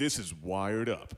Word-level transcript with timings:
This 0.00 0.18
is 0.18 0.34
Wired 0.34 0.88
Up 0.88 1.12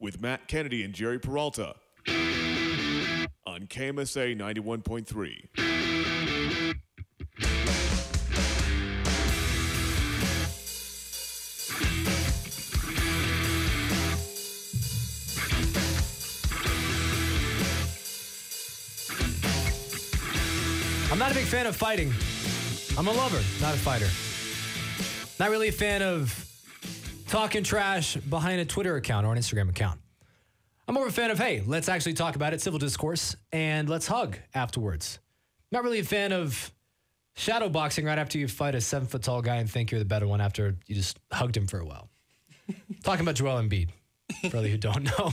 with 0.00 0.20
Matt 0.22 0.48
Kennedy 0.48 0.82
and 0.82 0.94
Jerry 0.94 1.18
Peralta 1.18 1.74
on 2.08 3.66
KMSA 3.66 4.34
91.3. 4.34 6.72
I'm 21.12 21.18
not 21.18 21.30
a 21.30 21.34
big 21.34 21.44
fan 21.44 21.66
of 21.66 21.76
fighting. 21.76 22.10
I'm 22.96 23.06
a 23.06 23.12
lover, 23.12 23.42
not 23.60 23.74
a 23.74 23.78
fighter. 23.78 24.08
Not 25.38 25.50
really 25.50 25.68
a 25.68 25.72
fan 25.72 26.00
of 26.00 26.48
talking 27.32 27.64
trash 27.64 28.16
behind 28.16 28.60
a 28.60 28.64
Twitter 28.66 28.94
account 28.96 29.26
or 29.26 29.32
an 29.32 29.38
Instagram 29.38 29.70
account. 29.70 29.98
I'm 30.86 30.94
more 30.94 31.06
of 31.06 31.10
a 31.10 31.14
fan 31.14 31.30
of, 31.30 31.38
hey, 31.38 31.62
let's 31.66 31.88
actually 31.88 32.12
talk 32.12 32.36
about 32.36 32.52
it, 32.52 32.60
civil 32.60 32.78
discourse, 32.78 33.36
and 33.52 33.88
let's 33.88 34.06
hug 34.06 34.36
afterwards. 34.54 35.18
Not 35.70 35.82
really 35.82 36.00
a 36.00 36.04
fan 36.04 36.34
of 36.34 36.70
shadow 37.32 37.70
boxing 37.70 38.04
right 38.04 38.18
after 38.18 38.36
you 38.36 38.48
fight 38.48 38.74
a 38.74 38.82
seven 38.82 39.08
foot 39.08 39.22
tall 39.22 39.40
guy 39.40 39.56
and 39.56 39.70
think 39.70 39.90
you're 39.90 39.98
the 39.98 40.04
better 40.04 40.26
one 40.28 40.42
after 40.42 40.76
you 40.86 40.94
just 40.94 41.18
hugged 41.32 41.56
him 41.56 41.66
for 41.66 41.80
a 41.80 41.86
while. 41.86 42.10
Talking 43.02 43.22
about 43.22 43.36
Joel 43.36 43.62
Embiid, 43.62 43.88
for 44.42 44.48
those 44.50 44.66
who 44.66 44.76
don't 44.76 45.04
know. 45.04 45.32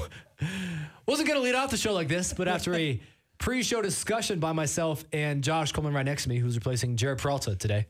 Wasn't 1.05 1.27
going 1.27 1.37
to 1.37 1.43
lead 1.43 1.55
off 1.55 1.69
the 1.69 1.75
show 1.75 1.91
like 1.91 2.07
this, 2.07 2.31
but 2.31 2.47
after 2.47 2.73
a 2.75 2.97
pre 3.39 3.61
show 3.61 3.81
discussion 3.81 4.39
by 4.39 4.53
myself 4.53 5.03
and 5.11 5.43
Josh 5.43 5.73
Coleman 5.73 5.93
right 5.93 6.05
next 6.05 6.23
to 6.23 6.29
me, 6.29 6.37
who's 6.37 6.55
replacing 6.55 6.95
Jared 6.95 7.17
Peralta 7.17 7.57
today. 7.57 7.87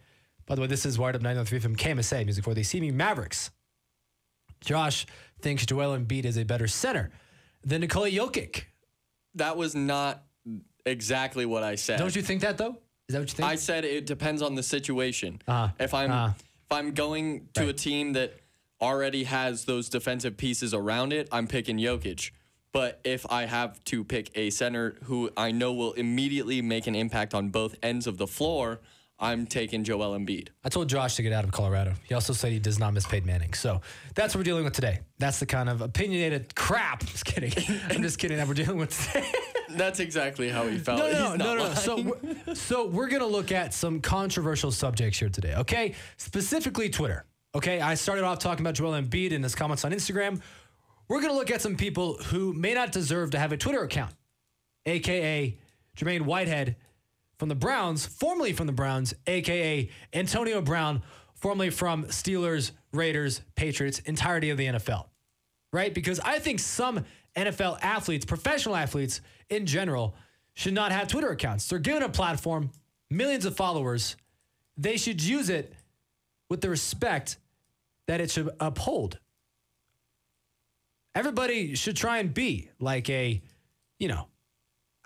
By 0.47 0.55
the 0.55 0.61
way, 0.61 0.67
this 0.67 0.83
is 0.83 0.97
Wired 0.97 1.15
Up 1.15 1.21
903 1.21 1.59
from 1.59 1.75
KMSA, 1.75 2.25
music 2.25 2.43
for 2.43 2.55
the 2.55 2.61
CMU 2.61 2.91
Mavericks. 2.91 3.51
Josh 4.61 5.05
thinks 5.41 5.65
Joel 5.65 5.97
Embiid 5.97 6.25
is 6.25 6.37
a 6.37 6.43
better 6.45 6.67
center 6.67 7.11
than 7.63 7.81
Nikola 7.81 8.09
Jokic. 8.09 8.63
That 9.35 9.57
was 9.57 9.75
not 9.75 10.23
exactly 10.85 11.45
what 11.45 11.63
I 11.63 11.75
said. 11.75 11.99
Don't 11.99 12.15
you 12.15 12.21
think 12.21 12.41
that 12.41 12.57
though? 12.57 12.77
Is 13.07 13.13
that 13.13 13.19
what 13.19 13.29
you 13.29 13.35
think? 13.35 13.49
I 13.49 13.55
said 13.55 13.85
it 13.85 14.05
depends 14.05 14.41
on 14.41 14.55
the 14.55 14.63
situation. 14.63 15.41
Uh-huh. 15.47 15.69
If 15.79 15.93
I'm 15.93 16.11
Uh-huh. 16.11 16.33
if 16.37 16.71
I'm 16.71 16.93
going 16.93 17.47
to 17.53 17.69
a 17.69 17.73
team 17.73 18.13
that 18.13 18.33
already 18.81 19.23
has 19.25 19.65
those 19.65 19.89
defensive 19.89 20.37
pieces 20.37 20.73
around 20.73 21.11
it, 21.13 21.27
I'm 21.31 21.47
picking 21.47 21.77
Jokic. 21.77 22.31
But 22.71 22.99
if 23.03 23.25
I 23.31 23.45
have 23.45 23.83
to 23.85 24.03
pick 24.03 24.29
a 24.35 24.51
center 24.51 24.95
who 25.05 25.31
I 25.35 25.51
know 25.51 25.73
will 25.73 25.93
immediately 25.93 26.61
make 26.61 26.85
an 26.85 26.93
impact 26.95 27.33
on 27.33 27.49
both 27.49 27.75
ends 27.81 28.05
of 28.05 28.17
the 28.17 28.27
floor, 28.27 28.79
I'm 29.21 29.45
taking 29.45 29.83
Joel 29.83 30.17
Embiid. 30.17 30.47
I 30.63 30.69
told 30.69 30.87
Josh 30.87 31.15
to 31.17 31.23
get 31.23 31.33
out 31.33 31.43
of 31.43 31.51
Colorado. 31.51 31.93
He 32.07 32.13
also 32.13 32.31
said 32.31 32.53
he 32.53 32.59
does 32.59 32.79
not 32.79 32.93
miss 32.93 33.05
Peyton 33.05 33.27
Manning. 33.27 33.53
So 33.53 33.81
that's 34.15 34.33
what 34.33 34.39
we're 34.39 34.45
dealing 34.45 34.63
with 34.63 34.73
today. 34.73 35.01
That's 35.17 35.39
the 35.39 35.45
kind 35.45 35.67
of 35.67 35.81
opinionated 35.81 36.55
crap. 36.55 37.01
Just 37.05 37.25
kidding. 37.25 37.51
I'm 37.89 38.01
just 38.01 38.17
kidding 38.17 38.37
that 38.37 38.47
we're 38.47 38.53
dealing 38.53 38.77
with 38.77 38.97
today. 39.11 39.29
That's 39.71 39.99
exactly 39.99 40.49
how 40.49 40.67
he 40.67 40.77
felt. 40.77 40.99
No, 40.99 41.11
no, 41.11 41.31
He's 41.31 41.39
no, 41.39 41.53
not 41.53 41.57
no, 41.57 41.67
no. 41.67 41.73
So, 41.73 42.01
we're, 42.01 42.55
so 42.55 42.87
we're 42.87 43.09
gonna 43.09 43.25
look 43.27 43.51
at 43.51 43.73
some 43.73 43.99
controversial 43.99 44.71
subjects 44.71 45.19
here 45.19 45.29
today. 45.29 45.55
Okay, 45.55 45.95
specifically 46.17 46.89
Twitter. 46.89 47.25
Okay, 47.53 47.81
I 47.81 47.95
started 47.95 48.23
off 48.23 48.39
talking 48.39 48.65
about 48.65 48.75
Joel 48.75 48.99
Embiid 48.99 49.33
and 49.33 49.43
his 49.43 49.53
comments 49.53 49.83
on 49.83 49.91
Instagram. 49.91 50.41
We're 51.07 51.21
gonna 51.21 51.33
look 51.33 51.51
at 51.51 51.61
some 51.61 51.75
people 51.75 52.15
who 52.15 52.53
may 52.53 52.73
not 52.73 52.91
deserve 52.91 53.31
to 53.31 53.39
have 53.39 53.51
a 53.51 53.57
Twitter 53.57 53.83
account, 53.83 54.13
aka 54.85 55.57
Jermaine 55.97 56.21
Whitehead 56.21 56.77
from 57.39 57.49
the 57.49 57.55
Browns, 57.55 58.05
formerly 58.05 58.53
from 58.53 58.67
the 58.67 58.73
Browns, 58.73 59.15
aka 59.25 59.89
Antonio 60.13 60.61
Brown, 60.61 61.01
formerly 61.33 61.71
from 61.71 62.03
Steelers, 62.05 62.71
Raiders, 62.93 63.41
Patriots, 63.55 63.99
entirety 63.99 64.51
of 64.51 64.57
the 64.57 64.65
NFL 64.67 65.05
right? 65.71 65.93
Because 65.93 66.19
I 66.19 66.39
think 66.39 66.59
some 66.59 67.05
NFL 67.35 67.79
athletes, 67.81 68.25
professional 68.25 68.75
athletes 68.75 69.21
in 69.49 69.65
general, 69.65 70.15
should 70.53 70.73
not 70.73 70.91
have 70.91 71.07
Twitter 71.07 71.29
accounts. 71.29 71.67
They're 71.67 71.79
given 71.79 72.03
a 72.03 72.09
platform, 72.09 72.71
millions 73.09 73.45
of 73.45 73.55
followers. 73.55 74.15
They 74.77 74.97
should 74.97 75.21
use 75.21 75.49
it 75.49 75.73
with 76.49 76.61
the 76.61 76.69
respect 76.69 77.37
that 78.07 78.19
it 78.19 78.31
should 78.31 78.49
uphold. 78.59 79.19
Everybody 81.15 81.75
should 81.75 81.95
try 81.95 82.17
and 82.17 82.33
be 82.33 82.69
like 82.79 83.09
a, 83.09 83.41
you 83.99 84.07
know, 84.07 84.27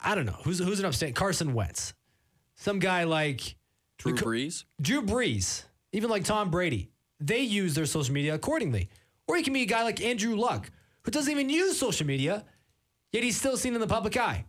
I 0.01 0.15
don't 0.15 0.25
know, 0.25 0.37
who's 0.43 0.59
who's 0.59 0.79
an 0.79 0.85
upstate 0.85 1.15
Carson 1.15 1.53
Wentz. 1.53 1.93
Some 2.63 2.79
guy 2.79 3.03
like 3.03 3.57
Drew 3.97 4.13
Brees. 4.13 4.63
Drew 4.81 5.01
Brees, 5.01 5.65
even 5.91 6.09
like 6.09 6.23
Tom 6.23 6.49
Brady, 6.49 6.91
they 7.19 7.41
use 7.41 7.75
their 7.75 7.85
social 7.85 8.13
media 8.13 8.35
accordingly. 8.35 8.87
Or 9.27 9.35
you 9.35 9.43
can 9.43 9.51
be 9.51 9.63
a 9.63 9.65
guy 9.65 9.83
like 9.83 9.99
Andrew 9.99 10.37
Luck, 10.37 10.71
who 11.01 11.11
doesn't 11.11 11.29
even 11.29 11.49
use 11.49 11.77
social 11.77 12.07
media, 12.07 12.45
yet 13.11 13.21
he's 13.21 13.35
still 13.35 13.57
seen 13.57 13.73
in 13.75 13.81
the 13.81 13.87
public 13.87 14.15
eye. 14.15 14.45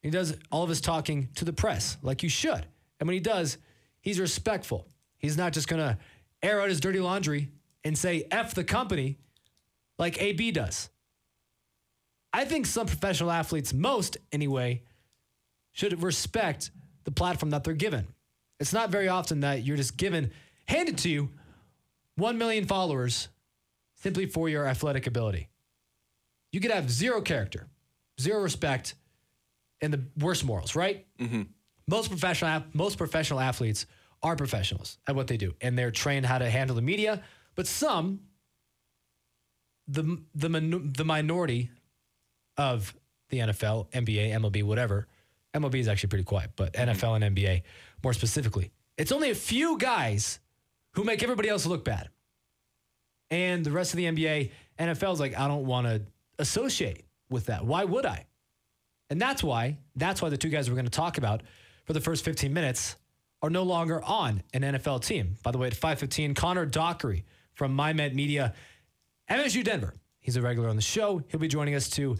He 0.00 0.10
does 0.10 0.36
all 0.52 0.62
of 0.62 0.68
his 0.68 0.80
talking 0.80 1.28
to 1.34 1.44
the 1.44 1.52
press, 1.52 1.98
like 2.02 2.22
you 2.22 2.28
should. 2.28 2.66
And 3.00 3.08
when 3.08 3.14
he 3.14 3.20
does, 3.20 3.58
he's 4.00 4.20
respectful. 4.20 4.86
He's 5.18 5.36
not 5.36 5.52
just 5.52 5.66
going 5.66 5.82
to 5.82 5.98
air 6.44 6.60
out 6.60 6.68
his 6.68 6.78
dirty 6.78 7.00
laundry 7.00 7.48
and 7.82 7.98
say 7.98 8.28
F 8.30 8.54
the 8.54 8.62
company 8.62 9.18
like 9.98 10.22
AB 10.22 10.52
does. 10.52 10.88
I 12.32 12.44
think 12.44 12.66
some 12.66 12.86
professional 12.86 13.32
athletes, 13.32 13.72
most 13.72 14.18
anyway, 14.30 14.84
should 15.72 16.00
respect 16.00 16.70
the 17.10 17.14
platform 17.14 17.50
that 17.50 17.64
they're 17.64 17.74
given. 17.74 18.06
It's 18.60 18.72
not 18.72 18.90
very 18.90 19.08
often 19.08 19.40
that 19.40 19.64
you're 19.64 19.76
just 19.76 19.96
given, 19.96 20.30
handed 20.66 20.98
to 20.98 21.10
you, 21.10 21.30
1 22.16 22.38
million 22.38 22.66
followers 22.66 23.28
simply 23.96 24.26
for 24.26 24.48
your 24.48 24.66
athletic 24.66 25.06
ability. 25.06 25.48
You 26.52 26.60
could 26.60 26.70
have 26.70 26.90
zero 26.90 27.20
character, 27.20 27.68
zero 28.20 28.42
respect, 28.42 28.94
and 29.80 29.92
the 29.92 30.02
worst 30.18 30.44
morals, 30.44 30.76
right? 30.76 31.06
Mm-hmm. 31.18 31.42
Most 31.88 32.10
professional 32.10 32.62
most 32.72 32.98
professional 32.98 33.40
athletes 33.40 33.86
are 34.22 34.36
professionals 34.36 34.98
at 35.06 35.16
what 35.16 35.26
they 35.26 35.36
do, 35.36 35.54
and 35.60 35.78
they're 35.78 35.90
trained 35.90 36.26
how 36.26 36.38
to 36.38 36.48
handle 36.50 36.76
the 36.76 36.82
media. 36.82 37.22
But 37.54 37.66
some, 37.66 38.20
the 39.88 40.20
the 40.34 40.48
the 40.94 41.04
minority 41.04 41.70
of 42.56 42.94
the 43.30 43.38
NFL, 43.38 43.90
NBA, 43.92 44.32
MLB, 44.32 44.62
whatever. 44.62 45.08
MLB 45.54 45.76
is 45.76 45.88
actually 45.88 46.08
pretty 46.08 46.24
quiet, 46.24 46.50
but 46.56 46.72
mm-hmm. 46.72 46.90
NFL 46.90 47.22
and 47.22 47.36
NBA 47.36 47.62
more 48.02 48.12
specifically. 48.12 48.70
It's 48.96 49.12
only 49.12 49.30
a 49.30 49.34
few 49.34 49.78
guys 49.78 50.40
who 50.94 51.04
make 51.04 51.22
everybody 51.22 51.48
else 51.48 51.66
look 51.66 51.84
bad. 51.84 52.08
And 53.30 53.64
the 53.64 53.70
rest 53.70 53.92
of 53.92 53.96
the 53.96 54.04
NBA, 54.04 54.50
NFL 54.78 55.12
is 55.14 55.20
like, 55.20 55.38
I 55.38 55.46
don't 55.48 55.66
want 55.66 55.86
to 55.86 56.02
associate 56.38 57.04
with 57.28 57.46
that. 57.46 57.64
Why 57.64 57.84
would 57.84 58.06
I? 58.06 58.26
And 59.08 59.20
that's 59.20 59.42
why, 59.42 59.78
that's 59.96 60.20
why 60.20 60.28
the 60.28 60.36
two 60.36 60.48
guys 60.48 60.68
we're 60.68 60.76
going 60.76 60.84
to 60.84 60.90
talk 60.90 61.18
about 61.18 61.42
for 61.84 61.92
the 61.92 62.00
first 62.00 62.24
15 62.24 62.52
minutes 62.52 62.96
are 63.42 63.50
no 63.50 63.62
longer 63.62 64.02
on 64.02 64.42
an 64.52 64.62
NFL 64.62 65.04
team. 65.04 65.36
By 65.42 65.50
the 65.50 65.58
way, 65.58 65.68
at 65.68 65.74
515, 65.74 66.34
Connor 66.34 66.66
Dockery 66.66 67.24
from 67.54 67.76
MyMet 67.76 68.14
Media, 68.14 68.54
MSU 69.30 69.64
Denver. 69.64 69.94
He's 70.18 70.36
a 70.36 70.42
regular 70.42 70.68
on 70.68 70.76
the 70.76 70.82
show. 70.82 71.22
He'll 71.28 71.40
be 71.40 71.48
joining 71.48 71.74
us 71.74 71.88
to 71.90 72.16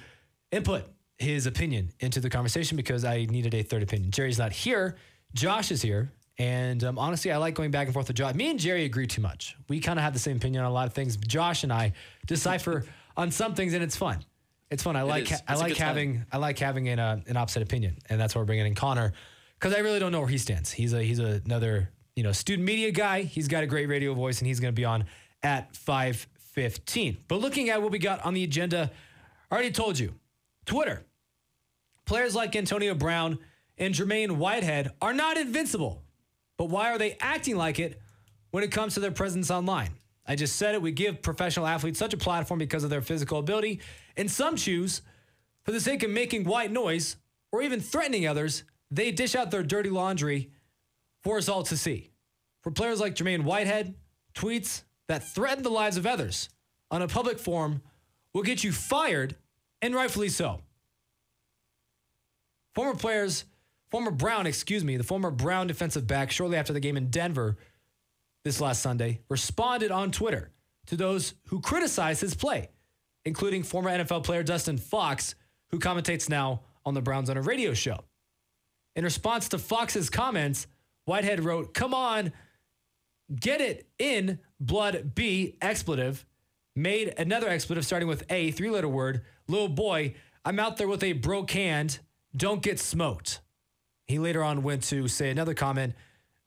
input 0.51 0.85
his 1.21 1.47
opinion 1.47 1.93
into 2.01 2.19
the 2.19 2.31
conversation 2.31 2.77
because 2.77 3.05
I 3.05 3.27
needed 3.27 3.55
a 3.55 3.63
third 3.63 3.83
opinion. 3.83 4.11
Jerry's 4.11 4.39
not 4.39 4.53
here. 4.53 4.97
Josh 5.35 5.71
is 5.71 5.83
here. 5.83 6.11
And 6.39 6.83
um, 6.85 6.99
honestly, 6.99 7.31
I 7.31 7.37
like 7.37 7.55
going 7.55 7.71
back 7.71 7.87
and 7.87 7.93
forth 7.93 8.09
with 8.09 8.17
Josh. 8.17 8.35
Me 8.35 8.51
and 8.51 8.59
Jerry 8.59 8.85
agree 8.85 9.07
too 9.07 9.21
much. 9.21 9.57
We 9.69 9.79
kind 9.79 9.99
of 9.99 10.03
have 10.03 10.15
the 10.15 10.19
same 10.19 10.39
opinion 10.39 10.65
on 10.65 10.71
a 10.71 10.73
lot 10.73 10.87
of 10.87 10.95
things. 10.95 11.17
Josh 11.17 11.65
and 11.65 11.73
I 11.73 11.93
decipher 12.27 12.87
on 13.17 13.31
some 13.31 13.55
things, 13.55 13.75
and 13.75 13.83
it's 13.83 13.97
fun. 13.97 14.25
It's 14.71 14.83
fun. 14.83 14.97
I 14.97 15.03
like 15.03 15.31
is. 15.31 15.43
I 15.47 15.57
like 15.57 15.69
good 15.69 15.77
time. 15.77 15.87
having 15.89 16.27
I 16.33 16.39
like 16.39 16.59
having 16.59 16.89
an, 16.89 16.99
uh, 16.99 17.21
an 17.27 17.37
opposite 17.37 17.63
opinion, 17.63 17.99
and 18.09 18.19
that's 18.19 18.35
why 18.35 18.41
we're 18.41 18.47
bringing 18.47 18.67
in 18.67 18.75
Connor 18.75 19.13
because 19.59 19.75
I 19.75 19.81
really 19.81 19.99
don't 19.99 20.13
know 20.13 20.21
where 20.21 20.29
he 20.29 20.39
stands. 20.39 20.73
He's 20.73 20.95
a 20.95 21.03
he's 21.03 21.19
a, 21.19 21.43
another 21.45 21.91
you 22.17 22.23
know 22.23 22.33
student 22.33 22.67
media 22.67 22.91
guy. 22.91 23.23
He's 23.23 23.49
got 23.49 23.63
a 23.63 23.67
great 23.67 23.89
radio 23.89 24.15
voice, 24.15 24.39
and 24.39 24.47
he's 24.47 24.61
going 24.61 24.73
to 24.73 24.77
be 24.77 24.85
on 24.85 25.05
at 25.43 25.77
five 25.77 26.27
fifteen. 26.39 27.19
But 27.28 27.41
looking 27.41 27.69
at 27.69 27.83
what 27.83 27.91
we 27.91 27.99
got 27.99 28.25
on 28.25 28.33
the 28.33 28.45
agenda, 28.45 28.91
I 29.51 29.55
already 29.55 29.73
told 29.73 29.99
you, 29.99 30.15
Twitter. 30.65 31.05
Players 32.10 32.34
like 32.34 32.57
Antonio 32.57 32.92
Brown 32.97 33.39
and 33.78 33.95
Jermaine 33.95 34.33
Whitehead 34.33 34.91
are 35.01 35.15
not 35.15 35.36
invincible. 35.36 36.03
But 36.59 36.65
why 36.65 36.91
are 36.91 36.98
they 36.98 37.16
acting 37.21 37.54
like 37.54 37.78
it 37.78 38.01
when 38.51 38.65
it 38.65 38.72
comes 38.72 38.95
to 38.95 39.01
their 39.01 39.12
presence 39.12 39.48
online? 39.48 39.91
I 40.27 40.34
just 40.34 40.57
said 40.57 40.74
it. 40.74 40.83
We 40.83 40.91
give 40.91 41.22
professional 41.22 41.68
athletes 41.68 42.01
such 42.01 42.12
a 42.12 42.16
platform 42.16 42.59
because 42.59 42.83
of 42.83 42.91
their 42.91 43.01
physical 43.01 43.39
ability, 43.39 43.78
and 44.16 44.28
some 44.28 44.57
choose, 44.57 45.03
for 45.62 45.71
the 45.71 45.78
sake 45.78 46.03
of 46.03 46.10
making 46.10 46.47
white 46.47 46.72
noise 46.72 47.15
or 47.53 47.62
even 47.62 47.78
threatening 47.78 48.27
others, 48.27 48.65
they 48.91 49.13
dish 49.13 49.36
out 49.36 49.53
their 49.53 49.63
dirty 49.63 49.89
laundry 49.89 50.51
for 51.22 51.39
us 51.39 51.48
all 51.48 51.63
to 51.63 51.77
see. 51.77 52.10
For 52.65 52.72
players 52.72 52.98
like 52.98 53.15
Jermaine 53.15 53.45
Whitehead, 53.45 53.95
tweets 54.34 54.83
that 55.06 55.33
threaten 55.33 55.63
the 55.63 55.71
lives 55.71 55.97
of 55.97 56.09
others 56.09 56.48
on 56.91 57.03
a 57.03 57.06
public 57.06 57.39
forum 57.39 57.83
will 58.34 58.42
get 58.42 58.65
you 58.65 58.72
fired, 58.72 59.36
and 59.80 59.95
rightfully 59.95 60.28
so. 60.28 60.63
Former 62.75 62.95
players, 62.95 63.45
former 63.91 64.11
Brown, 64.11 64.47
excuse 64.47 64.84
me, 64.84 64.97
the 64.97 65.05
former 65.05 65.31
Brown 65.31 65.67
defensive 65.67 66.07
back, 66.07 66.31
shortly 66.31 66.57
after 66.57 66.72
the 66.72 66.81
game 66.81 66.97
in 66.97 67.11
Denver 67.11 67.57
this 68.45 68.61
last 68.61 68.83
Sunday, 68.83 69.21
responded 69.28 69.91
on 69.91 70.11
Twitter 70.11 70.51
to 70.87 70.97
those 70.97 71.34
who 71.49 71.61
criticize 71.61 72.21
his 72.21 72.34
play, 72.34 72.69
including 73.25 73.63
former 73.63 73.91
NFL 73.91 74.25
player 74.25 74.43
Dustin 74.43 74.78
Fox, 74.78 75.34
who 75.71 75.78
commentates 75.78 76.28
now 76.28 76.63
on 76.84 76.95
the 76.95 77.03
Browns 77.03 77.28
on 77.31 77.37
a 77.37 77.43
radio 77.43 77.75
show. 77.75 77.99
In 78.97 79.05
response 79.05 79.49
to 79.51 79.59
Fox's 79.59 80.11
comments, 80.11 80.66
Whitehead 81.05 81.45
wrote, 81.45 81.75
Come 81.75 81.95
on, 81.95 82.33
get 83.34 83.61
it 83.61 83.89
in, 83.99 84.39
blood 84.59 85.15
B, 85.15 85.57
expletive. 85.61 86.27
Made 86.77 87.15
another 87.19 87.49
expletive 87.49 87.84
starting 87.84 88.09
with 88.09 88.25
A, 88.31 88.53
three 88.53 88.71
letter 88.71 88.89
word. 88.89 89.23
Little 89.49 89.69
boy, 89.69 90.15
I'm 90.45 90.59
out 90.59 90.77
there 90.77 90.89
with 90.89 91.03
a 91.03 91.13
broke 91.13 91.51
hand. 91.51 91.99
Don't 92.36 92.62
get 92.62 92.78
smoked. 92.78 93.41
He 94.06 94.18
later 94.18 94.42
on 94.42 94.62
went 94.62 94.84
to 94.84 95.09
say 95.09 95.30
another 95.30 95.54
comment 95.54 95.94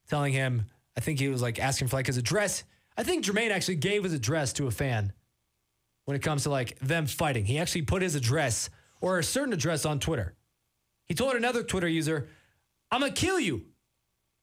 telling 0.10 0.34
him, 0.34 0.66
I 0.98 1.02
think 1.02 1.20
he 1.20 1.28
was 1.30 1.42
like 1.42 1.60
asking 1.60 1.88
for 1.88 1.96
like 1.96 2.08
his 2.08 2.18
address. 2.18 2.64
I 2.98 3.04
think 3.04 3.26
Jermaine 3.26 3.52
actually 3.52 3.76
gave 3.76 4.04
his 4.04 4.14
address 4.14 4.54
to 4.54 4.68
a 4.68 4.72
fan 4.72 5.14
when 6.06 6.16
it 6.16 6.22
comes 6.22 6.44
to 6.44 6.50
like 6.50 6.78
them 6.80 7.06
fighting. 7.08 7.46
He 7.46 7.58
actually 7.58 7.84
put 7.84 8.02
his 8.02 8.16
address 8.16 8.70
or 9.02 9.20
a 9.20 9.24
certain 9.24 9.54
address 9.54 9.86
on 9.86 10.00
Twitter. 10.00 10.36
He 11.06 11.14
told 11.14 11.36
another 11.36 11.64
Twitter 11.64 11.88
user, 11.88 12.28
I'm 12.92 13.02
gonna 13.02 13.12
kill 13.12 13.40
you. 13.40 13.66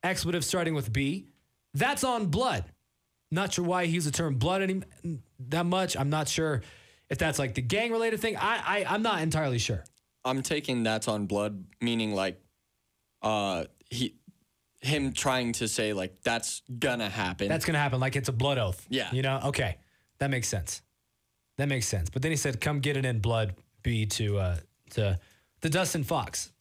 Expletive 0.02 0.44
starting 0.44 0.75
with 0.75 0.92
B. 0.92 1.28
That's 1.75 2.04
on 2.04 2.26
blood. 2.26 2.64
Not 3.31 3.52
sure 3.52 3.64
why 3.64 3.87
he 3.87 3.92
used 3.92 4.08
the 4.08 4.12
term 4.12 4.37
blood 4.37 4.62
any, 4.62 4.82
that 5.48 5.66
much. 5.66 5.96
I'm 5.96 6.10
not 6.10 6.28
sure 6.28 6.62
if 7.08 7.19
that's 7.19 7.38
like 7.38 7.54
the 7.54 7.62
gang 7.62 7.92
related 7.92 8.20
thing. 8.20 8.37
I, 8.37 8.62
I 8.66 8.87
I'm 8.88 9.02
not 9.02 9.22
entirely 9.22 9.58
sure. 9.58 9.84
I'm 10.25 10.43
taking 10.43 10.82
that's 10.82 11.08
on 11.08 11.26
blood, 11.26 11.64
meaning 11.81 12.14
like 12.14 12.40
uh 13.22 13.64
he 13.90 14.14
him 14.81 15.12
trying 15.12 15.52
to 15.52 15.69
say 15.69 15.93
like 15.93 16.22
that's 16.22 16.62
gonna 16.78 17.08
happen. 17.08 17.49
That's 17.49 17.64
gonna 17.64 17.78
happen. 17.78 18.00
Like 18.00 18.17
it's 18.17 18.28
a 18.28 18.32
blood 18.32 18.58
oath. 18.58 18.87
Yeah. 18.88 19.08
You 19.12 19.22
know. 19.22 19.40
Okay, 19.46 19.78
that 20.19 20.31
makes 20.31 20.49
sense. 20.49 20.82
That 21.58 21.69
makes 21.69 21.87
sense. 21.87 22.11
But 22.11 22.22
then 22.22 22.31
he 22.31 22.37
said, 22.37 22.61
"Come 22.61 22.81
get 22.81 22.96
it 22.96 23.05
in 23.05 23.20
blood." 23.20 23.55
B 23.82 24.06
to 24.06 24.38
uh, 24.38 24.56
to 24.90 25.19
the 25.61 25.70
Dustin 25.70 26.05
Fox. 26.05 26.52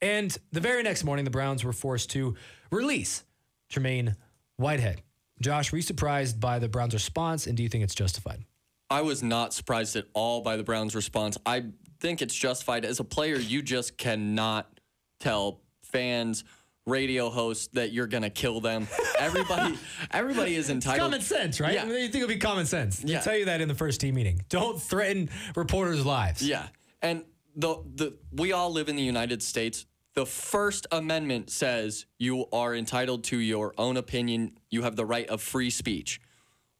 And 0.00 0.36
the 0.52 0.60
very 0.60 0.82
next 0.82 1.04
morning, 1.04 1.24
the 1.24 1.30
Browns 1.30 1.64
were 1.64 1.72
forced 1.72 2.10
to 2.10 2.36
release 2.70 3.24
Tremaine 3.68 4.16
Whitehead. 4.56 5.02
Josh, 5.40 5.72
were 5.72 5.78
you 5.78 5.82
surprised 5.82 6.40
by 6.40 6.58
the 6.58 6.68
Browns' 6.68 6.94
response, 6.94 7.46
and 7.46 7.56
do 7.56 7.62
you 7.62 7.68
think 7.68 7.84
it's 7.84 7.94
justified? 7.94 8.44
I 8.90 9.02
was 9.02 9.22
not 9.22 9.52
surprised 9.54 9.96
at 9.96 10.06
all 10.14 10.40
by 10.40 10.56
the 10.56 10.62
Browns' 10.62 10.94
response. 10.94 11.36
I 11.44 11.66
think 12.00 12.22
it's 12.22 12.34
justified. 12.34 12.84
As 12.84 13.00
a 13.00 13.04
player, 13.04 13.36
you 13.36 13.62
just 13.62 13.96
cannot 13.96 14.80
tell 15.20 15.60
fans, 15.82 16.44
radio 16.86 17.28
hosts 17.30 17.68
that 17.74 17.92
you're 17.92 18.06
gonna 18.06 18.30
kill 18.30 18.60
them. 18.60 18.88
Everybody, 19.18 19.76
everybody 20.12 20.54
is 20.54 20.70
entitled. 20.70 21.00
Common 21.10 21.20
sense, 21.20 21.60
right? 21.60 21.74
Yeah. 21.74 21.82
I 21.82 21.86
mean, 21.86 21.94
you 21.96 22.02
think 22.08 22.16
it'll 22.22 22.28
be 22.28 22.36
common 22.38 22.66
sense. 22.66 22.98
They 22.98 23.12
Yeah. 23.12 23.20
tell 23.20 23.36
you 23.36 23.46
that 23.46 23.60
in 23.60 23.68
the 23.68 23.74
first 23.74 24.00
team 24.00 24.14
meeting. 24.14 24.40
Don't 24.48 24.80
threaten 24.80 25.28
reporters' 25.56 26.06
lives. 26.06 26.40
Yeah, 26.40 26.68
and 27.02 27.24
the 27.56 27.82
the 27.94 28.16
we 28.32 28.52
all 28.52 28.70
live 28.70 28.88
in 28.88 28.96
the 28.96 29.02
United 29.02 29.42
States. 29.42 29.86
The 30.14 30.24
First 30.24 30.86
Amendment 30.92 31.50
says 31.50 32.06
you 32.18 32.46
are 32.52 32.74
entitled 32.74 33.24
to 33.24 33.38
your 33.38 33.74
own 33.76 33.96
opinion. 33.96 34.58
You 34.70 34.82
have 34.82 34.94
the 34.96 35.04
right 35.04 35.28
of 35.28 35.42
free 35.42 35.70
speech, 35.70 36.20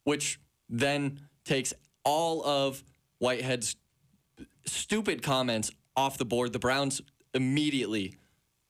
which 0.04 0.40
then 0.68 1.20
takes 1.44 1.74
all 2.04 2.44
of 2.44 2.82
Whitehead's 3.18 3.76
stupid 4.66 5.22
comments 5.22 5.70
off 5.96 6.18
the 6.18 6.24
board. 6.24 6.52
The 6.52 6.58
Browns 6.58 7.00
immediately 7.34 8.16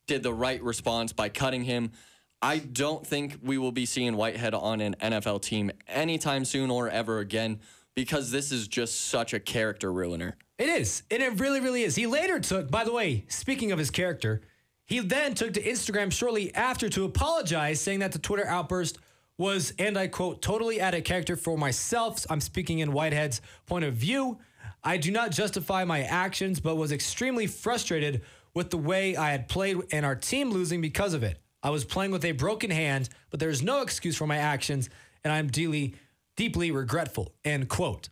did 0.07 0.23
the 0.23 0.33
right 0.33 0.63
response 0.63 1.13
by 1.13 1.29
cutting 1.29 1.65
him. 1.65 1.93
I 2.41 2.59
don't 2.59 3.07
think 3.07 3.39
we 3.43 3.59
will 3.59 3.73
be 3.73 3.85
seeing 3.85 4.17
Whitehead 4.17 4.55
on 4.55 4.81
an 4.81 4.97
NFL 5.01 5.43
team 5.43 5.71
anytime 5.89 6.45
soon 6.45 6.71
or 6.71 6.89
ever 6.89 7.19
again 7.19 7.61
because 7.95 8.31
this 8.31 8.53
is 8.53 8.69
just 8.69 9.01
such 9.09 9.35
a 9.35 9.41
character 9.41 9.93
ruiner. 9.93 10.37
It 10.57 10.69
is. 10.69 11.03
And 11.11 11.23
it 11.23 11.41
really, 11.41 11.61
really 11.61 11.83
is. 11.83 11.97
He 11.97 12.07
later 12.07 12.39
took, 12.39 12.71
by 12.71 12.85
the 12.85 12.93
way, 12.93 13.25
speaking 13.29 13.73
of 13.73 13.79
his 13.79 13.91
character, 13.91 14.41
he 14.87 15.01
then 15.01 15.35
took 15.35 15.53
to 15.55 15.63
Instagram 15.63 16.11
shortly 16.13 16.55
after 16.55 16.89
to 16.91 17.05
apologize, 17.05 17.81
saying 17.81 17.99
that 17.99 18.13
the 18.13 18.19
Twitter 18.19 18.47
outburst 18.47 18.99
was, 19.37 19.73
and 19.79 19.99
I 19.99 20.07
quote, 20.07 20.41
totally 20.41 20.81
out 20.81 20.95
of 20.95 21.05
character 21.05 21.37
for 21.37 21.59
myself. 21.59 22.25
I'm 22.31 22.41
speaking 22.41 22.79
in 22.79 22.93
Whitehead's 22.93 23.41
point 23.67 23.85
of 23.85 23.95
view. 23.95 24.39
I 24.83 24.97
do 24.97 25.11
not 25.11 25.31
justify 25.31 25.85
my 25.85 26.03
actions, 26.03 26.61
but 26.61 26.77
was 26.77 26.93
extremely 26.93 27.47
frustrated 27.47 28.23
with 28.55 28.71
the 28.71 28.79
way 28.79 29.17
I 29.17 29.31
had 29.31 29.49
played 29.49 29.79
and 29.93 30.07
our 30.07 30.17
team 30.17 30.51
losing 30.51 30.81
because 30.81 31.15
of 31.15 31.23
it. 31.23 31.39
I 31.63 31.71
was 31.71 31.85
playing 31.85 32.13
with 32.13 32.25
a 32.25 32.33
broken 32.33 32.71
hand, 32.71 33.09
but 33.31 33.41
there's 33.41 33.63
no 33.63 33.83
excuse 33.83 34.17
for 34.17 34.27
my 34.27 34.37
actions, 34.37 34.89
and 35.25 35.33
I'm 35.33 35.49
deeply, 35.49 35.97
deeply 36.37 36.71
regretful. 36.71 37.35
End 37.45 37.69
quote. 37.69 38.09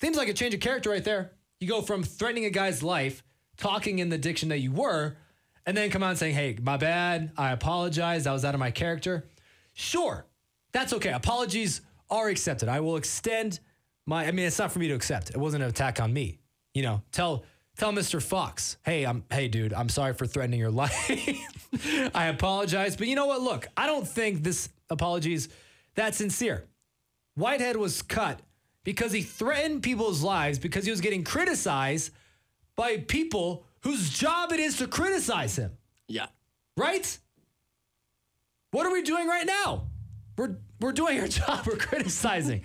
Seems 0.00 0.16
like 0.16 0.28
a 0.28 0.34
change 0.34 0.54
of 0.54 0.60
character 0.60 0.90
right 0.90 1.04
there. 1.04 1.32
You 1.58 1.68
go 1.68 1.80
from 1.80 2.02
threatening 2.02 2.44
a 2.44 2.50
guy's 2.50 2.82
life, 2.82 3.22
talking 3.56 3.98
in 3.98 4.08
the 4.08 4.18
diction 4.18 4.50
that 4.50 4.58
you 4.58 4.72
were, 4.72 5.16
and 5.64 5.76
then 5.76 5.90
come 5.90 6.02
out 6.02 6.10
and 6.10 6.18
saying, 6.18 6.34
hey, 6.34 6.58
my 6.60 6.76
bad. 6.76 7.30
I 7.36 7.52
apologize. 7.52 8.24
That 8.24 8.32
was 8.32 8.44
out 8.44 8.54
of 8.54 8.60
my 8.60 8.70
character. 8.70 9.24
Sure, 9.72 10.26
that's 10.72 10.92
okay. 10.92 11.12
Apologies 11.12 11.80
are 12.10 12.28
accepted. 12.28 12.68
I 12.68 12.80
will 12.80 12.96
extend 12.96 13.60
my, 14.06 14.26
I 14.26 14.32
mean, 14.32 14.46
it's 14.46 14.58
not 14.58 14.72
for 14.72 14.78
me 14.78 14.88
to 14.88 14.94
accept. 14.94 15.30
It 15.30 15.36
wasn't 15.36 15.62
an 15.62 15.68
attack 15.68 16.00
on 16.00 16.12
me. 16.12 16.38
You 16.74 16.82
know, 16.82 17.02
tell 17.12 17.44
tell 17.76 17.92
Mr. 17.92 18.20
Fox, 18.22 18.76
hey, 18.84 19.04
I'm 19.04 19.24
hey 19.30 19.48
dude, 19.48 19.72
I'm 19.74 19.88
sorry 19.88 20.14
for 20.14 20.26
threatening 20.26 20.58
your 20.60 20.70
life. 20.82 21.10
I 22.14 22.26
apologize. 22.26 22.96
But 22.96 23.06
you 23.08 23.14
know 23.14 23.26
what? 23.26 23.40
Look, 23.42 23.66
I 23.76 23.86
don't 23.86 24.06
think 24.08 24.42
this 24.42 24.68
apology 24.90 25.34
is 25.34 25.48
that 25.94 26.14
sincere. 26.14 26.64
Whitehead 27.34 27.76
was 27.76 28.02
cut 28.02 28.40
because 28.84 29.12
he 29.12 29.22
threatened 29.22 29.82
people's 29.82 30.22
lives 30.22 30.58
because 30.58 30.84
he 30.84 30.90
was 30.90 31.00
getting 31.00 31.24
criticized 31.24 32.10
by 32.76 32.98
people 32.98 33.64
whose 33.80 34.10
job 34.10 34.52
it 34.52 34.60
is 34.60 34.78
to 34.78 34.86
criticize 34.86 35.56
him, 35.56 35.72
Yeah. 36.08 36.26
right? 36.76 37.18
What 38.70 38.86
are 38.86 38.92
we 38.92 39.02
doing 39.02 39.26
right 39.28 39.46
now? 39.46 39.86
We're 40.38 40.56
we're 40.80 40.92
doing 40.92 41.20
our 41.20 41.28
job. 41.40 41.66
We're 41.66 41.76
criticizing. 41.76 42.62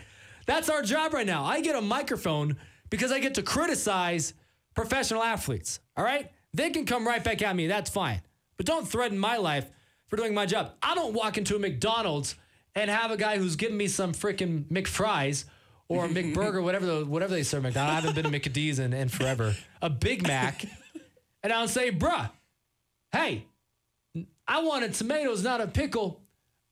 That's 0.48 0.70
our 0.70 0.82
job 0.82 1.14
right 1.14 1.28
now. 1.28 1.44
I 1.44 1.62
get 1.62 1.76
a 1.76 1.82
microphone 1.82 2.58
because 2.90 3.12
I 3.12 3.20
get 3.20 3.36
to 3.36 3.44
criticize 3.44 4.34
professional 4.74 5.22
athletes. 5.22 5.80
All 5.96 6.04
right? 6.04 6.32
They 6.54 6.72
can 6.72 6.86
come 6.86 7.06
right 7.06 7.24
back 7.24 7.42
at 7.42 7.56
me. 7.56 7.68
That's 7.68 7.90
fine. 7.90 8.22
But 8.56 8.66
don't 8.66 8.88
threaten 8.88 9.20
my 9.20 9.38
life 9.38 9.70
for 10.08 10.16
doing 10.16 10.34
my 10.34 10.46
job. 10.46 10.72
I 10.82 10.96
don't 10.96 11.14
walk 11.14 11.38
into 11.38 11.56
a 11.56 11.60
McDonald's 11.60 12.36
and 12.74 12.90
have 12.90 13.12
a 13.12 13.18
guy 13.18 13.38
who's 13.38 13.56
giving 13.56 13.78
me 13.78 13.88
some 13.88 14.14
freaking 14.14 14.66
McFries 14.70 15.46
or 15.90 16.06
a 16.06 16.10
McBurger, 16.10 16.64
whatever 16.64 16.86
the, 16.86 17.06
whatever 17.06 17.34
they 17.34 17.44
serve 17.44 17.64
McDonald's. 17.64 17.92
I 17.92 18.08
haven't 18.08 18.16
been 18.16 18.32
to 18.32 18.50
McDee's 18.50 18.80
in, 18.80 18.94
in 18.94 19.10
forever. 19.10 19.56
A 19.82 19.90
Big 19.90 20.26
Mac. 20.26 20.66
And 21.44 21.54
I'll 21.54 21.68
say, 21.68 21.92
bruh, 21.92 22.30
hey, 23.12 23.46
I 24.48 24.62
wanted 24.64 24.94
tomatoes, 24.94 25.44
not 25.44 25.62
a 25.62 25.68
pickle. 25.68 26.22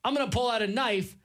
I'm 0.03 0.13
gonna 0.15 0.29
pull 0.29 0.49
out 0.49 0.61
a 0.61 0.67
knife 0.67 1.15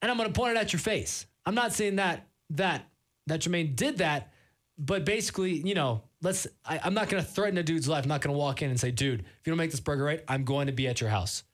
and 0.00 0.10
I'm 0.10 0.16
gonna 0.16 0.30
point 0.30 0.56
it 0.56 0.60
at 0.60 0.72
your 0.72 0.80
face. 0.80 1.26
I'm 1.46 1.54
not 1.54 1.72
saying 1.72 1.96
that 1.96 2.28
that 2.50 2.88
that 3.26 3.40
Jermaine 3.40 3.76
did 3.76 3.98
that, 3.98 4.32
but 4.78 5.04
basically, 5.04 5.54
you 5.66 5.74
know, 5.74 6.02
let's. 6.22 6.46
I, 6.64 6.80
I'm 6.82 6.94
not 6.94 7.08
gonna 7.08 7.22
threaten 7.22 7.58
a 7.58 7.62
dude's 7.62 7.88
life. 7.88 8.04
I'm 8.04 8.08
not 8.08 8.20
gonna 8.20 8.36
walk 8.36 8.62
in 8.62 8.70
and 8.70 8.78
say, 8.78 8.90
dude, 8.90 9.20
if 9.20 9.46
you 9.46 9.50
don't 9.50 9.58
make 9.58 9.70
this 9.70 9.80
burger 9.80 10.04
right, 10.04 10.22
I'm 10.28 10.44
going 10.44 10.66
to 10.66 10.72
be 10.72 10.88
at 10.88 11.00
your 11.00 11.10
house. 11.10 11.44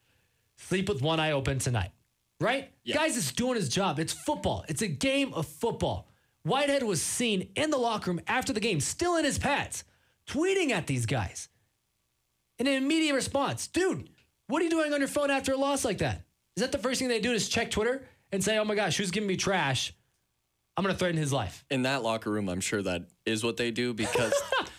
Sleep 0.56 0.88
with 0.88 1.02
one 1.02 1.20
eye 1.20 1.32
open 1.32 1.58
tonight, 1.58 1.90
right? 2.40 2.70
Guys, 2.94 3.16
it's 3.16 3.32
doing 3.32 3.54
his 3.56 3.68
job. 3.68 3.98
It's 3.98 4.12
football. 4.12 4.64
It's 4.68 4.82
a 4.82 4.88
game 4.88 5.32
of 5.34 5.46
football. 5.46 6.08
Whitehead 6.42 6.82
was 6.82 7.02
seen 7.02 7.50
in 7.56 7.70
the 7.70 7.76
locker 7.78 8.10
room 8.10 8.20
after 8.26 8.52
the 8.52 8.60
game, 8.60 8.80
still 8.80 9.16
in 9.16 9.24
his 9.24 9.38
pads, 9.38 9.84
tweeting 10.26 10.70
at 10.70 10.86
these 10.86 11.06
guys. 11.06 11.48
And 12.58 12.66
an 12.66 12.74
immediate 12.74 13.14
response, 13.14 13.68
dude, 13.68 14.08
what 14.48 14.60
are 14.60 14.64
you 14.64 14.70
doing 14.70 14.92
on 14.92 15.00
your 15.00 15.08
phone 15.08 15.30
after 15.30 15.52
a 15.52 15.56
loss 15.56 15.84
like 15.84 15.98
that? 15.98 16.24
Is 16.56 16.62
that 16.62 16.72
the 16.72 16.78
first 16.78 16.98
thing 16.98 17.08
they 17.08 17.20
do 17.20 17.32
is 17.32 17.48
check 17.48 17.70
Twitter 17.70 18.04
and 18.32 18.42
say, 18.42 18.58
oh 18.58 18.64
my 18.64 18.74
gosh, 18.74 18.96
who's 18.96 19.10
giving 19.10 19.26
me 19.28 19.36
trash? 19.36 19.92
I'm 20.76 20.84
going 20.84 20.94
to 20.94 20.98
threaten 20.98 21.16
his 21.18 21.32
life. 21.32 21.64
In 21.70 21.82
that 21.82 22.02
locker 22.02 22.30
room, 22.30 22.48
I'm 22.48 22.60
sure 22.60 22.82
that 22.82 23.02
is 23.26 23.42
what 23.42 23.56
they 23.56 23.70
do 23.70 23.92
because 23.94 24.32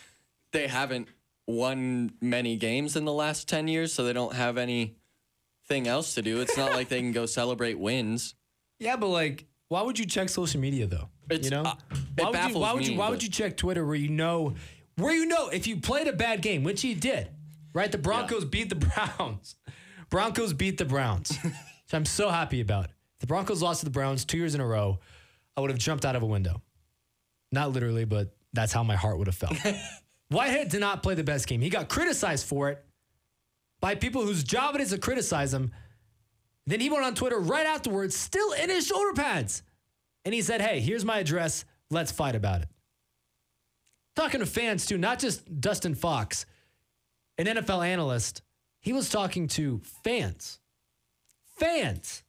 they 0.54 0.68
haven't 0.68 1.08
won 1.48 2.12
many 2.22 2.56
games 2.56 2.96
in 2.96 3.06
the 3.06 3.12
last 3.14 3.50
10 3.50 3.68
years, 3.68 3.92
so 3.92 4.04
they 4.06 4.14
don't 4.14 4.34
have 4.34 4.58
anything 4.58 5.88
else 5.88 6.16
to 6.16 6.22
do. 6.22 6.40
It's 6.42 6.56
not 6.58 6.72
like 6.74 6.88
they 6.90 7.00
can 7.00 7.12
go 7.12 7.26
celebrate 7.26 7.78
wins. 7.80 8.36
Yeah, 8.82 8.96
but 8.96 9.08
like, 9.08 9.44
why 9.68 9.82
would 9.82 10.00
you 10.00 10.06
check 10.06 10.30
social 10.30 10.62
media 10.62 10.88
though? 10.88 11.10
It's- 11.30 11.44
you 11.44 11.50
know, 11.52 11.64
uh, 11.64 11.74
it 12.18 12.24
why 12.24 12.28
would 12.28 12.28
you? 12.28 12.32
baffles 12.32 12.62
Why 12.62 12.72
would 12.74 12.86
you? 12.88 12.92
me, 12.94 12.98
Why 12.98 13.06
but- 13.08 13.12
would 13.12 13.24
you 13.24 13.30
check 13.30 13.58
Twitter 13.58 13.86
where 13.86 13.96
you 13.98 14.08
know, 14.08 14.54
where 14.96 15.14
you 15.14 15.26
know 15.26 15.50
if 15.50 15.68
you 15.68 15.82
played 15.82 16.08
a 16.08 16.14
bad 16.14 16.42
game, 16.42 16.64
which 16.64 16.82
he 16.82 16.94
did, 16.94 17.28
right? 17.74 17.92
The 17.92 17.98
Broncos 17.98 18.46
beat 18.46 18.70
the 18.70 18.76
Browns. 19.20 19.58
Broncos 20.10 20.54
beat 20.54 20.78
the 20.78 20.86
Browns, 20.86 21.38
which 21.44 21.54
I'm 21.92 22.06
so 22.06 22.30
happy 22.30 22.62
about. 22.62 22.88
The 23.20 23.28
Broncos 23.28 23.62
lost 23.62 23.80
to 23.80 23.86
the 23.86 23.92
Browns 23.92 24.26
two 24.26 24.38
years 24.38 24.56
in 24.56 24.62
a 24.62 24.66
row, 24.68 25.00
I 25.58 25.62
would 25.62 25.70
have 25.70 25.80
jumped 25.80 26.06
out 26.06 26.16
of 26.16 26.24
a 26.24 26.26
window. 26.26 26.62
Not 27.52 27.72
literally, 27.72 28.06
but 28.06 28.36
that's 28.54 28.72
how 28.72 28.84
my 28.84 28.96
heart 28.96 29.18
would 29.18 29.28
have 29.28 29.36
felt. 29.36 29.58
Whitehead 30.30 30.70
did 30.70 30.80
not 30.80 31.04
play 31.04 31.16
the 31.16 31.24
best 31.24 31.48
game. 31.48 31.62
He 31.62 31.70
got 31.70 31.90
criticized 31.90 32.46
for 32.46 32.70
it 32.70 32.84
by 33.82 33.96
people 33.96 34.22
whose 34.22 34.44
job 34.44 34.76
it 34.76 34.82
is 34.82 34.92
to 34.92 34.98
criticize 34.98 35.54
him. 35.54 35.72
Then 36.68 36.80
he 36.80 36.90
went 36.90 37.04
on 37.04 37.16
Twitter 37.16 37.40
right 37.40 37.66
afterwards, 37.66 38.16
still 38.16 38.52
in 38.54 38.70
his 38.70 38.86
shoulder 38.86 39.14
pads, 39.14 39.64
and 40.24 40.34
he 40.34 40.42
said, 40.42 40.62
Hey, 40.62 40.80
here's 40.80 41.04
my 41.04 41.20
address. 41.20 41.66
Let's 41.90 42.12
fight 42.12 42.36
about 42.36 42.62
it. 42.62 42.70
Talking 44.16 44.42
to 44.42 44.46
fans 44.46 44.86
too, 44.86 44.98
not 44.98 45.18
just 45.18 45.60
Dustin 45.60 45.96
Fox, 45.96 46.46
an 47.38 47.46
NFL 47.46 47.86
analyst. 47.86 48.44
He 48.82 48.94
was 48.94 49.10
talking 49.10 49.48
to 49.50 49.82
fans. 50.04 50.60
Fans. 51.58 52.24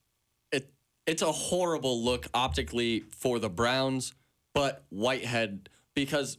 It 1.11 1.15
it's 1.15 1.23
a 1.23 1.33
horrible 1.33 2.05
look 2.05 2.29
optically 2.33 3.01
for 3.01 3.41
the 3.41 3.51
Browns, 3.51 4.15
but 4.55 4.85
Whitehead 4.91 5.69
because 5.95 6.39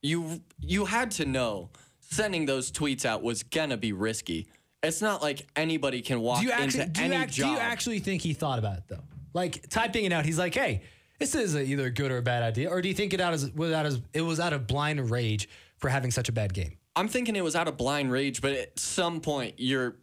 you 0.00 0.42
you 0.60 0.84
had 0.84 1.10
to 1.12 1.24
know 1.24 1.70
sending 1.98 2.46
those 2.46 2.70
tweets 2.70 3.04
out 3.04 3.24
was 3.24 3.42
gonna 3.42 3.76
be 3.76 3.92
risky. 3.92 4.46
It's 4.80 5.02
not 5.02 5.22
like 5.22 5.48
anybody 5.56 6.02
can 6.02 6.20
walk 6.20 6.40
Do 6.40 6.46
you 6.46 6.52
actually, 6.52 6.82
into 6.82 6.92
do 6.92 7.00
you, 7.00 7.06
any 7.06 7.16
act- 7.16 7.34
do 7.34 7.46
you 7.46 7.58
actually 7.58 7.98
think 7.98 8.22
he 8.22 8.32
thought 8.32 8.60
about 8.60 8.78
it 8.78 8.84
though? 8.86 9.02
Like 9.34 9.68
typing 9.68 10.04
it 10.04 10.12
out, 10.12 10.24
he's 10.24 10.38
like, 10.38 10.54
"Hey, 10.54 10.82
this 11.18 11.34
is 11.34 11.56
a, 11.56 11.62
either 11.62 11.86
a 11.86 11.90
good 11.90 12.12
or 12.12 12.18
a 12.18 12.22
bad 12.22 12.44
idea," 12.44 12.70
or 12.70 12.80
do 12.80 12.88
you 12.88 12.94
think 12.94 13.12
it 13.12 13.20
out 13.20 13.34
as 13.34 13.50
was 13.52 13.72
out 13.72 13.86
as 13.86 14.00
it 14.14 14.22
was 14.22 14.38
out 14.38 14.52
of 14.52 14.68
blind 14.68 15.10
rage 15.10 15.48
for 15.78 15.88
having 15.88 16.12
such 16.12 16.28
a 16.28 16.32
bad 16.32 16.54
game? 16.54 16.78
I'm 16.94 17.08
thinking 17.08 17.34
it 17.34 17.42
was 17.42 17.56
out 17.56 17.66
of 17.66 17.76
blind 17.76 18.12
rage, 18.12 18.40
but 18.40 18.52
at 18.52 18.78
some 18.78 19.20
point 19.20 19.54
your 19.58 19.96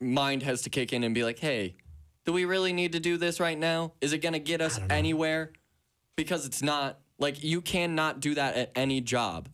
mind 0.00 0.44
has 0.44 0.62
to 0.62 0.70
kick 0.70 0.94
in 0.94 1.04
and 1.04 1.14
be 1.14 1.24
like, 1.24 1.38
"Hey, 1.38 1.76
do 2.26 2.32
we 2.32 2.44
really 2.44 2.72
need 2.72 2.92
to 2.92 3.00
do 3.00 3.16
this 3.16 3.40
right 3.40 3.58
now? 3.58 3.92
Is 4.00 4.12
it 4.12 4.18
going 4.18 4.34
to 4.34 4.38
get 4.38 4.60
us 4.60 4.78
anywhere?" 4.90 5.52
Because 6.16 6.44
it's 6.46 6.62
not. 6.62 6.98
Like 7.18 7.42
you 7.42 7.62
cannot 7.62 8.20
do 8.20 8.34
that 8.34 8.56
at 8.56 8.72
any 8.74 9.00
job. 9.00 9.48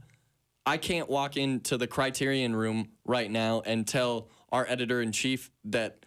I 0.66 0.76
can't 0.78 1.08
walk 1.08 1.36
into 1.36 1.76
the 1.76 1.86
criterion 1.86 2.54
room 2.56 2.88
right 3.04 3.30
now 3.30 3.62
and 3.64 3.86
tell 3.86 4.28
our 4.50 4.66
editor 4.68 5.00
in 5.00 5.12
chief 5.12 5.50
that 5.66 6.04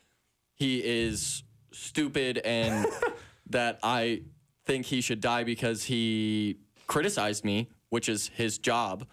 he 0.54 0.82
is 0.84 1.44
stupid 1.72 2.38
and 2.40 2.86
that 3.50 3.80
I 3.84 4.24
think 4.66 4.86
he 4.86 5.00
should 5.02 5.22
die 5.22 5.44
because 5.44 5.84
he 5.84 6.58
criticized 6.88 7.44
me, 7.46 7.70
which 7.90 8.08
is 8.10 8.30
his 8.30 8.58
job. 8.58 9.08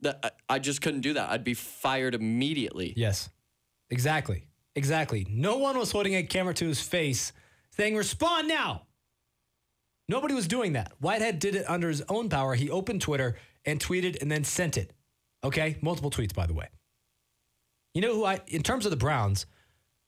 That 0.00 0.18
I- 0.24 0.54
I 0.54 0.58
just 0.58 0.82
couldn't 0.82 1.00
do 1.02 1.12
that. 1.14 1.30
I'd 1.30 1.44
be 1.44 1.54
fired 1.54 2.14
immediately. 2.14 2.94
Yes, 2.96 3.28
exactly, 3.90 4.46
exactly. 4.76 5.26
No 5.28 5.56
one 5.58 5.76
was 5.78 5.90
holding 5.90 6.14
a 6.14 6.22
camera 6.22 6.54
to 6.54 6.66
his 6.68 6.80
face, 6.80 7.32
saying, 7.70 7.96
"Respond 7.96 8.46
now." 8.48 8.82
Nobody 10.08 10.34
was 10.34 10.46
doing 10.46 10.74
that. 10.74 10.92
Whitehead 11.00 11.40
did 11.40 11.56
it 11.56 11.68
under 11.68 11.88
his 11.88 12.02
own 12.08 12.28
power. 12.28 12.54
He 12.54 12.70
opened 12.70 13.00
Twitter 13.02 13.36
and 13.64 13.80
tweeted 13.80 14.22
and 14.22 14.30
then 14.30 14.44
sent 14.44 14.76
it. 14.76 14.92
Okay, 15.42 15.76
multiple 15.82 16.10
tweets, 16.10 16.32
by 16.34 16.46
the 16.46 16.54
way. 16.54 16.68
You 17.94 18.02
know 18.02 18.14
who 18.14 18.24
I, 18.24 18.40
in 18.46 18.62
terms 18.62 18.84
of 18.86 18.90
the 18.90 18.96
Browns, 18.96 19.46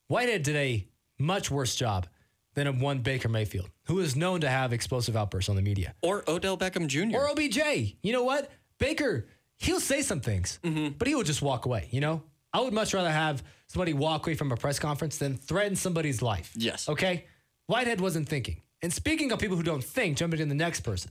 Whitehead 0.09 0.43
did 0.45 0.55
a 0.57 0.87
much 1.19 1.51
worse 1.51 1.75
job 1.75 2.07
than 2.55 2.67
a 2.69 2.73
one 2.73 3.01
Baker 3.01 3.29
Mayfield, 3.29 3.71
who 3.87 3.99
is 3.99 4.15
known 4.15 4.41
to 4.43 4.49
have 4.49 4.73
explosive 4.73 5.17
outbursts 5.17 5.49
on 5.49 5.57
the 5.57 5.63
media. 5.63 5.95
Or 6.03 6.23
Odell 6.29 6.57
Beckham 6.57 6.87
Jr. 6.87 7.17
Or 7.17 7.29
OBJ. 7.31 7.97
You 8.03 8.13
know 8.13 8.25
what? 8.25 8.51
Baker, 8.79 9.27
he'll 9.57 9.81
say 9.81 10.03
some 10.03 10.21
things, 10.21 10.61
Mm-hmm. 10.63 10.97
but 10.99 11.09
he 11.09 11.15
will 11.15 11.23
just 11.25 11.43
walk 11.43 11.67
away. 11.67 11.89
You 11.91 12.01
know, 12.01 12.23
I 12.53 12.61
would 12.61 12.73
much 12.73 12.95
rather 12.95 13.11
have 13.11 13.43
somebody 13.69 13.93
walk 13.93 14.27
away 14.27 14.35
from 14.35 14.51
a 14.53 14.57
press 14.57 14.79
conference 14.79 15.19
than 15.19 15.37
threaten 15.37 15.77
somebody's 15.77 16.23
life. 16.23 16.53
Yes. 16.57 16.89
Okay. 16.89 17.27
Whitehead 17.67 18.01
wasn't 18.01 18.29
thinking. 18.29 18.63
And 18.83 18.93
speaking 18.93 19.33
of 19.33 19.39
people 19.39 19.57
who 19.57 19.63
don't 19.63 19.83
think, 19.85 20.17
jumping 20.17 20.41
in 20.41 20.49
the 20.49 20.55
next 20.55 20.81
person. 20.81 21.11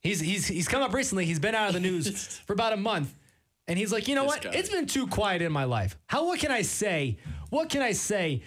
He's 0.00 0.20
he's 0.20 0.46
he's 0.46 0.68
come 0.68 0.82
up 0.82 0.92
recently. 0.92 1.24
He's 1.24 1.38
been 1.38 1.54
out 1.54 1.68
of 1.68 1.74
the 1.74 1.80
news 1.80 2.36
for 2.46 2.52
about 2.52 2.74
a 2.74 2.76
month, 2.76 3.14
and 3.66 3.78
he's 3.78 3.90
like, 3.90 4.06
you 4.06 4.14
know 4.14 4.22
This 4.24 4.32
what? 4.32 4.42
guy. 4.42 4.50
It's 4.52 4.68
been 4.68 4.86
too 4.86 5.06
quiet 5.06 5.40
in 5.40 5.50
my 5.50 5.64
life. 5.64 5.96
How 6.06 6.26
what 6.26 6.38
can 6.40 6.50
I 6.50 6.60
say? 6.62 7.16
What 7.48 7.70
can 7.70 7.80
I 7.80 7.92
say 7.92 8.42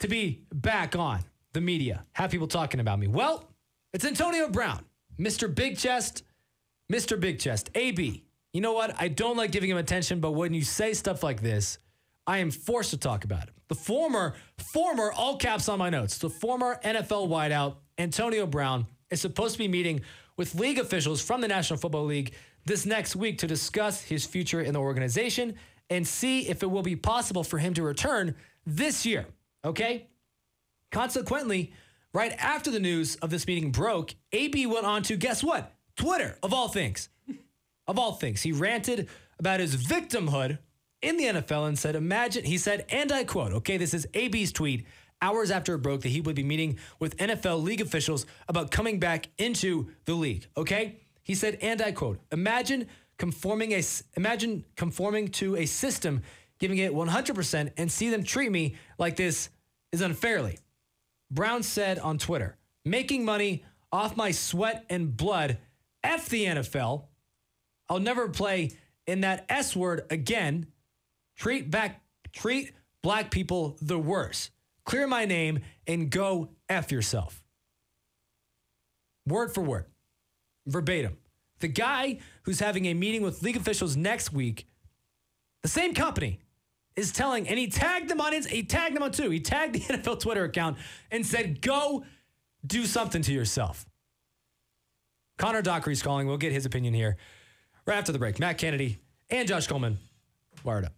to 0.00 0.08
be 0.08 0.42
back 0.52 0.96
on 0.96 1.20
the 1.54 1.62
media? 1.62 2.04
Have 2.12 2.30
people 2.30 2.46
talking 2.46 2.78
about 2.80 2.98
me? 2.98 3.06
Well, 3.06 3.48
it's 3.94 4.04
Antonio 4.04 4.50
Brown, 4.50 4.84
Mr. 5.18 5.52
Big 5.52 5.78
Chest, 5.78 6.24
Mr. 6.92 7.18
Big 7.18 7.38
Chest, 7.38 7.70
AB. 7.74 8.24
You 8.52 8.60
know 8.60 8.74
what? 8.74 8.94
I 9.00 9.08
don't 9.08 9.38
like 9.38 9.50
giving 9.50 9.70
him 9.70 9.78
attention, 9.78 10.20
but 10.20 10.32
when 10.32 10.52
you 10.52 10.62
say 10.62 10.92
stuff 10.92 11.22
like 11.22 11.40
this, 11.40 11.78
I 12.28 12.38
am 12.38 12.50
forced 12.50 12.90
to 12.90 12.98
talk 12.98 13.24
about 13.24 13.44
it. 13.44 13.54
The 13.68 13.74
former, 13.74 14.34
former, 14.72 15.10
all 15.12 15.38
caps 15.38 15.66
on 15.66 15.78
my 15.78 15.88
notes, 15.88 16.18
the 16.18 16.28
former 16.28 16.78
NFL 16.84 17.26
wideout, 17.28 17.76
Antonio 17.96 18.46
Brown, 18.46 18.86
is 19.10 19.22
supposed 19.22 19.54
to 19.54 19.58
be 19.58 19.66
meeting 19.66 20.02
with 20.36 20.54
league 20.54 20.78
officials 20.78 21.22
from 21.22 21.40
the 21.40 21.48
National 21.48 21.78
Football 21.78 22.04
League 22.04 22.34
this 22.66 22.84
next 22.84 23.16
week 23.16 23.38
to 23.38 23.46
discuss 23.46 24.02
his 24.02 24.26
future 24.26 24.60
in 24.60 24.74
the 24.74 24.78
organization 24.78 25.54
and 25.88 26.06
see 26.06 26.46
if 26.48 26.62
it 26.62 26.70
will 26.70 26.82
be 26.82 26.96
possible 26.96 27.42
for 27.42 27.56
him 27.56 27.72
to 27.72 27.82
return 27.82 28.34
this 28.66 29.06
year. 29.06 29.24
Okay? 29.64 30.06
Consequently, 30.92 31.72
right 32.12 32.32
after 32.38 32.70
the 32.70 32.78
news 32.78 33.16
of 33.16 33.30
this 33.30 33.46
meeting 33.46 33.72
broke, 33.72 34.14
AB 34.32 34.66
went 34.66 34.84
on 34.84 35.02
to 35.04 35.16
guess 35.16 35.42
what? 35.42 35.72
Twitter, 35.96 36.36
of 36.42 36.52
all 36.52 36.68
things. 36.68 37.08
Of 37.86 37.98
all 37.98 38.12
things. 38.12 38.42
He 38.42 38.52
ranted 38.52 39.08
about 39.38 39.60
his 39.60 39.76
victimhood 39.76 40.58
in 41.02 41.16
the 41.16 41.24
NFL 41.24 41.68
and 41.68 41.78
said, 41.78 41.96
Imagine, 41.96 42.44
he 42.44 42.58
said, 42.58 42.84
and 42.88 43.12
I 43.12 43.24
quote, 43.24 43.52
okay, 43.52 43.76
this 43.76 43.94
is 43.94 44.06
AB's 44.14 44.52
tweet 44.52 44.86
hours 45.20 45.50
after 45.50 45.74
it 45.74 45.78
broke 45.78 46.02
that 46.02 46.10
he 46.10 46.20
would 46.20 46.36
be 46.36 46.44
meeting 46.44 46.78
with 46.98 47.16
NFL 47.16 47.62
league 47.62 47.80
officials 47.80 48.26
about 48.48 48.70
coming 48.70 48.98
back 48.98 49.28
into 49.38 49.90
the 50.04 50.14
league. 50.14 50.46
Okay? 50.56 51.00
He 51.22 51.34
said, 51.34 51.58
and 51.60 51.82
I 51.82 51.92
quote, 51.92 52.20
imagine 52.32 52.86
conforming 53.18 53.72
a 53.72 53.82
imagine 54.16 54.64
conforming 54.76 55.28
to 55.28 55.56
a 55.56 55.66
system, 55.66 56.22
giving 56.58 56.78
it 56.78 56.92
100% 56.92 57.72
and 57.76 57.90
see 57.90 58.10
them 58.10 58.22
treat 58.22 58.50
me 58.50 58.76
like 58.98 59.16
this 59.16 59.50
is 59.92 60.00
unfairly. 60.00 60.58
Brown 61.30 61.62
said 61.62 61.98
on 61.98 62.18
Twitter, 62.18 62.56
making 62.84 63.24
money 63.24 63.64
off 63.92 64.16
my 64.16 64.30
sweat 64.30 64.84
and 64.88 65.16
blood. 65.16 65.58
F 66.02 66.28
the 66.28 66.44
NFL. 66.44 67.04
I'll 67.88 68.00
never 68.00 68.28
play 68.28 68.70
in 69.06 69.22
that 69.22 69.44
S 69.48 69.74
word 69.74 70.02
again. 70.10 70.68
Treat 71.38 71.70
back 71.70 72.02
treat 72.32 72.72
black 73.02 73.30
people 73.30 73.78
the 73.80 73.98
worst. 73.98 74.50
Clear 74.84 75.06
my 75.06 75.24
name 75.24 75.60
and 75.86 76.10
go 76.10 76.50
F 76.68 76.92
yourself. 76.92 77.42
Word 79.26 79.54
for 79.54 79.62
word. 79.62 79.86
Verbatim. 80.66 81.16
The 81.60 81.68
guy 81.68 82.18
who's 82.42 82.60
having 82.60 82.86
a 82.86 82.94
meeting 82.94 83.22
with 83.22 83.42
league 83.42 83.56
officials 83.56 83.96
next 83.96 84.32
week, 84.32 84.66
the 85.62 85.68
same 85.68 85.94
company, 85.94 86.40
is 86.96 87.12
telling, 87.12 87.48
and 87.48 87.58
he 87.58 87.68
tagged 87.68 88.08
them 88.08 88.20
on 88.20 88.32
his, 88.32 88.46
he 88.46 88.62
tagged 88.62 88.96
them 88.96 89.02
on 89.02 89.12
too. 89.12 89.30
He 89.30 89.40
tagged 89.40 89.74
the 89.74 89.80
NFL 89.94 90.20
Twitter 90.20 90.44
account 90.44 90.78
and 91.10 91.24
said, 91.24 91.60
go 91.60 92.04
do 92.66 92.86
something 92.86 93.22
to 93.22 93.32
yourself. 93.32 93.86
Connor 95.36 95.62
Dockery's 95.62 96.02
calling. 96.02 96.26
We'll 96.26 96.36
get 96.36 96.52
his 96.52 96.66
opinion 96.66 96.94
here 96.94 97.16
right 97.86 97.96
after 97.96 98.10
the 98.10 98.18
break. 98.18 98.40
Matt 98.40 98.58
Kennedy 98.58 98.98
and 99.30 99.46
Josh 99.46 99.66
Coleman. 99.66 99.98
Wired 100.64 100.86
up. 100.86 100.97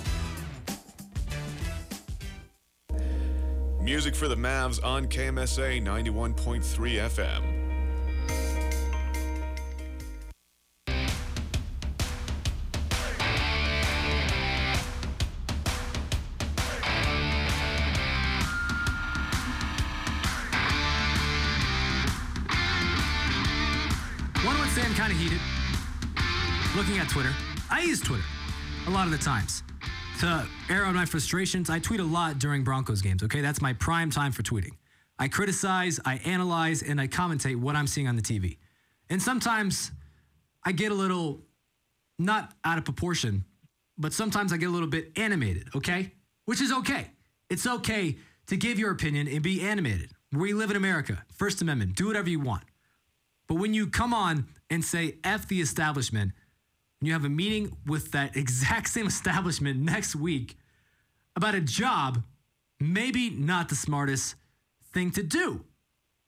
Music 3.83 4.13
for 4.15 4.27
the 4.27 4.35
Mavs 4.35 4.79
on 4.83 5.07
KMSA 5.07 5.81
91.3 5.81 6.61
FM. 7.09 7.41
One 24.45 24.59
would 24.59 24.69
say 24.69 24.83
I'm 24.83 24.93
kind 24.93 25.11
of 25.11 25.17
heated. 25.17 25.39
Looking 26.75 26.99
at 26.99 27.09
Twitter, 27.09 27.33
I 27.71 27.81
use 27.81 27.99
Twitter 27.99 28.23
a 28.85 28.91
lot 28.91 29.05
of 29.05 29.11
the 29.11 29.17
times 29.17 29.63
to 30.21 30.27
uh, 30.27 30.45
air 30.69 30.85
out 30.85 30.93
my 30.93 31.05
frustrations. 31.05 31.67
I 31.71 31.79
tweet 31.79 31.99
a 31.99 32.03
lot 32.03 32.37
during 32.37 32.63
Broncos 32.63 33.01
games, 33.01 33.23
okay? 33.23 33.41
That's 33.41 33.59
my 33.59 33.73
prime 33.73 34.11
time 34.11 34.31
for 34.31 34.43
tweeting. 34.43 34.73
I 35.17 35.27
criticize, 35.27 35.99
I 36.05 36.17
analyze, 36.17 36.83
and 36.83 37.01
I 37.01 37.07
commentate 37.07 37.55
what 37.55 37.75
I'm 37.75 37.87
seeing 37.87 38.07
on 38.07 38.15
the 38.15 38.21
TV. 38.21 38.59
And 39.09 39.19
sometimes 39.19 39.91
I 40.63 40.73
get 40.73 40.91
a 40.91 40.93
little, 40.93 41.41
not 42.19 42.53
out 42.63 42.77
of 42.77 42.85
proportion, 42.85 43.45
but 43.97 44.13
sometimes 44.13 44.53
I 44.53 44.57
get 44.57 44.67
a 44.67 44.71
little 44.71 44.87
bit 44.87 45.11
animated, 45.15 45.69
okay? 45.75 46.13
Which 46.45 46.61
is 46.61 46.71
okay. 46.71 47.07
It's 47.49 47.65
okay 47.65 48.17
to 48.45 48.55
give 48.55 48.77
your 48.77 48.91
opinion 48.91 49.27
and 49.27 49.41
be 49.41 49.61
animated. 49.61 50.11
We 50.31 50.53
live 50.53 50.69
in 50.69 50.77
America, 50.77 51.23
First 51.33 51.63
Amendment, 51.63 51.95
do 51.95 52.05
whatever 52.05 52.29
you 52.29 52.39
want. 52.39 52.63
But 53.47 53.55
when 53.55 53.73
you 53.73 53.87
come 53.87 54.13
on 54.13 54.45
and 54.69 54.85
say 54.85 55.17
F 55.23 55.47
the 55.47 55.61
establishment, 55.61 56.33
and 57.01 57.07
you 57.07 57.13
have 57.13 57.25
a 57.25 57.29
meeting 57.29 57.75
with 57.85 58.11
that 58.11 58.35
exact 58.37 58.87
same 58.87 59.07
establishment 59.07 59.79
next 59.79 60.15
week 60.15 60.57
about 61.35 61.55
a 61.55 61.61
job, 61.61 62.23
maybe 62.79 63.29
not 63.29 63.69
the 63.69 63.75
smartest 63.75 64.35
thing 64.93 65.11
to 65.11 65.23
do. 65.23 65.65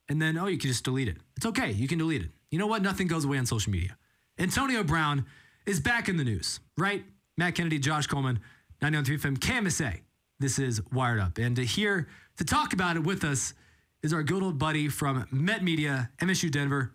And 0.10 0.22
then, 0.22 0.38
oh, 0.38 0.48
you 0.48 0.58
can 0.58 0.70
just 0.70 0.84
delete 0.84 1.08
it. 1.08 1.18
It's 1.38 1.46
okay. 1.46 1.72
You 1.72 1.88
can 1.88 1.98
delete 1.98 2.24
it. 2.24 2.30
You 2.52 2.60
know 2.60 2.68
what? 2.68 2.82
Nothing 2.82 3.08
goes 3.08 3.24
away 3.24 3.38
on 3.38 3.46
social 3.46 3.72
media. 3.72 3.98
Antonio 4.38 4.84
Brown 4.84 5.26
is 5.66 5.80
back 5.80 6.10
in 6.10 6.18
the 6.18 6.24
news, 6.24 6.60
right? 6.78 7.04
Matt 7.38 7.56
Kennedy, 7.56 7.80
Josh 7.80 8.08
Coleman, 8.08 8.40
993 8.82 9.32
FM, 9.32 9.38
KMSA. 9.38 10.02
This 10.40 10.60
is 10.60 10.82
Wired 10.92 11.20
Up. 11.20 11.38
And 11.38 11.56
to 11.56 11.64
here 11.64 12.08
to 12.38 12.44
talk 12.44 12.74
about 12.74 12.98
it 12.98 13.04
with 13.04 13.24
us 13.24 13.54
is 14.02 14.14
our 14.14 14.24
good 14.24 14.44
old 14.44 14.60
buddy 14.60 14.90
from 14.90 15.26
Met 15.32 15.64
Media, 15.64 16.10
MSU 16.22 16.52
Denver, 16.52 16.94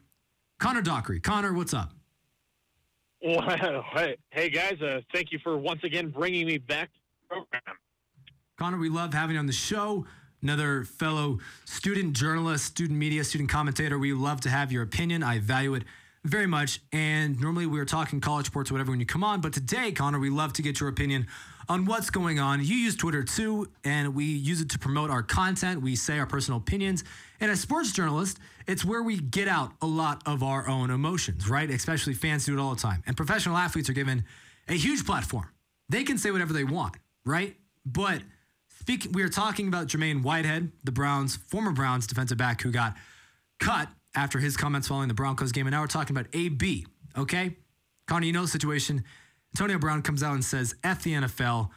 Connor 0.61 0.83
Dockery. 0.83 1.21
Connor, 1.21 1.55
what's 1.55 1.73
up? 1.73 1.98
Well, 3.23 3.43
hey, 3.95 4.17
hey 4.31 4.51
guys, 4.51 4.81
uh, 4.81 5.01
thank 5.13 5.33
you 5.33 5.39
for 5.43 5.57
once 5.59 5.83
again 5.85 6.11
bringing 6.11 6.47
me 6.47 6.59
back 6.59 6.93
to 6.93 6.99
the 6.99 7.35
program. 7.35 7.63
Connor, 8.59 8.79
we 8.79 8.89
love 8.89 9.13
having 9.13 9.35
you 9.35 9.41
on 9.41 9.47
the 9.47 9.53
show. 9.53 10.07
Another 10.41 10.85
fellow 10.85 11.39
student 11.65 12.13
journalist, 12.13 12.65
student 12.65 12.99
media, 12.99 13.25
student 13.25 13.51
commentator. 13.51 13.99
We 13.99 14.13
love 14.13 14.41
to 14.43 14.51
have 14.51 14.71
your 14.71 14.85
opinion. 14.85 15.25
I 15.25 15.41
value 15.41 15.75
it 15.75 15.83
very 16.25 16.47
much. 16.47 16.81
And 16.93 17.41
normally 17.41 17.67
we 17.67 17.81
are 17.81 17.85
talking 17.85 18.21
college 18.21 18.47
sports, 18.47 18.71
whatever, 18.71 18.91
when 18.91 19.01
you 19.01 19.07
come 19.07 19.25
on. 19.25 19.41
But 19.41 19.53
today, 19.53 19.93
Connor, 19.93 20.19
we 20.19 20.31
love 20.31 20.53
to 20.55 20.63
get 20.63 20.81
your 20.81 20.89
opinion 20.89 21.27
on 21.69 21.85
what's 21.85 22.11
going 22.11 22.39
on. 22.39 22.61
You 22.61 22.75
use 22.75 22.97
Twitter 22.97 23.23
too, 23.23 23.69
and 23.85 24.15
we 24.15 24.25
use 24.25 24.61
it 24.61 24.71
to 24.71 24.79
promote 24.79 25.11
our 25.11 25.23
content. 25.23 25.83
We 25.83 25.97
say 25.97 26.19
our 26.19 26.27
personal 26.27 26.59
opinions. 26.59 27.05
And 27.41 27.51
as 27.51 27.61
sports 27.61 27.93
journalists, 27.93 28.41
it's 28.67 28.85
where 28.85 29.03
we 29.03 29.19
get 29.19 29.49
out 29.49 29.73
a 29.83 29.87
lot 29.87 30.23
of 30.27 30.43
our 30.43 30.69
own 30.69 30.91
emotions, 30.91 31.49
right? 31.49 31.71
Especially 31.71 32.15
fans 32.15 32.47
do 32.47 32.59
it 32.59 32.61
all 32.61 32.75
the 32.75 32.81
time. 32.81 33.03
And 33.07 33.17
professional 33.17 33.57
athletes 33.57 33.89
are 33.91 33.95
given 33.95 34.25
a 34.69 34.75
huge 34.75 35.05
platform. 35.05 35.49
They 35.89 36.05
can 36.05 36.19
say 36.19 36.31
whatever 36.31 36.53
they 36.53 36.65
want, 36.65 36.97
right? 37.25 37.57
But 37.85 38.23
speaking, 38.81 39.13
we 39.13 39.23
are 39.23 39.29
talking 39.29 39.69
about 39.69 39.87
Jermaine 39.87 40.23
Whitehead, 40.23 40.73
the 40.85 40.93
Browns, 40.93 41.37
former 41.37 41.73
Browns 41.73 42.07
defensive 42.07 42.39
back 42.39 42.63
who 42.63 42.71
got 42.71 42.95
cut 43.59 43.89
after 44.15 44.39
his 44.39 44.57
comments 44.57 44.89
following 44.89 45.09
the 45.09 45.15
Broncos 45.15 45.53
game. 45.53 45.67
And 45.67 45.73
now 45.73 45.81
we're 45.81 45.87
talking 45.87 46.17
about 46.17 46.29
AB, 46.33 46.87
okay? 47.17 47.57
Connor, 48.07 48.27
you 48.27 48.33
know 48.33 48.43
the 48.43 48.49
situation. 48.49 49.05
Antonio 49.55 49.79
Brown 49.79 50.03
comes 50.03 50.23
out 50.23 50.35
and 50.35 50.45
says, 50.45 50.75
F 50.83 51.03
the 51.03 51.13
NFL. 51.13 51.71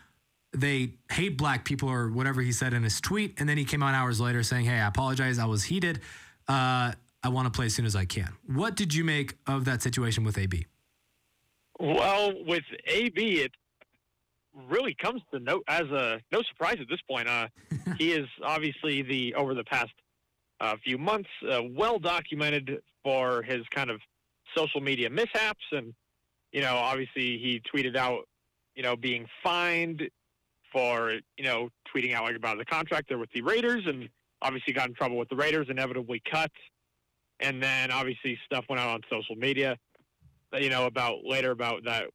They 0.53 0.95
hate 1.11 1.37
black 1.37 1.63
people 1.63 1.89
or 1.89 2.09
whatever 2.11 2.41
he 2.41 2.51
said 2.51 2.73
in 2.73 2.83
his 2.83 2.99
tweet. 2.99 3.39
And 3.39 3.47
then 3.47 3.57
he 3.57 3.65
came 3.65 3.81
out 3.81 3.93
hours 3.93 4.19
later 4.19 4.43
saying, 4.43 4.65
Hey, 4.65 4.79
I 4.79 4.87
apologize. 4.87 5.39
I 5.39 5.45
was 5.45 5.63
heated. 5.63 6.01
Uh, 6.47 6.93
I 7.23 7.29
want 7.29 7.45
to 7.45 7.51
play 7.51 7.67
as 7.67 7.75
soon 7.75 7.85
as 7.85 7.95
I 7.95 8.05
can. 8.05 8.33
What 8.47 8.75
did 8.75 8.93
you 8.93 9.03
make 9.03 9.37
of 9.47 9.65
that 9.65 9.81
situation 9.81 10.23
with 10.23 10.37
AB? 10.37 10.65
Well, 11.79 12.33
with 12.45 12.63
AB, 12.85 13.41
it 13.41 13.51
really 14.69 14.95
comes 15.01 15.21
to 15.33 15.39
no 15.39 15.61
as 15.67 15.83
a 15.83 16.19
no 16.31 16.41
surprise 16.43 16.77
at 16.81 16.89
this 16.89 16.99
point. 17.09 17.27
Uh, 17.27 17.47
he 17.97 18.11
is 18.11 18.27
obviously 18.43 19.01
the 19.01 19.33
over 19.35 19.53
the 19.53 19.63
past 19.63 19.91
uh, 20.61 20.75
few 20.83 20.97
months 20.97 21.29
uh, 21.49 21.61
well 21.75 21.99
documented 21.99 22.81
for 23.03 23.41
his 23.41 23.61
kind 23.73 23.89
of 23.89 23.99
social 24.55 24.79
media 24.79 25.09
mishaps, 25.09 25.63
and 25.71 25.93
you 26.51 26.61
know, 26.61 26.75
obviously 26.75 27.39
he 27.39 27.61
tweeted 27.73 27.95
out, 27.95 28.27
you 28.75 28.83
know, 28.83 28.95
being 28.95 29.25
fined 29.43 30.03
for 30.71 31.13
you 31.37 31.43
know 31.43 31.69
tweeting 31.93 32.13
out 32.13 32.23
like 32.23 32.35
about 32.35 32.57
the 32.57 32.65
contract 32.65 33.09
there 33.09 33.17
with 33.17 33.31
the 33.33 33.41
Raiders, 33.41 33.83
and 33.87 34.07
obviously 34.41 34.71
got 34.71 34.87
in 34.87 34.93
trouble 34.93 35.17
with 35.17 35.29
the 35.29 35.35
Raiders, 35.35 35.67
inevitably 35.69 36.21
cut, 36.29 36.51
and 37.39 37.61
then 37.61 37.91
obviously 37.91 38.37
stuff 38.45 38.65
went 38.69 38.79
out 38.79 38.89
on 38.89 39.01
social 39.09 39.35
media, 39.35 39.77
you 40.53 40.69
know, 40.69 40.85
about 40.85 41.25
later 41.25 41.51
about 41.51 41.83
that 41.85 42.05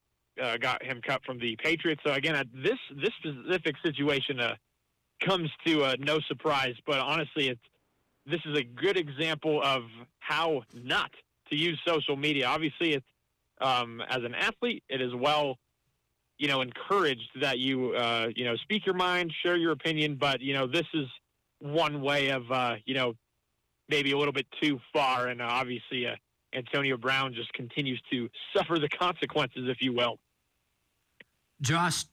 uh, 0.40 0.56
got 0.58 0.84
him 0.84 1.00
cut 1.04 1.20
from 1.24 1.38
the 1.40 1.56
Patriots. 1.56 2.00
So 2.06 2.12
again, 2.12 2.48
this 2.54 2.78
this 3.02 3.10
specific 3.18 3.74
situation 3.84 4.38
uh, 4.38 4.54
comes 5.26 5.50
to 5.66 5.82
uh, 5.82 5.96
no 5.98 6.20
surprise, 6.28 6.74
but 6.86 7.00
honestly, 7.00 7.48
it's 7.48 7.60
this 8.26 8.40
is 8.44 8.58
a 8.58 8.62
good 8.62 8.96
example 8.96 9.62
of 9.62 9.82
how 10.18 10.62
not 10.74 11.10
to 11.50 11.56
use 11.56 11.80
social 11.86 12.16
media. 12.16 12.46
Obviously, 12.46 12.94
it's 12.94 13.06
um, 13.60 14.02
as 14.08 14.22
an 14.22 14.34
athlete, 14.34 14.82
it 14.88 15.00
is 15.00 15.14
well, 15.14 15.56
you 16.38 16.48
know, 16.48 16.60
encouraged 16.60 17.30
that 17.40 17.58
you 17.58 17.92
uh, 17.94 18.28
you 18.34 18.44
know 18.44 18.56
speak 18.56 18.84
your 18.84 18.94
mind, 18.94 19.32
share 19.44 19.56
your 19.56 19.72
opinion. 19.72 20.16
But 20.16 20.40
you 20.40 20.54
know, 20.54 20.66
this 20.66 20.86
is 20.92 21.06
one 21.60 22.02
way 22.02 22.28
of 22.30 22.50
uh, 22.50 22.74
you 22.84 22.94
know 22.94 23.14
maybe 23.88 24.12
a 24.12 24.18
little 24.18 24.32
bit 24.32 24.46
too 24.60 24.78
far, 24.92 25.28
and 25.28 25.40
uh, 25.40 25.46
obviously. 25.48 26.06
Antonio 26.54 26.96
Brown 26.96 27.34
just 27.34 27.52
continues 27.52 28.00
to 28.10 28.30
suffer 28.56 28.78
the 28.78 28.88
consequences, 28.88 29.68
if 29.68 29.78
you 29.80 29.92
will. 29.92 30.18
Josh, 31.60 32.06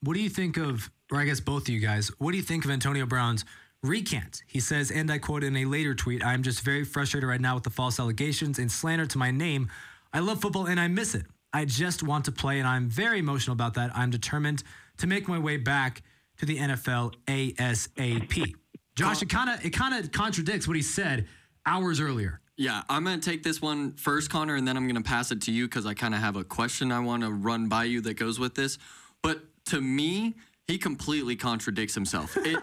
what 0.00 0.14
do 0.14 0.20
you 0.20 0.28
think 0.28 0.56
of, 0.56 0.90
or 1.12 1.18
I 1.18 1.24
guess 1.24 1.38
both 1.38 1.62
of 1.62 1.68
you 1.68 1.80
guys, 1.80 2.10
what 2.18 2.32
do 2.32 2.36
you 2.36 2.42
think 2.42 2.64
of 2.64 2.70
Antonio 2.70 3.06
Brown's 3.06 3.44
recant? 3.84 4.42
He 4.46 4.60
says, 4.60 4.90
and 4.90 5.10
I 5.10 5.18
quote 5.18 5.44
in 5.44 5.56
a 5.56 5.64
later 5.64 5.94
tweet, 5.94 6.24
I'm 6.24 6.42
just 6.42 6.62
very 6.62 6.84
frustrated 6.84 7.28
right 7.28 7.40
now 7.40 7.54
with 7.54 7.64
the 7.64 7.70
false 7.70 8.00
allegations 8.00 8.58
and 8.58 8.70
slander 8.70 9.06
to 9.06 9.18
my 9.18 9.30
name. 9.30 9.70
I 10.12 10.20
love 10.20 10.40
football 10.40 10.66
and 10.66 10.80
I 10.80 10.88
miss 10.88 11.14
it. 11.14 11.26
I 11.52 11.64
just 11.64 12.02
want 12.02 12.24
to 12.24 12.32
play, 12.32 12.58
and 12.58 12.66
I'm 12.66 12.88
very 12.88 13.20
emotional 13.20 13.52
about 13.52 13.74
that. 13.74 13.92
I'm 13.94 14.10
determined 14.10 14.64
to 14.98 15.06
make 15.06 15.28
my 15.28 15.38
way 15.38 15.56
back 15.56 16.02
to 16.38 16.46
the 16.46 16.58
NFL 16.58 17.14
ASAP. 17.28 18.54
Josh, 18.96 19.22
it 19.22 19.28
kind 19.28 19.50
of 19.50 19.64
it 19.64 19.70
kind 19.70 19.94
of 19.94 20.10
contradicts 20.10 20.66
what 20.66 20.76
he 20.76 20.82
said 20.82 21.28
hours 21.64 22.00
earlier. 22.00 22.40
Yeah, 22.56 22.82
I'm 22.88 23.04
going 23.04 23.18
to 23.18 23.30
take 23.30 23.42
this 23.42 23.60
one 23.60 23.92
first, 23.94 24.30
Connor, 24.30 24.54
and 24.54 24.66
then 24.66 24.76
I'm 24.76 24.84
going 24.84 25.00
to 25.00 25.08
pass 25.08 25.32
it 25.32 25.42
to 25.42 25.52
you 25.52 25.66
because 25.66 25.86
I 25.86 25.94
kind 25.94 26.14
of 26.14 26.20
have 26.20 26.36
a 26.36 26.44
question 26.44 26.92
I 26.92 27.00
want 27.00 27.22
to 27.22 27.30
run 27.30 27.68
by 27.68 27.84
you 27.84 28.00
that 28.02 28.14
goes 28.14 28.38
with 28.38 28.54
this. 28.54 28.78
But 29.22 29.42
to 29.66 29.80
me, 29.80 30.34
he 30.68 30.78
completely 30.78 31.34
contradicts 31.34 31.94
himself. 31.94 32.36
It, 32.36 32.62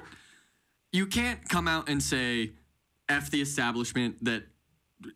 you 0.91 1.05
can't 1.05 1.47
come 1.47 1.67
out 1.67 1.89
and 1.89 2.01
say, 2.01 2.51
F 3.09 3.29
the 3.29 3.41
establishment 3.41 4.23
that 4.23 4.43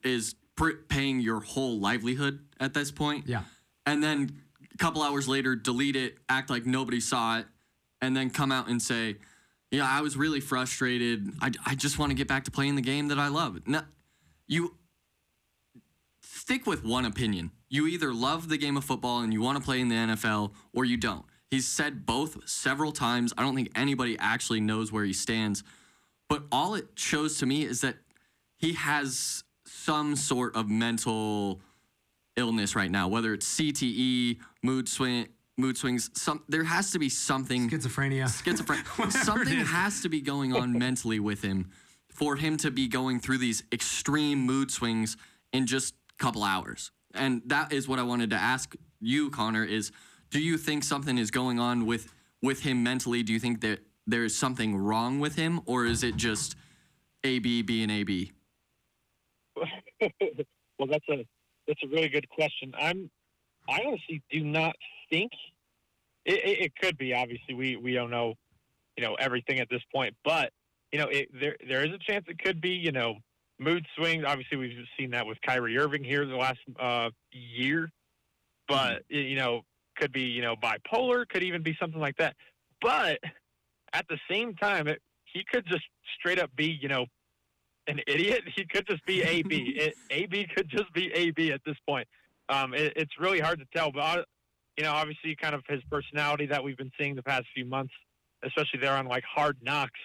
is 0.03 0.35
pr- 0.55 0.81
paying 0.89 1.19
your 1.19 1.39
whole 1.39 1.79
livelihood 1.79 2.39
at 2.59 2.73
this 2.73 2.91
point. 2.91 3.27
Yeah. 3.27 3.43
And 3.85 4.03
then 4.03 4.41
a 4.73 4.77
couple 4.77 5.01
hours 5.01 5.27
later, 5.27 5.55
delete 5.55 5.95
it, 5.95 6.17
act 6.27 6.49
like 6.49 6.65
nobody 6.65 6.99
saw 6.99 7.39
it, 7.39 7.45
and 8.01 8.15
then 8.15 8.29
come 8.29 8.51
out 8.51 8.67
and 8.67 8.81
say, 8.81 9.17
yeah, 9.71 9.87
I 9.89 10.01
was 10.01 10.15
really 10.17 10.39
frustrated. 10.39 11.31
I, 11.41 11.51
I 11.65 11.75
just 11.75 11.99
want 11.99 12.11
to 12.11 12.15
get 12.15 12.27
back 12.27 12.45
to 12.45 12.51
playing 12.51 12.75
the 12.75 12.81
game 12.81 13.07
that 13.09 13.19
I 13.19 13.27
love. 13.29 13.59
No, 13.67 13.81
you 14.47 14.75
stick 16.21 16.65
with 16.65 16.83
one 16.83 17.05
opinion. 17.05 17.51
You 17.69 17.87
either 17.87 18.13
love 18.13 18.49
the 18.49 18.57
game 18.57 18.77
of 18.77 18.83
football 18.83 19.21
and 19.21 19.33
you 19.33 19.41
want 19.41 19.57
to 19.57 19.63
play 19.63 19.79
in 19.81 19.89
the 19.89 19.95
NFL 19.95 20.51
or 20.73 20.85
you 20.85 20.97
don't. 20.97 21.25
He's 21.51 21.67
said 21.67 22.05
both 22.05 22.47
several 22.49 22.91
times. 22.91 23.33
I 23.37 23.43
don't 23.43 23.55
think 23.55 23.71
anybody 23.75 24.17
actually 24.19 24.61
knows 24.61 24.91
where 24.91 25.05
he 25.05 25.13
stands. 25.13 25.63
But 26.27 26.43
all 26.51 26.75
it 26.75 26.87
shows 26.95 27.37
to 27.39 27.45
me 27.45 27.63
is 27.63 27.81
that 27.81 27.97
he 28.57 28.73
has 28.73 29.43
some 29.65 30.15
sort 30.15 30.55
of 30.55 30.69
mental 30.69 31.61
illness 32.35 32.75
right 32.75 32.89
now, 32.89 33.07
whether 33.07 33.33
it's 33.33 33.59
CTE, 33.59 34.39
mood 34.63 34.89
swing, 34.89 35.27
mood 35.57 35.77
swings. 35.77 36.09
Some 36.13 36.43
there 36.49 36.63
has 36.63 36.91
to 36.91 36.99
be 36.99 37.09
something 37.09 37.69
Schizophrenia. 37.69 38.25
schizophrenia. 38.25 39.11
something 39.23 39.59
has 39.59 40.01
to 40.01 40.09
be 40.09 40.21
going 40.21 40.53
on 40.53 40.73
mentally 40.77 41.19
with 41.19 41.41
him 41.41 41.69
for 42.09 42.37
him 42.37 42.55
to 42.57 42.71
be 42.71 42.87
going 42.87 43.19
through 43.19 43.37
these 43.37 43.63
extreme 43.73 44.39
mood 44.39 44.71
swings 44.71 45.17
in 45.51 45.67
just 45.67 45.93
a 46.17 46.23
couple 46.23 46.43
hours. 46.43 46.91
And 47.13 47.41
that 47.47 47.73
is 47.73 47.87
what 47.87 47.99
I 47.99 48.03
wanted 48.03 48.29
to 48.29 48.37
ask 48.37 48.73
you, 49.01 49.29
Connor, 49.29 49.65
is 49.65 49.91
do 50.35 50.41
you 50.41 50.57
think 50.57 50.83
something 50.83 51.17
is 51.17 51.31
going 51.31 51.61
on 51.61 51.85
with 51.85 52.11
with 52.41 52.63
him 52.63 52.83
mentally? 52.83 53.23
Do 53.23 53.31
you 53.31 53.39
think 53.39 53.61
that 53.61 53.79
there 54.05 54.25
is 54.25 54.37
something 54.37 54.75
wrong 54.75 55.21
with 55.21 55.35
him, 55.37 55.61
or 55.65 55.85
is 55.85 56.03
it 56.03 56.17
just 56.17 56.57
AB 57.23 57.61
being 57.61 57.89
AB? 57.89 58.33
well, 59.55 60.89
that's 60.89 61.07
a 61.09 61.25
that's 61.69 61.79
a 61.85 61.87
really 61.87 62.09
good 62.09 62.27
question. 62.27 62.73
I'm 62.77 63.09
I 63.69 63.79
honestly 63.87 64.21
do 64.29 64.43
not 64.43 64.75
think 65.09 65.31
it, 66.25 66.33
it, 66.33 66.65
it 66.65 66.71
could 66.81 66.97
be. 66.97 67.13
Obviously, 67.13 67.53
we 67.53 67.77
we 67.77 67.93
don't 67.93 68.11
know, 68.11 68.33
you 68.97 69.05
know, 69.05 69.15
everything 69.15 69.61
at 69.61 69.69
this 69.69 69.83
point, 69.89 70.13
but 70.25 70.51
you 70.91 70.99
know, 70.99 71.07
it, 71.07 71.29
there 71.31 71.55
there 71.65 71.85
is 71.85 71.93
a 71.93 71.97
chance 71.99 72.25
it 72.27 72.43
could 72.43 72.59
be. 72.59 72.71
You 72.71 72.91
know, 72.91 73.15
mood 73.57 73.85
swings. 73.95 74.25
Obviously, 74.27 74.57
we've 74.57 74.85
seen 74.99 75.11
that 75.11 75.25
with 75.25 75.37
Kyrie 75.47 75.77
Irving 75.77 76.03
here 76.03 76.25
the 76.25 76.35
last 76.35 76.59
uh, 76.77 77.09
year, 77.31 77.89
but 78.67 79.03
y- 79.09 79.19
you 79.19 79.37
know, 79.37 79.61
could 79.95 80.11
be 80.11 80.21
you 80.23 80.41
know 80.41 80.55
bipolar, 80.55 81.27
could 81.27 81.43
even 81.43 81.63
be 81.63 81.75
something 81.79 81.99
like 81.99 82.17
that. 82.17 82.35
But 82.81 83.19
at 83.93 84.05
the 84.09 84.17
same 84.29 84.53
time, 84.55 84.87
it, 84.87 85.01
he 85.25 85.43
could 85.51 85.65
just 85.67 85.83
straight 86.19 86.39
up 86.39 86.55
be 86.55 86.77
you 86.81 86.87
know 86.89 87.05
an 87.87 87.99
idiot. 88.07 88.43
He 88.55 88.65
could 88.65 88.87
just 88.87 89.05
be 89.05 89.21
AB. 89.21 89.75
it, 89.77 89.95
AB 90.11 90.47
could 90.55 90.69
just 90.69 90.91
be 90.93 91.11
AB 91.13 91.51
at 91.51 91.61
this 91.65 91.75
point. 91.87 92.07
Um, 92.49 92.73
it, 92.73 92.93
it's 92.95 93.11
really 93.19 93.39
hard 93.39 93.59
to 93.59 93.65
tell, 93.75 93.91
but 93.91 94.25
you 94.77 94.83
know, 94.83 94.91
obviously, 94.91 95.35
kind 95.41 95.55
of 95.55 95.63
his 95.67 95.81
personality 95.89 96.45
that 96.47 96.63
we've 96.63 96.77
been 96.77 96.91
seeing 96.99 97.15
the 97.15 97.23
past 97.23 97.45
few 97.53 97.65
months, 97.65 97.93
especially 98.43 98.79
there 98.81 98.93
on 98.93 99.05
like 99.07 99.23
Hard 99.23 99.57
Knocks, 99.61 99.99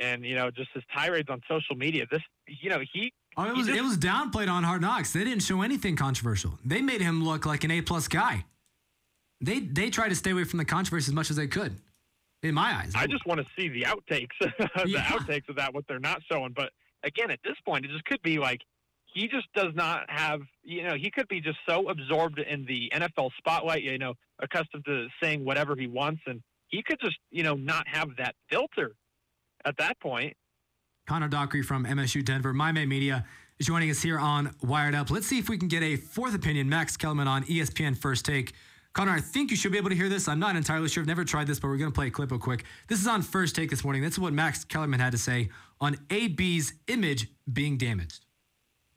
and 0.00 0.24
you 0.24 0.34
know, 0.34 0.50
just 0.50 0.68
his 0.74 0.82
tirades 0.94 1.28
on 1.30 1.40
social 1.48 1.76
media. 1.76 2.06
This, 2.10 2.22
you 2.46 2.68
know, 2.70 2.80
he. 2.92 3.12
Oh, 3.38 3.44
it 3.44 3.56
was 3.56 3.66
just- 3.66 3.78
it 3.78 3.82
was 3.82 3.98
downplayed 3.98 4.50
on 4.50 4.62
Hard 4.64 4.80
Knocks. 4.82 5.12
They 5.12 5.24
didn't 5.24 5.42
show 5.42 5.62
anything 5.62 5.96
controversial. 5.96 6.58
They 6.64 6.82
made 6.82 7.00
him 7.00 7.24
look 7.24 7.46
like 7.46 7.64
an 7.64 7.70
A 7.70 7.80
plus 7.82 8.08
guy. 8.08 8.44
They 9.40 9.60
they 9.60 9.90
tried 9.90 10.08
to 10.10 10.14
stay 10.14 10.30
away 10.30 10.44
from 10.44 10.58
the 10.58 10.64
controversy 10.64 11.10
as 11.10 11.14
much 11.14 11.30
as 11.30 11.36
they 11.36 11.46
could, 11.46 11.76
in 12.42 12.54
my 12.54 12.74
eyes. 12.76 12.92
I 12.94 13.06
just 13.06 13.26
want 13.26 13.40
to 13.40 13.46
see 13.58 13.68
the 13.68 13.82
outtakes, 13.82 14.28
the 14.40 14.88
Yeah. 14.88 15.04
outtakes 15.04 15.48
of 15.48 15.56
that, 15.56 15.74
what 15.74 15.84
they're 15.88 15.98
not 15.98 16.22
showing. 16.30 16.52
But 16.54 16.70
again, 17.02 17.30
at 17.30 17.40
this 17.44 17.56
point, 17.66 17.84
it 17.84 17.90
just 17.90 18.04
could 18.04 18.22
be 18.22 18.38
like 18.38 18.60
he 19.04 19.28
just 19.28 19.46
does 19.54 19.74
not 19.74 20.08
have, 20.10 20.40
you 20.62 20.82
know, 20.82 20.94
he 20.94 21.10
could 21.10 21.28
be 21.28 21.40
just 21.40 21.58
so 21.68 21.88
absorbed 21.88 22.38
in 22.38 22.64
the 22.66 22.90
NFL 22.94 23.30
spotlight, 23.38 23.82
you 23.82 23.98
know, 23.98 24.14
accustomed 24.40 24.84
to 24.86 25.08
saying 25.22 25.44
whatever 25.44 25.74
he 25.76 25.86
wants, 25.86 26.22
and 26.26 26.42
he 26.68 26.82
could 26.82 26.98
just, 27.00 27.16
you 27.30 27.42
know, 27.42 27.54
not 27.54 27.86
have 27.88 28.08
that 28.18 28.34
filter 28.50 28.94
at 29.64 29.76
that 29.78 29.98
point. 30.00 30.34
Connor 31.06 31.28
Dockery 31.28 31.62
from 31.62 31.84
MSU 31.86 32.24
Denver, 32.24 32.52
MyMet 32.52 32.88
Media, 32.88 33.24
is 33.58 33.66
joining 33.66 33.90
us 33.90 34.02
here 34.02 34.18
on 34.18 34.54
Wired 34.62 34.94
Up. 34.94 35.10
Let's 35.10 35.26
see 35.26 35.38
if 35.38 35.48
we 35.48 35.56
can 35.56 35.68
get 35.68 35.82
a 35.82 35.96
fourth 35.96 36.34
opinion. 36.34 36.68
Max 36.68 36.96
Kellerman 36.96 37.28
on 37.28 37.44
ESPN 37.44 37.96
First 37.96 38.24
Take. 38.26 38.54
Connor, 38.96 39.12
I 39.12 39.20
think 39.20 39.50
you 39.50 39.58
should 39.58 39.72
be 39.72 39.76
able 39.76 39.90
to 39.90 39.94
hear 39.94 40.08
this. 40.08 40.26
I'm 40.26 40.38
not 40.38 40.56
entirely 40.56 40.88
sure. 40.88 41.02
I've 41.02 41.06
never 41.06 41.22
tried 41.22 41.46
this, 41.46 41.60
but 41.60 41.68
we're 41.68 41.76
going 41.76 41.90
to 41.90 41.94
play 41.94 42.06
a 42.06 42.10
clip 42.10 42.30
real 42.30 42.40
quick. 42.40 42.64
This 42.88 42.98
is 42.98 43.06
on 43.06 43.20
First 43.20 43.54
Take 43.54 43.68
this 43.68 43.84
morning. 43.84 44.00
This 44.00 44.12
is 44.12 44.18
what 44.18 44.32
Max 44.32 44.64
Kellerman 44.64 45.00
had 45.00 45.12
to 45.12 45.18
say 45.18 45.50
on 45.82 45.98
AB's 46.10 46.72
image 46.88 47.28
being 47.52 47.76
damaged. 47.76 48.24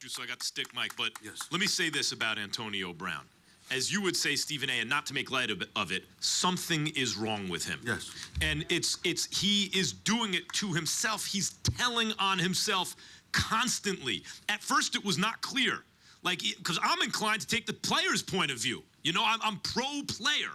so 0.07 0.23
I 0.23 0.25
got 0.25 0.39
the 0.39 0.45
stick 0.45 0.67
mic. 0.73 0.95
But 0.95 1.09
let 1.51 1.59
me 1.59 1.67
say 1.67 1.89
this 1.89 2.13
about 2.13 2.37
Antonio 2.37 2.93
Brown. 2.93 3.25
As 3.71 3.91
you 3.91 4.01
would 4.01 4.15
say, 4.15 4.37
Stephen 4.37 4.69
A, 4.69 4.79
and 4.79 4.89
not 4.89 5.05
to 5.07 5.13
make 5.13 5.31
light 5.31 5.51
of, 5.51 5.61
of 5.75 5.91
it, 5.91 6.05
something 6.21 6.87
is 6.95 7.17
wrong 7.17 7.49
with 7.49 7.67
him. 7.67 7.81
Yes. 7.85 8.09
And 8.41 8.65
it's 8.69 8.99
it's 9.03 9.25
he 9.37 9.65
is 9.77 9.91
doing 9.91 10.33
it 10.33 10.47
to 10.53 10.71
himself. 10.71 11.25
He's 11.25 11.55
telling 11.77 12.13
on 12.19 12.39
himself 12.39 12.95
constantly. 13.33 14.23
At 14.47 14.63
first, 14.63 14.95
it 14.95 15.03
was 15.03 15.17
not 15.17 15.41
clear, 15.41 15.83
like 16.23 16.41
because 16.57 16.79
I'm 16.81 17.01
inclined 17.01 17.41
to 17.41 17.47
take 17.47 17.65
the 17.65 17.73
player's 17.73 18.21
point 18.21 18.51
of 18.51 18.57
view. 18.57 18.83
You 19.03 19.13
know, 19.13 19.23
I'm, 19.25 19.39
I'm 19.41 19.57
pro 19.57 20.01
player. 20.07 20.51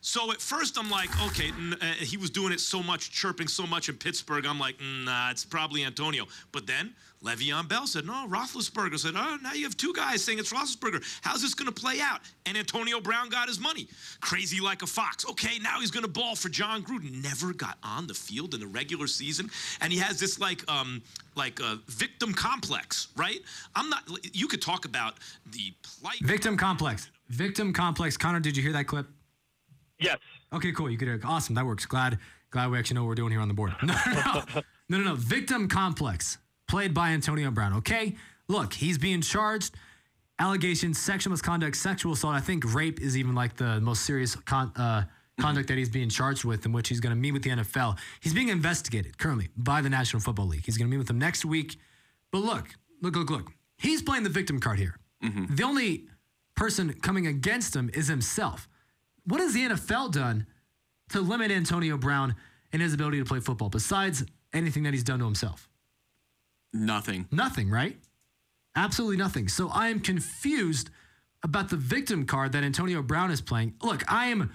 So 0.00 0.30
at 0.32 0.40
first 0.40 0.78
I'm 0.78 0.90
like, 0.90 1.08
okay, 1.28 1.50
uh, 1.80 1.86
he 1.94 2.18
was 2.18 2.28
doing 2.28 2.52
it 2.52 2.60
so 2.60 2.82
much, 2.82 3.10
chirping 3.10 3.48
so 3.48 3.66
much 3.66 3.88
in 3.88 3.96
Pittsburgh. 3.96 4.44
I'm 4.44 4.58
like, 4.58 4.76
nah, 4.80 5.30
it's 5.30 5.46
probably 5.46 5.82
Antonio. 5.82 6.26
But 6.52 6.66
then 6.66 6.92
Le'Veon 7.24 7.66
Bell 7.66 7.86
said, 7.86 8.04
no, 8.04 8.26
Roethlisberger 8.28 8.98
said, 8.98 9.14
oh, 9.16 9.38
now 9.42 9.54
you 9.54 9.64
have 9.64 9.76
two 9.76 9.92
guys 9.94 10.22
saying 10.22 10.38
it's 10.38 10.52
Roethlisberger. 10.52 11.02
How's 11.22 11.40
this 11.42 11.54
going 11.54 11.72
to 11.72 11.72
play 11.72 12.00
out? 12.00 12.20
And 12.46 12.56
Antonio 12.56 13.00
Brown 13.00 13.30
got 13.30 13.48
his 13.48 13.58
money, 13.58 13.88
crazy 14.20 14.60
like 14.60 14.82
a 14.82 14.86
fox. 14.86 15.24
Okay, 15.30 15.58
now 15.60 15.80
he's 15.80 15.90
going 15.90 16.04
to 16.04 16.10
ball 16.10 16.36
for 16.36 16.48
Jon 16.48 16.82
Gruden. 16.82 17.22
Never 17.22 17.54
got 17.54 17.78
on 17.82 18.06
the 18.06 18.14
field 18.14 18.54
in 18.54 18.60
the 18.60 18.66
regular 18.66 19.06
season, 19.06 19.50
and 19.80 19.92
he 19.92 19.98
has 19.98 20.20
this 20.20 20.38
like, 20.38 20.70
um, 20.70 21.02
like 21.34 21.60
a 21.60 21.78
victim 21.88 22.34
complex, 22.34 23.08
right? 23.16 23.40
I'm 23.74 23.88
not. 23.88 24.02
You 24.32 24.46
could 24.46 24.62
talk 24.62 24.84
about 24.84 25.14
the 25.50 25.72
plight. 25.82 26.20
Victim 26.20 26.56
complex. 26.56 27.10
Victim 27.30 27.72
complex. 27.72 28.16
Connor, 28.16 28.40
did 28.40 28.56
you 28.56 28.62
hear 28.62 28.72
that 28.72 28.86
clip? 28.86 29.06
Yes. 29.98 30.18
Okay, 30.52 30.72
cool. 30.72 30.90
You 30.90 30.98
could 30.98 31.08
hear. 31.08 31.16
It. 31.16 31.24
Awesome. 31.24 31.54
That 31.54 31.66
works. 31.66 31.86
Glad. 31.86 32.18
Glad 32.50 32.70
we 32.70 32.78
actually 32.78 32.94
know 32.94 33.02
what 33.02 33.08
we're 33.08 33.14
doing 33.16 33.32
here 33.32 33.40
on 33.40 33.48
the 33.48 33.54
board. 33.54 33.74
No, 33.82 33.94
no, 34.06 34.12
no, 34.12 34.62
no, 34.88 34.98
no, 34.98 35.04
no. 35.04 35.14
Victim 35.16 35.66
complex, 35.66 36.38
played 36.68 36.94
by 36.94 37.10
Antonio 37.10 37.50
Brown. 37.50 37.74
Okay. 37.74 38.16
Look, 38.48 38.74
he's 38.74 38.98
being 38.98 39.20
charged. 39.20 39.74
Allegations, 40.38 40.98
sexual 40.98 41.30
misconduct, 41.30 41.76
sexual 41.76 42.12
assault. 42.12 42.34
I 42.34 42.40
think 42.40 42.74
rape 42.74 43.00
is 43.00 43.16
even 43.16 43.34
like 43.34 43.56
the 43.56 43.80
most 43.80 44.04
serious 44.04 44.34
con- 44.34 44.72
uh, 44.76 45.04
conduct 45.40 45.68
that 45.68 45.78
he's 45.78 45.88
being 45.88 46.08
charged 46.08 46.44
with, 46.44 46.66
in 46.66 46.72
which 46.72 46.88
he's 46.88 47.00
going 47.00 47.14
to 47.14 47.20
meet 47.20 47.32
with 47.32 47.42
the 47.42 47.50
NFL. 47.50 47.96
He's 48.20 48.34
being 48.34 48.48
investigated 48.48 49.16
currently 49.16 49.48
by 49.56 49.80
the 49.80 49.88
National 49.90 50.20
Football 50.20 50.46
League. 50.48 50.64
He's 50.64 50.76
going 50.76 50.88
to 50.88 50.90
meet 50.90 50.98
with 50.98 51.06
them 51.06 51.18
next 51.18 51.44
week. 51.44 51.76
But 52.32 52.38
look, 52.38 52.68
look, 53.00 53.14
look, 53.14 53.30
look. 53.30 53.52
He's 53.78 54.02
playing 54.02 54.24
the 54.24 54.30
victim 54.30 54.58
card 54.58 54.78
here. 54.78 54.96
The 55.56 55.62
only 55.62 56.04
person 56.56 56.92
coming 57.00 57.26
against 57.26 57.74
him 57.74 57.90
is 57.94 58.08
himself. 58.08 58.68
What 59.24 59.40
has 59.40 59.54
the 59.54 59.60
NFL 59.60 60.12
done 60.12 60.46
to 61.10 61.20
limit 61.20 61.50
Antonio 61.50 61.96
Brown 61.96 62.34
and 62.72 62.82
his 62.82 62.92
ability 62.92 63.18
to 63.20 63.24
play 63.24 63.40
football 63.40 63.68
besides 63.70 64.24
anything 64.52 64.82
that 64.82 64.92
he's 64.92 65.02
done 65.04 65.20
to 65.20 65.24
himself? 65.24 65.68
Nothing. 66.74 67.26
Nothing, 67.30 67.70
right? 67.70 67.96
Absolutely 68.76 69.16
nothing. 69.16 69.48
So 69.48 69.68
I 69.68 69.88
am 69.88 70.00
confused 70.00 70.90
about 71.42 71.70
the 71.70 71.76
victim 71.76 72.26
card 72.26 72.52
that 72.52 72.64
Antonio 72.64 73.00
Brown 73.02 73.30
is 73.30 73.40
playing. 73.40 73.74
Look, 73.82 74.02
I 74.10 74.26
am, 74.26 74.50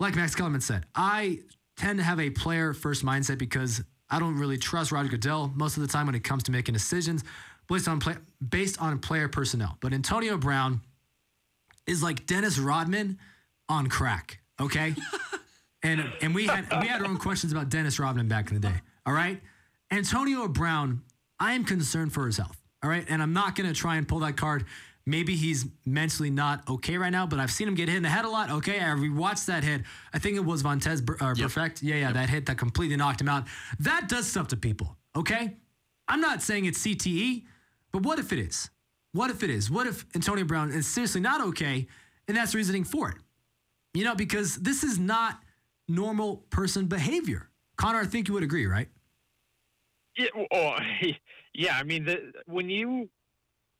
like 0.00 0.16
Max 0.16 0.34
Kellerman 0.34 0.60
said, 0.60 0.86
I 0.94 1.38
tend 1.76 1.98
to 1.98 2.04
have 2.04 2.18
a 2.18 2.30
player 2.30 2.74
first 2.74 3.04
mindset 3.04 3.38
because 3.38 3.82
I 4.10 4.18
don't 4.18 4.36
really 4.36 4.58
trust 4.58 4.90
Roger 4.92 5.08
Goodell 5.08 5.52
most 5.54 5.76
of 5.76 5.82
the 5.82 5.88
time 5.88 6.06
when 6.06 6.14
it 6.14 6.24
comes 6.24 6.42
to 6.44 6.52
making 6.52 6.72
decisions 6.74 7.22
based 7.68 7.86
on 7.86 8.00
play, 8.00 8.16
based 8.46 8.80
on 8.80 8.98
player 8.98 9.28
personnel. 9.28 9.78
But 9.80 9.92
Antonio 9.92 10.36
Brown 10.36 10.80
is 11.86 12.02
like 12.02 12.26
Dennis 12.26 12.58
Rodman 12.58 13.18
on 13.68 13.86
crack. 13.86 14.40
Okay. 14.60 14.94
and 15.82 16.12
and 16.20 16.34
we 16.34 16.46
had 16.46 16.66
we 16.80 16.88
had 16.88 17.00
our 17.00 17.08
own 17.08 17.18
questions 17.18 17.52
about 17.52 17.68
Dennis 17.68 17.98
Rodman 17.98 18.28
back 18.28 18.50
in 18.50 18.60
the 18.60 18.68
day. 18.68 18.80
All 19.06 19.14
right. 19.14 19.40
Antonio 19.90 20.48
Brown, 20.48 21.02
I 21.42 21.54
am 21.54 21.64
concerned 21.64 22.12
for 22.12 22.26
his 22.26 22.36
health. 22.36 22.56
All 22.84 22.88
right. 22.88 23.04
And 23.08 23.20
I'm 23.20 23.32
not 23.32 23.56
gonna 23.56 23.72
try 23.72 23.96
and 23.96 24.06
pull 24.06 24.20
that 24.20 24.36
card. 24.36 24.64
Maybe 25.04 25.34
he's 25.34 25.66
mentally 25.84 26.30
not 26.30 26.68
okay 26.68 26.96
right 26.96 27.10
now, 27.10 27.26
but 27.26 27.40
I've 27.40 27.50
seen 27.50 27.66
him 27.66 27.74
get 27.74 27.88
hit 27.88 27.96
in 27.96 28.04
the 28.04 28.08
head 28.08 28.24
a 28.24 28.28
lot. 28.28 28.50
Okay, 28.50 28.78
I 28.78 28.84
rewatched 28.84 29.46
that 29.46 29.64
hit. 29.64 29.82
I 30.14 30.20
think 30.20 30.36
it 30.36 30.44
was 30.44 30.62
Vontez 30.62 31.02
uh, 31.20 31.34
Perfect. 31.34 31.82
Yeah, 31.82 31.96
yeah, 31.96 32.12
that 32.12 32.30
hit 32.30 32.46
that 32.46 32.58
completely 32.58 32.94
knocked 32.94 33.20
him 33.20 33.28
out. 33.28 33.48
That 33.80 34.08
does 34.08 34.28
stuff 34.28 34.46
to 34.48 34.56
people. 34.56 34.96
Okay, 35.16 35.56
I'm 36.06 36.20
not 36.20 36.40
saying 36.40 36.66
it's 36.66 36.78
CTE, 36.86 37.42
but 37.90 38.04
what 38.04 38.20
if 38.20 38.32
it 38.32 38.38
is? 38.38 38.70
What 39.10 39.28
if 39.30 39.42
it 39.42 39.50
is? 39.50 39.68
What 39.68 39.88
if 39.88 40.06
Antonio 40.14 40.44
Brown 40.44 40.70
is 40.70 40.86
seriously 40.86 41.20
not 41.20 41.40
okay, 41.48 41.88
and 42.28 42.36
that's 42.36 42.54
reasoning 42.54 42.84
for 42.84 43.10
it? 43.10 43.16
You 43.94 44.04
know, 44.04 44.14
because 44.14 44.54
this 44.54 44.84
is 44.84 45.00
not 45.00 45.42
normal 45.88 46.36
person 46.50 46.86
behavior. 46.86 47.48
Connor, 47.74 48.02
I 48.02 48.06
think 48.06 48.28
you 48.28 48.34
would 48.34 48.44
agree, 48.44 48.66
right? 48.66 48.88
Yeah, 50.16 50.26
oh, 50.52 50.76
yeah. 51.54 51.76
I 51.76 51.82
mean, 51.84 52.04
the, 52.04 52.32
when 52.46 52.68
you 52.68 53.08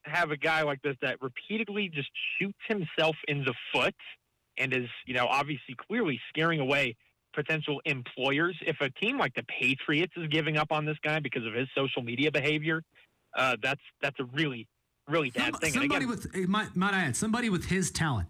have 0.04 0.30
a 0.30 0.36
guy 0.36 0.62
like 0.62 0.82
this 0.82 0.96
that 1.02 1.20
repeatedly 1.20 1.88
just 1.88 2.10
shoots 2.38 2.58
himself 2.66 3.16
in 3.28 3.44
the 3.44 3.54
foot 3.72 3.94
and 4.58 4.72
is, 4.74 4.88
you 5.06 5.14
know, 5.14 5.26
obviously 5.26 5.76
clearly 5.88 6.20
scaring 6.28 6.60
away 6.60 6.96
potential 7.32 7.80
employers. 7.84 8.56
If 8.66 8.80
a 8.80 8.90
team 8.90 9.18
like 9.18 9.34
the 9.34 9.44
Patriots 9.44 10.12
is 10.16 10.28
giving 10.28 10.56
up 10.56 10.72
on 10.72 10.84
this 10.84 10.98
guy 11.02 11.20
because 11.20 11.46
of 11.46 11.54
his 11.54 11.68
social 11.74 12.02
media 12.02 12.30
behavior, 12.30 12.82
uh, 13.36 13.56
that's 13.62 13.80
that's 14.00 14.18
a 14.20 14.24
really, 14.24 14.68
really 15.08 15.30
bad 15.30 15.52
Some- 15.52 15.60
thing. 15.60 15.72
Somebody 15.72 16.04
again, 16.04 16.08
with, 16.08 16.26
eh, 16.34 16.44
might, 16.46 16.76
might 16.76 16.94
I 16.94 17.00
add, 17.04 17.16
somebody 17.16 17.48
with 17.48 17.66
his 17.66 17.90
talent, 17.90 18.28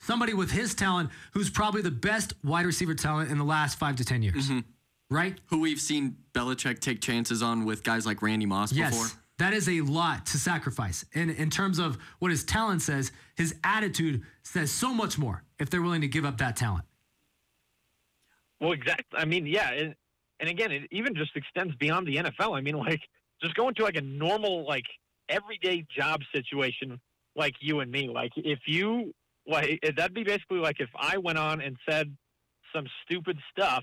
somebody 0.00 0.34
with 0.34 0.50
his 0.50 0.74
talent 0.74 1.10
who's 1.32 1.50
probably 1.50 1.82
the 1.82 1.90
best 1.90 2.34
wide 2.44 2.66
receiver 2.66 2.94
talent 2.94 3.30
in 3.30 3.38
the 3.38 3.44
last 3.44 3.78
five 3.78 3.96
to 3.96 4.04
10 4.04 4.22
years, 4.22 4.50
right? 5.12 5.38
Who 5.46 5.60
we've 5.60 5.80
seen 5.80 6.16
Belichick 6.32 6.80
take 6.80 7.00
chances 7.00 7.42
on 7.42 7.64
with 7.64 7.82
guys 7.84 8.06
like 8.06 8.22
Randy 8.22 8.46
Moss 8.46 8.72
Yes. 8.72 8.90
before. 8.90 9.18
That 9.38 9.52
is 9.54 9.68
a 9.68 9.80
lot 9.80 10.26
to 10.26 10.38
sacrifice. 10.38 11.04
And 11.14 11.30
in 11.30 11.50
terms 11.50 11.78
of 11.78 11.98
what 12.18 12.30
his 12.30 12.44
talent 12.44 12.82
says, 12.82 13.10
his 13.34 13.54
attitude 13.64 14.22
says 14.42 14.70
so 14.70 14.94
much 14.94 15.18
more 15.18 15.42
if 15.58 15.68
they're 15.70 15.82
willing 15.82 16.02
to 16.02 16.08
give 16.08 16.24
up 16.24 16.38
that 16.38 16.56
talent. 16.56 16.84
Well, 18.60 18.72
exactly. 18.72 19.18
I 19.18 19.24
mean, 19.24 19.46
yeah, 19.46 19.70
and, 19.72 19.94
and 20.38 20.48
again, 20.48 20.70
it 20.70 20.82
even 20.92 21.14
just 21.14 21.34
extends 21.34 21.74
beyond 21.76 22.06
the 22.06 22.16
NFL. 22.16 22.56
I 22.56 22.60
mean, 22.60 22.76
like 22.78 23.00
just 23.42 23.54
going 23.54 23.74
to 23.74 23.82
like 23.82 23.96
a 23.96 24.00
normal, 24.02 24.66
like 24.66 24.84
everyday 25.28 25.84
job 25.96 26.20
situation, 26.32 27.00
like 27.34 27.54
you 27.60 27.80
and 27.80 27.90
me. 27.90 28.08
Like 28.08 28.30
if 28.36 28.60
you 28.66 29.12
like, 29.46 29.80
that'd 29.96 30.14
be 30.14 30.22
basically 30.24 30.58
like 30.58 30.76
if 30.78 30.90
I 30.94 31.18
went 31.18 31.38
on 31.38 31.60
and 31.60 31.76
said 31.88 32.14
some 32.74 32.86
stupid 33.04 33.38
stuff, 33.50 33.82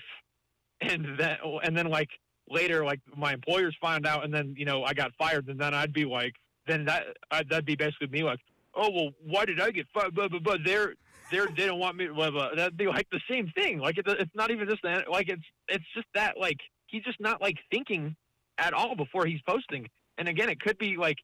and 0.81 1.17
then 1.17 1.37
and 1.63 1.77
then 1.77 1.87
like 1.87 2.09
later, 2.49 2.83
like 2.83 2.99
my 3.15 3.33
employers 3.33 3.75
found 3.81 4.05
out, 4.05 4.23
and 4.23 4.33
then 4.33 4.55
you 4.57 4.65
know 4.65 4.83
I 4.83 4.93
got 4.93 5.11
fired, 5.17 5.47
and 5.47 5.59
then 5.59 5.73
I'd 5.73 5.93
be 5.93 6.05
like, 6.05 6.33
then 6.67 6.85
that 6.85 7.07
i 7.31 7.43
that'd 7.43 7.65
be 7.65 7.75
basically 7.75 8.07
me 8.07 8.23
like, 8.23 8.39
oh 8.75 8.89
well, 8.89 9.09
why 9.23 9.45
did 9.45 9.59
I 9.59 9.71
get 9.71 9.87
fired? 9.93 10.15
But 10.15 10.31
blah 10.31 10.39
blah. 10.39 10.57
They're 10.63 10.95
they're 11.31 11.47
they 11.47 11.65
don't 11.65 11.79
want 11.79 11.97
me. 11.97 12.07
Blah, 12.07 12.31
blah. 12.31 12.55
That'd 12.55 12.77
be 12.77 12.87
like 12.87 13.07
the 13.11 13.21
same 13.29 13.51
thing. 13.55 13.79
Like 13.79 13.97
it's 13.97 14.11
it's 14.11 14.35
not 14.35 14.51
even 14.51 14.67
just 14.67 14.81
that. 14.83 15.09
Like 15.09 15.29
it's 15.29 15.43
it's 15.67 15.85
just 15.93 16.07
that 16.15 16.37
like 16.39 16.57
he's 16.87 17.03
just 17.03 17.19
not 17.19 17.41
like 17.41 17.57
thinking 17.71 18.15
at 18.57 18.73
all 18.73 18.95
before 18.95 19.25
he's 19.25 19.41
posting 19.47 19.87
And 20.17 20.27
again, 20.27 20.49
it 20.49 20.59
could 20.59 20.77
be 20.77 20.97
like 20.97 21.17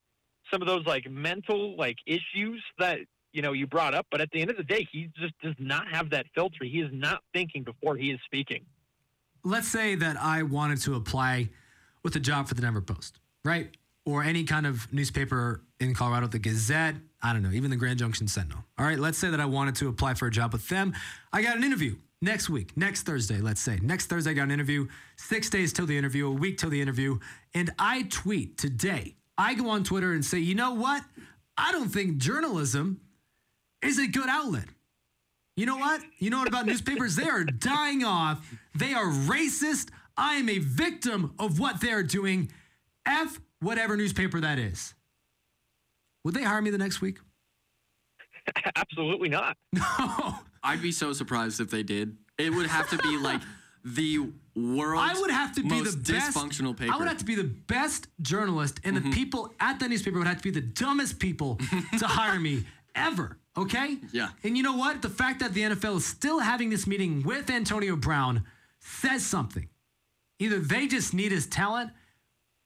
some 0.52 0.62
of 0.62 0.68
those 0.68 0.86
like 0.86 1.10
mental 1.10 1.76
like 1.76 1.98
issues 2.06 2.63
that 2.80 3.00
you 3.34 3.41
know 3.41 3.54
you 3.54 3.68
brought 3.68 3.94
up. 3.94 4.08
But 4.12 4.22
at 4.22 4.30
the 4.32 4.41
end 4.41 4.52
of 4.52 4.58
the 4.58 4.63
day, 4.63 4.88
he 4.91 5.10
just 5.18 5.34
does 5.41 5.56
not 5.60 5.88
have 5.91 6.12
that 6.12 6.28
filter. 6.34 6.63
He 6.63 6.82
is 6.82 6.91
not 6.91 7.22
thinking 7.34 7.63
before 7.63 7.96
he 7.96 8.12
is 8.12 8.20
speaking. 8.26 8.65
Let's 9.45 9.67
say 9.67 9.95
that 9.95 10.17
I 10.17 10.43
wanted 10.43 10.81
to 10.81 10.95
apply 10.95 11.49
with 12.03 12.15
a 12.15 12.19
job 12.19 12.47
for 12.47 12.55
the 12.55 12.62
Denver 12.62 12.81
Post, 12.81 13.19
right? 13.45 13.69
Or 14.05 14.23
any 14.23 14.43
kind 14.43 14.67
of 14.67 14.91
newspaper 14.91 15.62
in 15.79 15.93
Colorado, 15.93 16.27
the 16.27 16.39
Gazette, 16.39 16.95
I 17.21 17.31
don't 17.31 17.43
know, 17.43 17.51
even 17.51 17.69
the 17.69 17.77
Grand 17.77 17.99
Junction 17.99 18.27
Sentinel. 18.27 18.63
All 18.77 18.86
right, 18.86 18.99
let's 18.99 19.17
say 19.17 19.29
that 19.29 19.39
I 19.39 19.45
wanted 19.45 19.75
to 19.75 19.88
apply 19.88 20.15
for 20.15 20.27
a 20.27 20.31
job 20.31 20.51
with 20.51 20.67
them. 20.67 20.93
I 21.31 21.41
got 21.41 21.55
an 21.55 21.63
interview 21.63 21.95
next 22.21 22.49
week, 22.49 22.75
next 22.75 23.03
Thursday, 23.03 23.39
let's 23.39 23.62
say. 23.62 23.79
Next 23.81 24.08
Thursday, 24.08 24.31
I 24.31 24.34
got 24.34 24.43
an 24.43 24.51
interview, 24.51 24.88
six 25.15 25.49
days 25.49 25.73
till 25.73 25.86
the 25.86 25.97
interview, 25.97 26.27
a 26.27 26.31
week 26.31 26.58
till 26.58 26.69
the 26.69 26.81
interview. 26.81 27.19
And 27.53 27.71
I 27.79 28.03
tweet 28.10 28.58
today, 28.58 29.15
I 29.38 29.53
go 29.53 29.69
on 29.69 29.84
Twitter 29.84 30.13
and 30.13 30.25
say, 30.25 30.39
you 30.39 30.55
know 30.55 30.73
what? 30.73 31.03
I 31.58 31.71
don't 31.71 31.89
think 31.89 32.17
journalism 32.17 32.99
is 33.81 33.99
a 33.99 34.08
good 34.08 34.27
outlet. 34.27 34.65
You 35.56 35.65
know 35.65 35.78
what? 35.78 36.02
You 36.20 36.30
know 36.30 36.39
what 36.39 36.48
about 36.48 36.65
newspapers? 36.65 37.15
They 37.15 37.30
are 37.30 37.44
dying 37.44 38.04
off. 38.04 38.46
They 38.76 38.94
are 38.94 39.06
racist. 39.06 39.89
I 40.18 40.36
am 40.36 40.50
a 40.50 40.60
victim 40.60 41.34
of 41.39 41.60
what 41.60 41.80
they're 41.80 42.04
doing. 42.04 42.52
F 43.06 43.39
whatever 43.62 43.96
newspaper 43.96 44.41
that 44.41 44.60
is. 44.60 44.94
Would 46.24 46.34
they 46.34 46.44
hire 46.44 46.62
me 46.62 46.72
the 46.72 46.78
next 46.78 47.02
week? 47.02 47.20
Absolutely 48.76 49.30
not. 49.30 49.58
No. 49.74 50.36
I'd 50.63 50.82
be 50.82 50.91
so 50.91 51.13
surprised 51.13 51.60
if 51.60 51.70
they 51.70 51.84
did. 51.84 52.18
It 52.39 52.52
would 52.52 52.65
have 52.65 52.89
to 52.89 52.98
be 52.98 53.18
like 53.18 53.39
the 53.84 54.32
world's 54.56 55.18
I 55.18 55.22
would 55.22 55.30
have 55.30 55.54
to 55.56 55.62
be 55.62 55.70
most 55.70 56.04
the 56.04 56.13
best 56.13 56.36
dysfunctional 56.36 56.76
paper. 56.76 56.91
I 56.91 56.98
would 56.98 57.08
have 57.08 57.20
to 57.20 57.26
be 57.26 57.36
the 57.36 57.44
best 57.44 58.08
journalist, 58.20 58.80
and 58.84 58.98
the 58.98 59.02
mm-hmm. 59.02 59.12
people 59.12 59.54
at 59.60 59.80
that 59.80 59.89
newspaper 59.89 60.18
would 60.18 60.28
have 60.28 60.38
to 60.38 60.44
be 60.44 60.50
the 60.50 60.65
dumbest 60.65 61.20
people 61.20 61.60
to 62.00 62.08
hire 62.08 62.39
me 62.39 62.63
ever. 62.95 63.38
Okay? 63.58 63.97
Yeah. 64.12 64.29
And 64.43 64.58
you 64.58 64.63
know 64.63 64.75
what? 64.75 65.01
The 65.01 65.10
fact 65.10 65.39
that 65.39 65.53
the 65.53 65.62
NFL 65.62 65.97
is 65.97 66.05
still 66.05 66.39
having 66.39 66.69
this 66.69 66.88
meeting 66.88 67.23
with 67.23 67.49
Antonio 67.49 67.95
Brown 67.95 68.43
says 68.79 69.25
something. 69.25 69.67
Either 70.39 70.60
they 70.60 70.88
just 70.88 71.13
need 71.13 71.31
his 71.31 71.47
talent, 71.47 71.91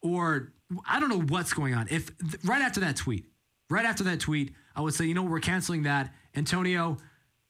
or 0.01 0.53
I 0.87 0.99
don't 0.99 1.09
know 1.09 1.21
what's 1.21 1.53
going 1.53 1.75
on. 1.75 1.87
If 1.89 2.11
right 2.43 2.61
after 2.61 2.79
that 2.81 2.95
tweet, 2.95 3.25
right 3.69 3.85
after 3.85 4.03
that 4.05 4.19
tweet, 4.19 4.53
I 4.75 4.81
would 4.81 4.93
say, 4.93 5.05
you 5.05 5.13
know, 5.13 5.23
we're 5.23 5.39
canceling 5.39 5.83
that. 5.83 6.13
Antonio, 6.35 6.97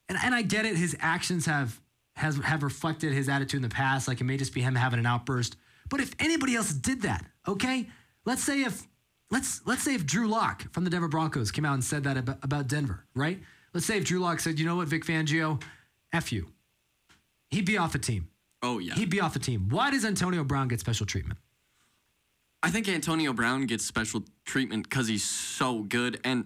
and, 0.10 0.18
and 0.24 0.36
I 0.36 0.42
get 0.42 0.66
it, 0.66 0.76
his 0.76 0.96
actions 1.00 1.46
have 1.46 1.80
has 2.16 2.38
have 2.38 2.64
reflected 2.64 3.14
his 3.14 3.30
attitude 3.30 3.60
in 3.60 3.62
the 3.62 3.74
past. 3.74 4.08
Like 4.08 4.20
it 4.20 4.26
may 4.26 4.36
just 4.36 4.54
be 4.54 4.62
him 4.62 4.76
having 4.76 5.00
an 5.00 5.06
outburst. 5.06 5.56
But 5.90 6.02
if 6.02 6.14
anybody 6.20 6.56
else 6.56 6.72
did 6.72 7.04
that, 7.04 7.26
okay, 7.48 7.88
let's 8.26 8.44
say 8.44 8.64
if 8.64 8.84
let's 9.32 9.62
let's 9.66 9.84
say 9.84 9.96
if 9.96 10.06
Drew 10.06 10.28
Lock 10.28 10.72
from 10.74 10.84
the 10.84 10.90
Denver 10.90 11.08
Broncos 11.08 11.52
came 11.52 11.66
out 11.66 11.74
and 11.74 11.84
said 11.84 12.04
that 12.04 12.18
about, 12.18 12.38
about 12.44 12.68
Denver, 12.68 13.06
right? 13.16 13.40
Let's 13.74 13.86
say 13.86 13.98
if 13.98 14.06
Drew 14.06 14.20
Lock 14.20 14.40
said, 14.40 14.60
you 14.60 14.66
know 14.66 14.76
what, 14.76 14.88
Vic 14.88 15.06
Fangio, 15.06 15.62
f 16.14 16.32
you, 16.32 16.48
he'd 17.52 17.66
be 17.66 17.78
off 17.78 17.92
the 17.92 18.00
team. 18.00 18.30
oh 18.64 18.80
yeah. 18.80 18.96
He'd 18.96 19.10
be 19.10 19.22
off 19.22 19.34
the 19.34 19.40
team. 19.40 19.68
Why 19.70 19.92
does 19.92 20.06
Antonio 20.06 20.44
Brown 20.44 20.68
get 20.68 20.80
special 20.80 21.06
treatment? 21.06 21.40
I 22.62 22.72
think 22.72 22.90
Antonio 22.90 23.32
Brown 23.32 23.66
gets 23.68 23.86
special 23.86 24.24
treatment 24.46 24.84
because 24.84 25.08
he's 25.08 25.24
so 25.24 25.84
good, 25.84 26.20
and 26.24 26.46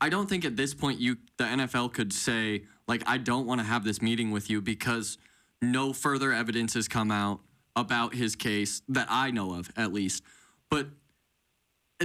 I 0.00 0.08
don't 0.08 0.28
think 0.28 0.44
at 0.44 0.56
this 0.56 0.74
point 0.74 0.98
you 1.00 1.18
the 1.36 1.44
NFL 1.44 1.92
could 1.92 2.12
say 2.12 2.64
like 2.88 3.02
I 3.06 3.18
don't 3.18 3.46
want 3.46 3.60
to 3.60 3.66
have 3.66 3.84
this 3.84 4.02
meeting 4.02 4.30
with 4.30 4.50
you 4.50 4.60
because 4.60 5.18
no 5.60 5.92
further 5.92 6.32
evidence 6.32 6.74
has 6.74 6.88
come 6.88 7.10
out 7.10 7.40
about 7.76 8.14
his 8.14 8.34
case 8.34 8.82
that 8.88 9.06
I 9.08 9.30
know 9.30 9.54
of 9.54 9.70
at 9.76 9.92
least. 9.92 10.24
But 10.68 10.88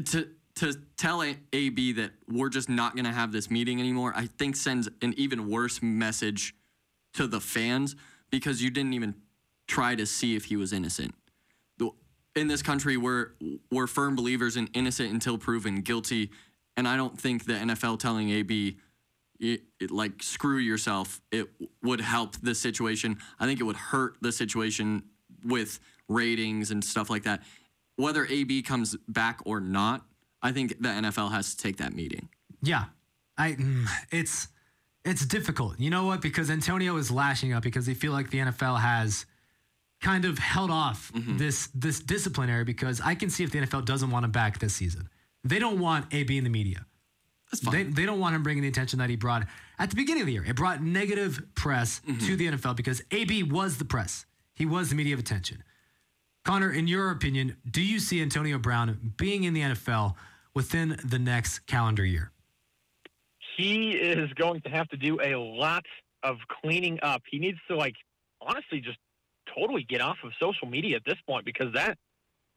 to 0.06 0.30
to 0.56 0.74
tell 0.98 1.24
AB 1.54 1.92
that 1.94 2.12
we're 2.28 2.50
just 2.50 2.68
not 2.68 2.96
going 2.96 3.06
to 3.06 3.12
have 3.12 3.32
this 3.32 3.52
meeting 3.52 3.80
anymore, 3.80 4.12
I 4.16 4.26
think 4.26 4.56
sends 4.56 4.90
an 5.04 5.14
even 5.16 5.52
worse 5.52 5.84
message 5.84 6.56
to 7.14 7.28
the 7.28 7.40
fans 7.40 7.96
because 8.32 8.62
you 8.62 8.72
didn't 8.72 8.94
even 8.94 9.14
try 9.68 9.94
to 9.94 10.06
see 10.08 10.36
if 10.36 10.46
he 10.46 10.56
was 10.56 10.74
innocent. 10.74 11.14
In 12.36 12.48
this 12.48 12.62
country 12.62 12.98
we're 12.98 13.32
we're 13.72 13.88
firm 13.88 14.16
believers 14.16 14.58
in 14.58 14.68
innocent 14.76 15.12
until 15.12 15.40
proven 15.40 15.82
guilty 15.82 16.30
and 16.76 16.88
i 16.88 16.96
don't 16.96 17.20
think 17.20 17.46
the 17.46 17.54
nfl 17.54 17.98
telling 17.98 18.32
ab 18.32 18.52
it, 19.40 19.62
it, 19.80 19.90
like 19.92 20.22
screw 20.22 20.58
yourself 20.60 21.20
it 21.32 21.48
would 21.84 22.02
help 22.02 22.36
the 22.38 22.56
situation. 22.56 23.18
I 23.40 23.46
think 23.46 23.60
it 23.60 23.64
would 23.64 23.76
hurt 23.76 24.18
the 24.22 24.32
situation 24.32 25.04
with 25.44 25.80
ratings 26.08 26.72
and 26.72 26.84
stuff 26.84 27.10
like 27.10 27.24
that 27.24 27.42
whether 27.98 28.26
ab 28.26 28.62
comes 28.64 28.96
back 29.08 29.40
or 29.46 29.60
not 29.60 30.06
i 30.42 30.52
think 30.52 30.70
the 30.82 30.90
nfl 30.90 31.30
has 31.32 31.54
to 31.54 31.62
take 31.62 31.78
that 31.78 31.94
meeting 31.94 32.30
Yeah, 32.62 32.86
I 33.38 33.52
mm, 33.52 33.86
it's 34.12 34.48
it's 35.06 35.26
difficult. 35.26 35.80
You 35.80 35.90
know 35.92 36.06
what? 36.06 36.22
Because 36.22 36.50
Antonio 36.50 36.98
is 36.98 37.12
lashing 37.12 37.54
out 37.54 37.62
because 37.64 37.86
they 37.86 37.94
feel 37.94 38.12
like 38.12 38.30
the 38.32 38.40
NFL 38.40 38.80
has 38.82 39.26
kind 40.02 40.26
of 40.26 40.38
held 40.40 40.72
off 40.72 41.12
this 41.14 41.70
this 41.74 42.00
disciplinary 42.00 42.64
because 42.64 43.00
I 43.00 43.14
can 43.16 43.30
see 43.30 43.44
if 43.44 43.52
the 43.52 43.60
NFL 43.60 43.86
doesn't 43.86 44.10
want 44.10 44.26
him 44.26 44.32
back 44.32 44.58
this 44.60 44.74
season. 44.74 45.08
They 45.44 45.60
don't 45.60 45.80
want 45.80 46.12
AB 46.14 46.36
in 46.38 46.44
the 46.44 46.50
media. 46.50 46.86
that's 47.52 47.64
fine 47.64 47.74
They, 47.76 47.84
they 47.84 48.06
don't 48.06 48.20
want 48.20 48.36
him 48.36 48.42
bringing 48.44 48.64
the 48.64 48.70
attention 48.70 49.00
that 49.00 49.10
he 49.10 49.16
brought 49.16 49.46
at 49.80 49.90
the 49.92 49.96
beginning 49.96 50.22
of 50.24 50.28
the 50.28 50.34
year. 50.34 50.46
It 50.46 50.56
brought 50.56 50.82
negative 50.84 51.40
press 51.56 52.02
to 52.26 52.36
the 52.36 52.48
NFL 52.52 52.76
because 52.76 53.02
AB 53.12 53.44
was 53.44 53.78
the 53.78 53.86
press. 53.86 54.26
He 54.56 54.66
was 54.66 54.90
the 54.90 54.96
media 54.96 55.14
of 55.14 55.20
attention. 55.20 55.64
Connor, 56.48 56.72
in 56.72 56.88
your 56.88 57.12
opinion, 57.12 57.58
do 57.70 57.82
you 57.82 58.00
see 58.00 58.22
Antonio 58.22 58.58
Brown 58.58 59.14
being 59.18 59.44
in 59.44 59.54
the 59.54 59.62
NFL 59.62 60.16
within 60.54 60.98
the 61.04 61.20
next 61.20 61.60
calendar 61.68 62.06
year? 62.06 62.32
he 63.58 63.92
is 63.92 64.32
going 64.34 64.62
to 64.62 64.70
have 64.70 64.88
to 64.90 64.98
do 64.98 65.20
a 65.22 65.36
lot 65.36 65.84
of 66.24 66.38
cleaning 66.62 67.00
up. 67.02 67.24
He 67.30 67.40
needs 67.40 67.58
to 67.70 67.76
like 67.76 67.96
honestly 68.40 68.80
just 68.80 69.00
totally 69.58 69.84
get 69.84 70.00
off 70.00 70.18
of 70.24 70.32
social 70.40 70.68
media 70.68 70.96
at 70.98 71.04
this 71.06 71.18
point 71.28 71.44
because 71.44 71.74
that 71.74 71.98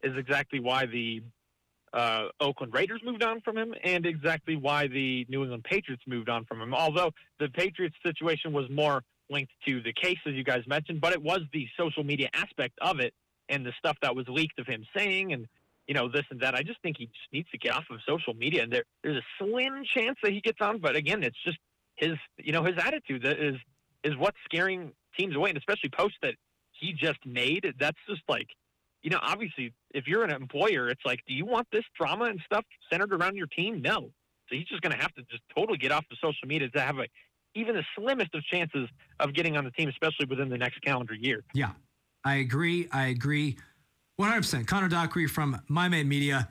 is 0.03 0.17
exactly 0.17 0.61
why 0.61 0.87
the 0.87 1.23
uh, 1.93 2.27
Oakland 2.39 2.75
Raiders 2.75 3.01
moved 3.05 3.23
on 3.23 3.41
from 3.41 3.57
him 3.57 3.75
and 3.83 4.07
exactly 4.07 4.57
why 4.57 4.87
the 4.87 5.27
New 5.29 5.43
England 5.43 5.65
Patriots 5.65 6.03
moved 6.07 6.29
on 6.29 6.45
from 6.45 6.61
him. 6.61 6.75
Although 6.75 7.11
the 7.41 7.49
Patriots 7.49 7.97
situation 8.05 8.53
was 8.53 8.67
more 8.71 9.03
linked 9.31 9.53
to 9.67 9.81
the 9.83 9.93
case 9.93 10.19
as 10.27 10.35
you 10.35 10.45
guys 10.45 10.63
mentioned, 10.67 11.01
but 11.01 11.13
it 11.13 11.23
was 11.23 11.41
the 11.53 11.67
social 11.79 12.05
media 12.05 12.29
aspect 12.35 12.79
of 12.83 13.01
it 13.01 13.15
and 13.51 13.67
the 13.67 13.73
stuff 13.79 13.97
that 14.03 14.17
was 14.17 14.27
leaked 14.29 14.59
of 14.59 14.67
him 14.67 14.85
saying 14.97 15.33
and 15.33 15.47
you 15.91 15.95
know, 15.95 16.09
this 16.09 16.23
and 16.31 16.39
that. 16.41 16.55
I 16.55 16.63
just 16.63 16.81
think 16.83 16.99
he 16.99 17.07
just 17.07 17.33
needs 17.33 17.51
to 17.51 17.59
get 17.59 17.75
off 17.75 17.83
of 17.91 17.99
social 18.07 18.33
media. 18.33 18.63
And 18.63 18.73
there, 18.73 18.85
there's 19.03 19.17
a 19.17 19.27
slim 19.39 19.83
chance 19.85 20.17
that 20.23 20.33
he 20.33 20.41
gets 20.41 20.59
on, 20.61 20.79
but 20.79 20.95
again, 20.95 21.25
it's 21.25 21.43
just 21.45 21.59
his, 21.97 22.13
you 22.39 22.53
know, 22.53 22.63
his 22.63 22.77
attitude 22.79 23.25
that 23.25 23.41
is 23.41 23.57
is 24.05 24.17
what's 24.17 24.37
scaring 24.45 24.93
teams 25.19 25.35
away, 25.35 25.51
and 25.51 25.59
especially 25.59 25.91
posts 25.91 26.17
that 26.23 26.35
he 26.71 26.93
just 26.93 27.19
made. 27.27 27.75
That's 27.81 27.99
just 28.09 28.23
like, 28.29 28.47
you 29.03 29.11
know, 29.11 29.19
obviously, 29.21 29.75
if 29.93 30.07
you're 30.07 30.23
an 30.23 30.31
employer, 30.31 30.89
it's 30.89 31.05
like, 31.05 31.21
do 31.27 31.35
you 31.35 31.45
want 31.45 31.67
this 31.73 31.85
drama 31.99 32.27
and 32.27 32.41
stuff 32.47 32.65
centered 32.91 33.13
around 33.13 33.37
your 33.37 33.49
team? 33.49 33.83
No. 33.83 34.13
So 34.49 34.57
he's 34.57 34.67
just 34.67 34.83
going 34.83 34.93
to 34.93 35.03
have 35.03 35.13
to 35.15 35.23
just 35.23 35.43
totally 35.57 35.77
get 35.77 35.91
off 35.91 36.05
of 36.11 36.19
social 36.19 36.47
media 36.47 36.69
to 36.69 36.81
have 36.81 36.99
a 36.99 37.07
even 37.57 37.75
the 37.75 37.85
slimmest 37.99 38.33
of 38.33 38.45
chances 38.45 38.89
of 39.19 39.35
getting 39.35 39.57
on 39.57 39.65
the 39.65 39.73
team, 39.73 39.89
especially 39.89 40.27
within 40.27 40.51
the 40.51 40.59
next 40.59 40.81
calendar 40.83 41.15
year. 41.15 41.43
Yeah, 41.53 41.73
I 42.25 42.37
agree. 42.37 42.89
I 42.93 43.07
agree 43.07 43.57
100%. 44.21 44.67
Connor 44.67 44.89
Dockery 44.89 45.27
from 45.27 45.61
MyMet 45.71 46.07
Media 46.07 46.49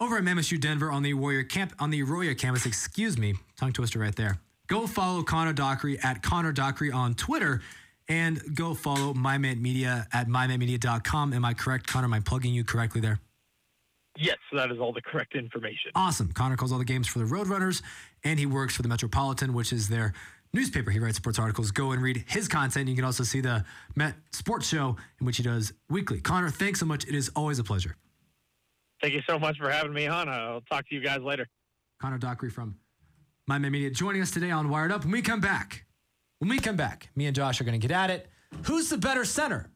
over 0.00 0.16
at 0.16 0.22
MSU 0.22 0.60
Denver 0.60 0.90
on 0.90 1.02
the 1.02 1.14
Warrior 1.14 1.42
camp 1.42 1.74
on 1.80 1.90
the 1.90 2.02
Auraria 2.02 2.34
campus. 2.34 2.66
Excuse 2.66 3.18
me, 3.18 3.34
tongue 3.58 3.72
twister 3.72 3.98
right 3.98 4.14
there. 4.14 4.38
Go 4.68 4.86
follow 4.86 5.22
Connor 5.22 5.52
Dockery 5.52 5.98
at 6.00 6.22
Connor 6.22 6.52
Dockery 6.52 6.92
on 6.92 7.14
Twitter 7.14 7.62
and 8.06 8.40
go 8.54 8.74
follow 8.74 9.14
MyMet 9.14 9.60
Media 9.60 10.06
at 10.12 10.28
mymetmedia.com. 10.28 11.32
Am 11.32 11.44
I 11.44 11.54
correct, 11.54 11.86
Connor? 11.86 12.04
Am 12.04 12.14
I 12.14 12.20
plugging 12.20 12.54
you 12.54 12.64
correctly 12.64 13.00
there? 13.00 13.18
Yes, 14.16 14.38
that 14.52 14.70
is 14.72 14.78
all 14.78 14.92
the 14.92 15.02
correct 15.02 15.36
information. 15.36 15.92
Awesome. 15.94 16.32
Connor 16.32 16.56
calls 16.56 16.72
all 16.72 16.78
the 16.78 16.84
games 16.84 17.06
for 17.06 17.20
the 17.20 17.24
Roadrunners, 17.24 17.82
and 18.24 18.38
he 18.38 18.46
works 18.46 18.74
for 18.74 18.82
the 18.82 18.88
Metropolitan, 18.88 19.54
which 19.54 19.72
is 19.72 19.88
their 19.88 20.12
newspaper. 20.52 20.90
He 20.90 20.98
writes 20.98 21.16
sports 21.16 21.38
articles. 21.38 21.70
Go 21.70 21.92
and 21.92 22.02
read 22.02 22.24
his 22.26 22.48
content. 22.48 22.88
You 22.88 22.94
can 22.96 23.04
also 23.04 23.24
see 23.24 23.40
the 23.40 23.64
Met 23.96 24.14
Sports 24.32 24.68
Show, 24.68 24.96
in 25.20 25.26
which 25.26 25.36
he 25.36 25.42
does 25.42 25.72
weekly. 25.88 26.20
Connor, 26.20 26.50
thanks 26.50 26.80
so 26.80 26.86
much. 26.86 27.04
It 27.06 27.14
is 27.14 27.30
always 27.36 27.58
a 27.58 27.64
pleasure. 27.64 27.96
Thank 29.00 29.14
you 29.14 29.22
so 29.28 29.38
much 29.38 29.58
for 29.58 29.70
having 29.70 29.92
me 29.92 30.06
on. 30.06 30.28
I'll 30.28 30.60
talk 30.62 30.88
to 30.88 30.94
you 30.94 31.00
guys 31.00 31.20
later. 31.20 31.46
Connor 32.00 32.18
Dockery 32.18 32.50
from 32.50 32.76
MyMet 33.48 33.70
Media 33.70 33.90
joining 33.90 34.22
us 34.22 34.30
today 34.30 34.50
on 34.50 34.68
Wired 34.68 34.92
Up. 34.92 35.04
When 35.04 35.12
we 35.12 35.22
come 35.22 35.40
back, 35.40 35.84
when 36.38 36.48
we 36.48 36.58
come 36.58 36.76
back, 36.76 37.08
me 37.14 37.26
and 37.26 37.34
Josh 37.34 37.60
are 37.60 37.64
going 37.64 37.80
to 37.80 37.86
get 37.86 37.94
at 37.96 38.10
it. 38.10 38.28
Who's 38.64 38.88
the 38.88 38.98
better 38.98 39.24
center, 39.24 39.70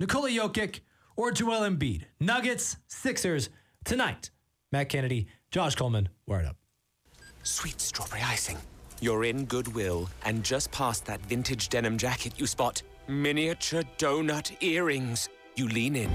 Nikola 0.00 0.30
Jokic 0.30 0.80
or 1.16 1.32
Joel 1.32 1.68
Embiid? 1.68 2.04
Nuggets, 2.20 2.76
Sixers 2.88 3.50
tonight. 3.84 4.30
Matt 4.70 4.88
Kennedy, 4.88 5.26
Josh 5.50 5.74
Coleman, 5.74 6.08
Wired 6.26 6.46
Up. 6.46 6.56
Sweet 7.42 7.80
strawberry 7.80 8.22
icing. 8.22 8.56
You're 9.02 9.24
in 9.24 9.46
Goodwill, 9.46 10.08
and 10.24 10.44
just 10.44 10.70
past 10.70 11.06
that 11.06 11.20
vintage 11.22 11.68
denim 11.68 11.98
jacket, 11.98 12.34
you 12.36 12.46
spot 12.46 12.80
miniature 13.08 13.82
donut 13.98 14.52
earrings. 14.62 15.28
You 15.56 15.66
lean 15.66 15.96
in. 15.96 16.10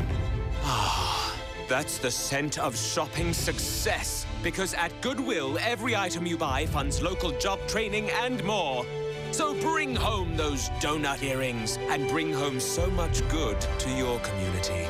Ah, 0.64 1.36
That's 1.68 1.98
the 1.98 2.10
scent 2.10 2.58
of 2.58 2.78
shopping 2.78 3.34
success. 3.34 4.26
Because 4.42 4.74
at 4.74 4.94
Goodwill, 5.02 5.58
every 5.60 5.98
item 5.98 6.26
you 6.26 6.38
buy 6.38 6.66
funds 6.66 7.02
local 7.02 7.32
job 7.32 7.60
training 7.68 8.10
and 8.10 8.42
more. 8.46 8.86
So 9.32 9.54
bring 9.60 9.94
home 9.94 10.38
those 10.38 10.70
donut 10.80 11.22
earrings 11.22 11.78
and 11.90 12.08
bring 12.08 12.32
home 12.32 12.58
so 12.58 12.90
much 12.92 13.20
good 13.28 13.60
to 13.80 13.90
your 13.98 14.18
community. 14.20 14.88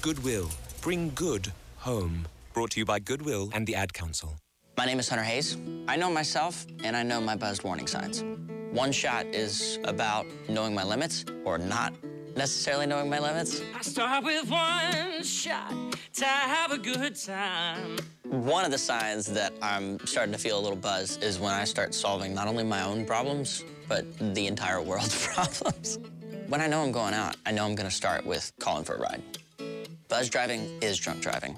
Goodwill. 0.00 0.48
Bring 0.80 1.12
good 1.14 1.52
home. 1.76 2.26
Brought 2.54 2.70
to 2.70 2.80
you 2.80 2.86
by 2.86 2.98
Goodwill 2.98 3.50
and 3.52 3.66
the 3.66 3.74
Ad 3.74 3.92
Council. 3.92 4.36
My 4.76 4.84
name 4.84 4.98
is 4.98 5.08
Hunter 5.08 5.24
Hayes. 5.24 5.56
I 5.88 5.96
know 5.96 6.10
myself 6.10 6.66
and 6.84 6.94
I 6.94 7.02
know 7.02 7.18
my 7.18 7.34
buzzed 7.34 7.64
warning 7.64 7.86
signs. 7.86 8.22
One 8.72 8.92
shot 8.92 9.24
is 9.26 9.78
about 9.84 10.26
knowing 10.50 10.74
my 10.74 10.84
limits 10.84 11.24
or 11.46 11.56
not 11.56 11.94
necessarily 12.36 12.84
knowing 12.84 13.08
my 13.08 13.18
limits. 13.18 13.62
I 13.74 13.80
start 13.80 14.22
with 14.22 14.50
one 14.50 15.24
shot 15.24 15.72
to 16.16 16.26
have 16.26 16.72
a 16.72 16.76
good 16.76 17.16
time. 17.16 17.96
One 18.24 18.66
of 18.66 18.70
the 18.70 18.76
signs 18.76 19.24
that 19.26 19.54
I'm 19.62 19.98
starting 20.06 20.32
to 20.32 20.38
feel 20.38 20.58
a 20.58 20.60
little 20.60 20.76
buzz 20.76 21.16
is 21.22 21.40
when 21.40 21.54
I 21.54 21.64
start 21.64 21.94
solving 21.94 22.34
not 22.34 22.46
only 22.46 22.62
my 22.62 22.82
own 22.82 23.06
problems, 23.06 23.64
but 23.88 24.04
the 24.34 24.46
entire 24.46 24.82
world's 24.82 25.26
problems. 25.34 25.98
When 26.48 26.60
I 26.60 26.66
know 26.66 26.82
I'm 26.82 26.92
going 26.92 27.14
out, 27.14 27.36
I 27.46 27.50
know 27.50 27.64
I'm 27.64 27.76
going 27.76 27.88
to 27.88 27.94
start 27.94 28.26
with 28.26 28.52
calling 28.60 28.84
for 28.84 28.96
a 28.96 29.00
ride. 29.00 29.22
Buzz 30.08 30.28
driving 30.28 30.68
is 30.82 30.98
drunk 30.98 31.22
driving. 31.22 31.56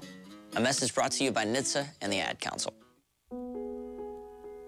A 0.55 0.61
message 0.61 0.95
brought 0.95 1.11
to 1.11 1.25
you 1.25 1.31
by 1.31 1.45
NHTSA 1.45 1.85
and 2.01 2.13
the 2.13 2.19
Ad 2.21 2.39
Council. 2.39 2.73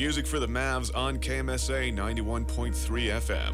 Music 0.00 0.26
for 0.26 0.40
the 0.40 0.46
Mavs 0.46 0.90
on 0.96 1.18
KMSA 1.18 1.94
91.3 1.94 2.72
FM. 3.20 3.52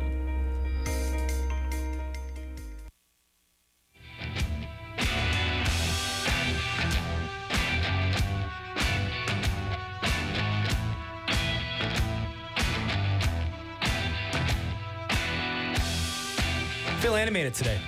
feel 17.01 17.17
animated 17.17 17.55
today. 17.55 17.81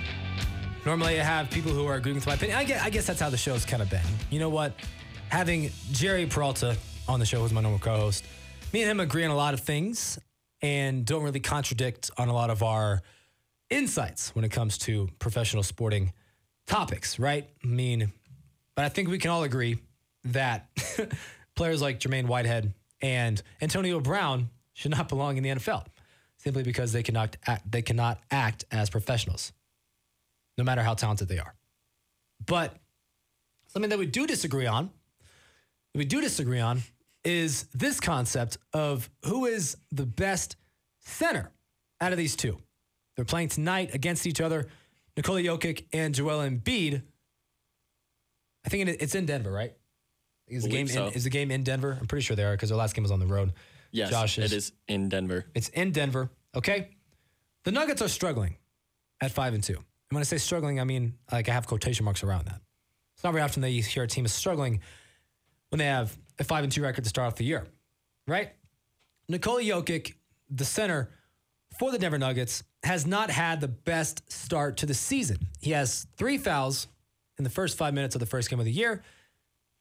Normally, 0.85 1.17
I 1.17 1.23
have 1.23 1.49
people 1.49 1.71
who 1.71 1.85
are 1.85 1.95
agreeing 1.95 2.15
with 2.15 2.27
my 2.27 2.33
opinion. 2.33 2.57
I 2.57 2.65
guess, 2.65 2.83
I 2.83 2.89
guess 2.89 3.07
that's 3.07 3.21
how 3.21 3.29
the 3.29 3.37
show's 3.37 3.63
kind 3.63 3.81
of 3.81 3.89
been. 3.89 4.01
You 4.29 4.39
know 4.39 4.49
what? 4.49 4.73
Having 5.29 5.71
Jerry 5.93 6.25
Peralta 6.25 6.75
on 7.07 7.21
the 7.21 7.25
show, 7.25 7.39
who's 7.39 7.53
my 7.53 7.61
normal 7.61 7.79
co 7.79 7.95
host, 7.95 8.25
me 8.73 8.81
and 8.81 8.91
him 8.91 8.99
agree 8.99 9.23
on 9.23 9.31
a 9.31 9.35
lot 9.35 9.53
of 9.53 9.61
things 9.61 10.19
and 10.61 11.05
don't 11.05 11.23
really 11.23 11.39
contradict 11.39 12.11
on 12.17 12.27
a 12.27 12.33
lot 12.33 12.49
of 12.49 12.63
our 12.63 13.01
insights 13.69 14.35
when 14.35 14.43
it 14.45 14.49
comes 14.49 14.77
to 14.77 15.09
professional 15.19 15.63
sporting 15.63 16.13
topics, 16.67 17.19
right? 17.19 17.49
I 17.63 17.67
mean, 17.67 18.11
but 18.75 18.85
I 18.85 18.89
think 18.89 19.09
we 19.09 19.17
can 19.17 19.31
all 19.31 19.43
agree 19.43 19.79
that 20.25 20.69
players 21.55 21.81
like 21.81 21.99
Jermaine 21.99 22.27
Whitehead 22.27 22.73
and 23.01 23.41
Antonio 23.61 23.99
Brown 23.99 24.49
should 24.73 24.91
not 24.91 25.09
belong 25.09 25.37
in 25.37 25.43
the 25.43 25.49
NFL 25.49 25.85
simply 26.37 26.63
because 26.63 26.91
they 26.91 27.03
cannot 27.03 27.35
act, 27.45 27.69
they 27.69 27.81
cannot 27.81 28.19
act 28.31 28.65
as 28.71 28.89
professionals, 28.89 29.51
no 30.57 30.63
matter 30.63 30.81
how 30.81 30.93
talented 30.93 31.27
they 31.27 31.39
are. 31.39 31.53
But 32.45 32.75
something 33.67 33.89
that 33.89 33.99
we 33.99 34.05
do 34.05 34.25
disagree 34.25 34.65
on, 34.65 34.89
we 35.93 36.05
do 36.05 36.21
disagree 36.21 36.59
on, 36.59 36.81
is 37.29 37.65
this 37.75 37.99
concept 37.99 38.57
of 38.73 39.07
who 39.23 39.45
is 39.45 39.77
the 39.91 40.05
best 40.05 40.55
center 40.99 41.51
out 42.01 42.11
of 42.11 42.17
these 42.17 42.35
two. 42.35 42.57
They're 43.15 43.23
playing 43.23 43.49
tonight 43.49 43.93
against 43.93 44.25
each 44.25 44.41
other, 44.41 44.67
Nikola 45.15 45.41
Jokic 45.41 45.85
and 45.93 46.15
Joel 46.15 46.39
Embiid. 46.39 47.03
I 48.65 48.69
think 48.69 48.89
it's 48.89 49.13
in 49.13 49.27
Denver, 49.27 49.51
right? 49.51 49.73
Is 50.47 50.63
the 50.63 50.69
game 50.69 50.87
so. 50.87 51.07
in, 51.07 51.13
is 51.13 51.23
the 51.23 51.29
game 51.29 51.51
in 51.51 51.61
Denver? 51.61 51.95
I'm 51.99 52.07
pretty 52.07 52.23
sure 52.23 52.35
they 52.35 52.43
are 52.43 52.53
because 52.53 52.69
their 52.69 52.77
last 52.79 52.95
game 52.95 53.03
was 53.03 53.11
on 53.11 53.19
the 53.19 53.27
road. 53.27 53.53
Yes, 53.91 54.09
Josh 54.09 54.39
it 54.39 54.51
is 54.51 54.71
in 54.87 55.07
Denver. 55.07 55.45
It's 55.53 55.69
in 55.69 55.91
Denver. 55.91 56.31
Okay. 56.55 56.89
The 57.63 57.71
Nuggets 57.71 58.01
are 58.01 58.07
struggling 58.07 58.57
at 59.21 59.29
five 59.31 59.53
and 59.53 59.63
two. 59.63 59.75
And 59.75 59.83
when 60.15 60.21
I 60.21 60.23
say 60.23 60.39
struggling, 60.39 60.79
I 60.79 60.83
mean 60.83 61.13
like 61.31 61.47
I 61.47 61.53
have 61.53 61.67
quotation 61.67 62.05
marks 62.05 62.23
around 62.23 62.45
that. 62.45 62.61
It's 63.15 63.23
not 63.23 63.33
very 63.33 63.43
often 63.43 63.61
that 63.61 63.69
you 63.69 63.83
hear 63.83 64.03
a 64.03 64.07
team 64.07 64.25
is 64.25 64.33
struggling 64.33 64.79
when 65.69 65.77
they 65.77 65.85
have 65.85 66.17
a 66.39 66.43
five 66.43 66.63
and 66.63 66.71
two 66.71 66.81
record 66.81 67.03
to 67.03 67.09
start 67.09 67.27
off 67.27 67.35
the 67.35 67.45
year, 67.45 67.67
right? 68.27 68.51
Nikola 69.27 69.61
Jokic, 69.61 70.15
the 70.49 70.65
center 70.65 71.11
for 71.77 71.91
the 71.91 71.99
Denver 71.99 72.17
Nuggets, 72.17 72.63
has 72.83 73.05
not 73.05 73.29
had 73.29 73.61
the 73.61 73.67
best 73.67 74.31
start 74.31 74.77
to 74.77 74.85
the 74.85 74.93
season. 74.93 75.37
He 75.59 75.71
has 75.71 76.07
three 76.17 76.37
fouls 76.37 76.87
in 77.37 77.43
the 77.43 77.49
first 77.49 77.77
five 77.77 77.93
minutes 77.93 78.15
of 78.15 78.19
the 78.19 78.25
first 78.25 78.49
game 78.49 78.59
of 78.59 78.65
the 78.65 78.71
year. 78.71 79.03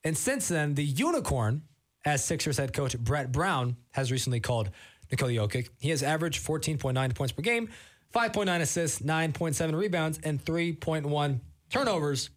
And 0.05 0.17
since 0.17 0.49
then, 0.49 0.75
the 0.75 0.85
unicorn, 0.85 1.63
as 2.05 2.25
Sixers 2.25 2.59
head 2.59 2.73
coach 2.73 2.99
Brett 2.99 3.33
Brown 3.33 3.77
has 3.93 4.13
recently 4.13 4.41
called 4.41 4.71
Nikola 5.11 5.33
Jokic, 5.33 5.69
he 5.79 5.91
has 5.91 6.03
averaged 6.03 6.45
14.9 6.47 7.15
points 7.15 7.33
per 7.33 7.43
game, 7.43 7.69
5.9 8.15 8.61
assists, 8.61 9.01
9.7 9.01 9.75
rebounds, 9.75 10.19
and 10.23 10.45
3.1 10.45 11.41
turnovers 11.71 12.31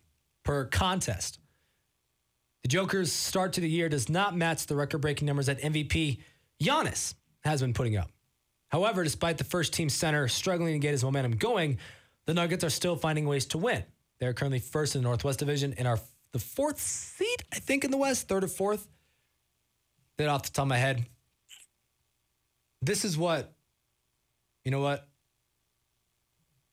per 0.44 0.66
contest. 0.66 1.40
The 2.64 2.70
Joker's 2.70 3.12
start 3.12 3.54
to 3.54 3.62
the 3.62 3.70
year 3.70 3.90
does 3.90 4.10
not 4.10 4.36
match 4.36 4.68
the 4.68 4.76
record 4.76 5.00
breaking 5.00 5.26
numbers 5.26 5.48
that 5.48 5.60
MVP 5.62 6.20
Giannis 6.62 7.16
has 7.44 7.62
been 7.62 7.74
putting 7.74 7.98
up. 7.98 8.12
However, 8.70 9.04
despite 9.04 9.38
the 9.38 9.44
first 9.44 9.74
team 9.74 9.90
center 9.90 10.28
struggling 10.28 10.74
to 10.74 10.80
get 10.80 10.92
his 10.92 11.04
momentum 11.04 11.34
going, 11.34 11.80
the 12.26 12.34
Nuggets 12.34 12.64
are 12.64 12.70
still 12.70 12.96
finding 12.96 13.26
ways 13.26 13.46
to 13.48 13.58
win. 13.58 13.84
They're 14.20 14.34
currently 14.34 14.60
first 14.60 14.96
in 14.96 15.02
the 15.02 15.08
Northwest 15.08 15.40
Division 15.40 15.74
and 15.78 15.88
are 15.88 16.00
the 16.32 16.40
fourth 16.40 16.80
seed, 16.80 17.44
I 17.52 17.58
think, 17.58 17.84
in 17.84 17.92
the 17.92 17.98
West, 17.98 18.28
third 18.28 18.44
or 18.44 18.48
fourth. 18.48 18.88
That 20.18 20.30
off 20.30 20.44
the 20.44 20.52
top 20.52 20.64
of 20.64 20.70
my 20.70 20.78
head. 20.78 21.06
This 22.82 23.04
is 23.04 23.18
what, 23.18 23.54
you 24.64 24.72
know 24.72 24.82
what? 24.82 25.08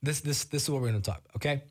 This 0.03 0.21
this 0.21 0.45
this 0.45 0.65
is 0.65 0.71
what 0.71 0.81
we're 0.81 0.89
gonna 0.89 1.01
talk. 1.01 1.23
Okay, 1.37 1.63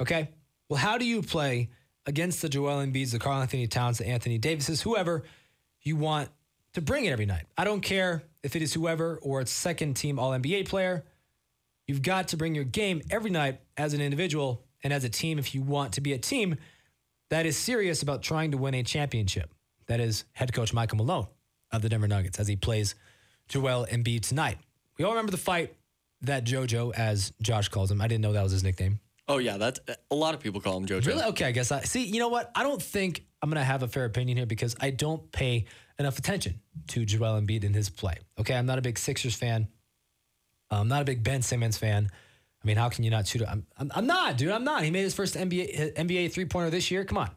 okay. 0.00 0.30
Well, 0.68 0.78
how 0.78 0.98
do 0.98 1.04
you 1.04 1.22
play 1.22 1.68
against 2.08 2.40
the 2.40 2.48
Joel 2.48 2.78
Embiid's, 2.78 3.12
the 3.12 3.18
Karl-Anthony 3.18 3.66
Towns, 3.66 3.98
the 3.98 4.08
Anthony 4.08 4.38
Davises, 4.38 4.80
whoever 4.80 5.24
you 5.82 5.94
want 5.94 6.30
to 6.72 6.80
bring 6.80 7.04
it 7.04 7.10
every 7.10 7.26
night? 7.26 7.44
I 7.56 7.64
don't 7.64 7.82
care 7.82 8.24
if 8.42 8.56
it 8.56 8.62
is 8.62 8.72
whoever 8.72 9.18
or 9.22 9.42
it's 9.42 9.52
second 9.52 9.94
team 9.94 10.18
All 10.18 10.30
NBA 10.30 10.66
player. 10.68 11.04
You've 11.86 12.00
got 12.00 12.28
to 12.28 12.38
bring 12.38 12.54
your 12.54 12.64
game 12.64 13.02
every 13.10 13.30
night 13.30 13.60
as 13.76 13.92
an 13.92 14.00
individual 14.00 14.64
and 14.82 14.90
as 14.90 15.04
a 15.04 15.10
team 15.10 15.38
if 15.38 15.54
you 15.54 15.60
want 15.60 15.92
to 15.92 16.00
be 16.00 16.14
a 16.14 16.18
team 16.18 16.56
that 17.28 17.44
is 17.44 17.58
serious 17.58 18.02
about 18.02 18.22
trying 18.22 18.52
to 18.52 18.56
win 18.56 18.74
a 18.74 18.82
championship. 18.82 19.52
That 19.86 20.00
is 20.00 20.24
head 20.32 20.54
coach 20.54 20.72
Michael 20.72 20.96
Malone 20.96 21.26
of 21.70 21.82
the 21.82 21.90
Denver 21.90 22.08
Nuggets 22.08 22.38
as 22.40 22.48
he 22.48 22.56
plays 22.56 22.94
Joel 23.48 23.86
Embiid 23.90 24.22
tonight. 24.22 24.56
We 24.96 25.04
all 25.04 25.12
remember 25.12 25.30
the 25.30 25.36
fight 25.36 25.74
that 26.22 26.44
JoJo, 26.44 26.94
as 26.94 27.34
Josh 27.42 27.68
calls 27.68 27.90
him. 27.90 28.00
I 28.00 28.08
didn't 28.08 28.22
know 28.22 28.32
that 28.32 28.42
was 28.42 28.52
his 28.52 28.64
nickname. 28.64 28.98
Oh 29.28 29.38
yeah, 29.38 29.58
that's 29.58 29.78
a 30.10 30.14
lot 30.14 30.34
of 30.34 30.40
people 30.40 30.60
call 30.60 30.78
him 30.78 30.86
JoJo. 30.86 31.06
Really? 31.06 31.24
Okay, 31.24 31.44
I 31.44 31.52
guess 31.52 31.70
I 31.70 31.82
see. 31.82 32.04
You 32.04 32.18
know 32.18 32.28
what? 32.28 32.50
I 32.54 32.62
don't 32.62 32.82
think 32.82 33.26
I'm 33.42 33.50
gonna 33.50 33.62
have 33.62 33.82
a 33.82 33.88
fair 33.88 34.06
opinion 34.06 34.38
here 34.38 34.46
because 34.46 34.74
I 34.80 34.90
don't 34.90 35.30
pay 35.32 35.66
enough 35.98 36.18
attention 36.18 36.60
to 36.88 37.04
Joel 37.04 37.40
Embiid 37.40 37.64
in 37.64 37.74
his 37.74 37.90
play. 37.90 38.18
Okay, 38.40 38.54
I'm 38.54 38.64
not 38.64 38.78
a 38.78 38.82
big 38.82 38.98
Sixers 38.98 39.34
fan. 39.34 39.68
I'm 40.70 40.88
not 40.88 41.02
a 41.02 41.04
big 41.04 41.22
Ben 41.22 41.42
Simmons 41.42 41.76
fan. 41.76 42.08
I 42.62 42.66
mean, 42.66 42.76
how 42.76 42.88
can 42.88 43.04
you 43.04 43.10
not 43.10 43.26
shoot? 43.26 43.42
I'm, 43.46 43.66
I'm, 43.76 43.90
I'm 43.94 44.06
not, 44.06 44.36
dude. 44.36 44.50
I'm 44.50 44.64
not. 44.64 44.82
He 44.82 44.90
made 44.90 45.02
his 45.02 45.14
first 45.14 45.34
NBA 45.34 45.94
NBA 45.94 46.32
three 46.32 46.46
pointer 46.46 46.70
this 46.70 46.90
year. 46.90 47.04
Come 47.04 47.18
on, 47.18 47.30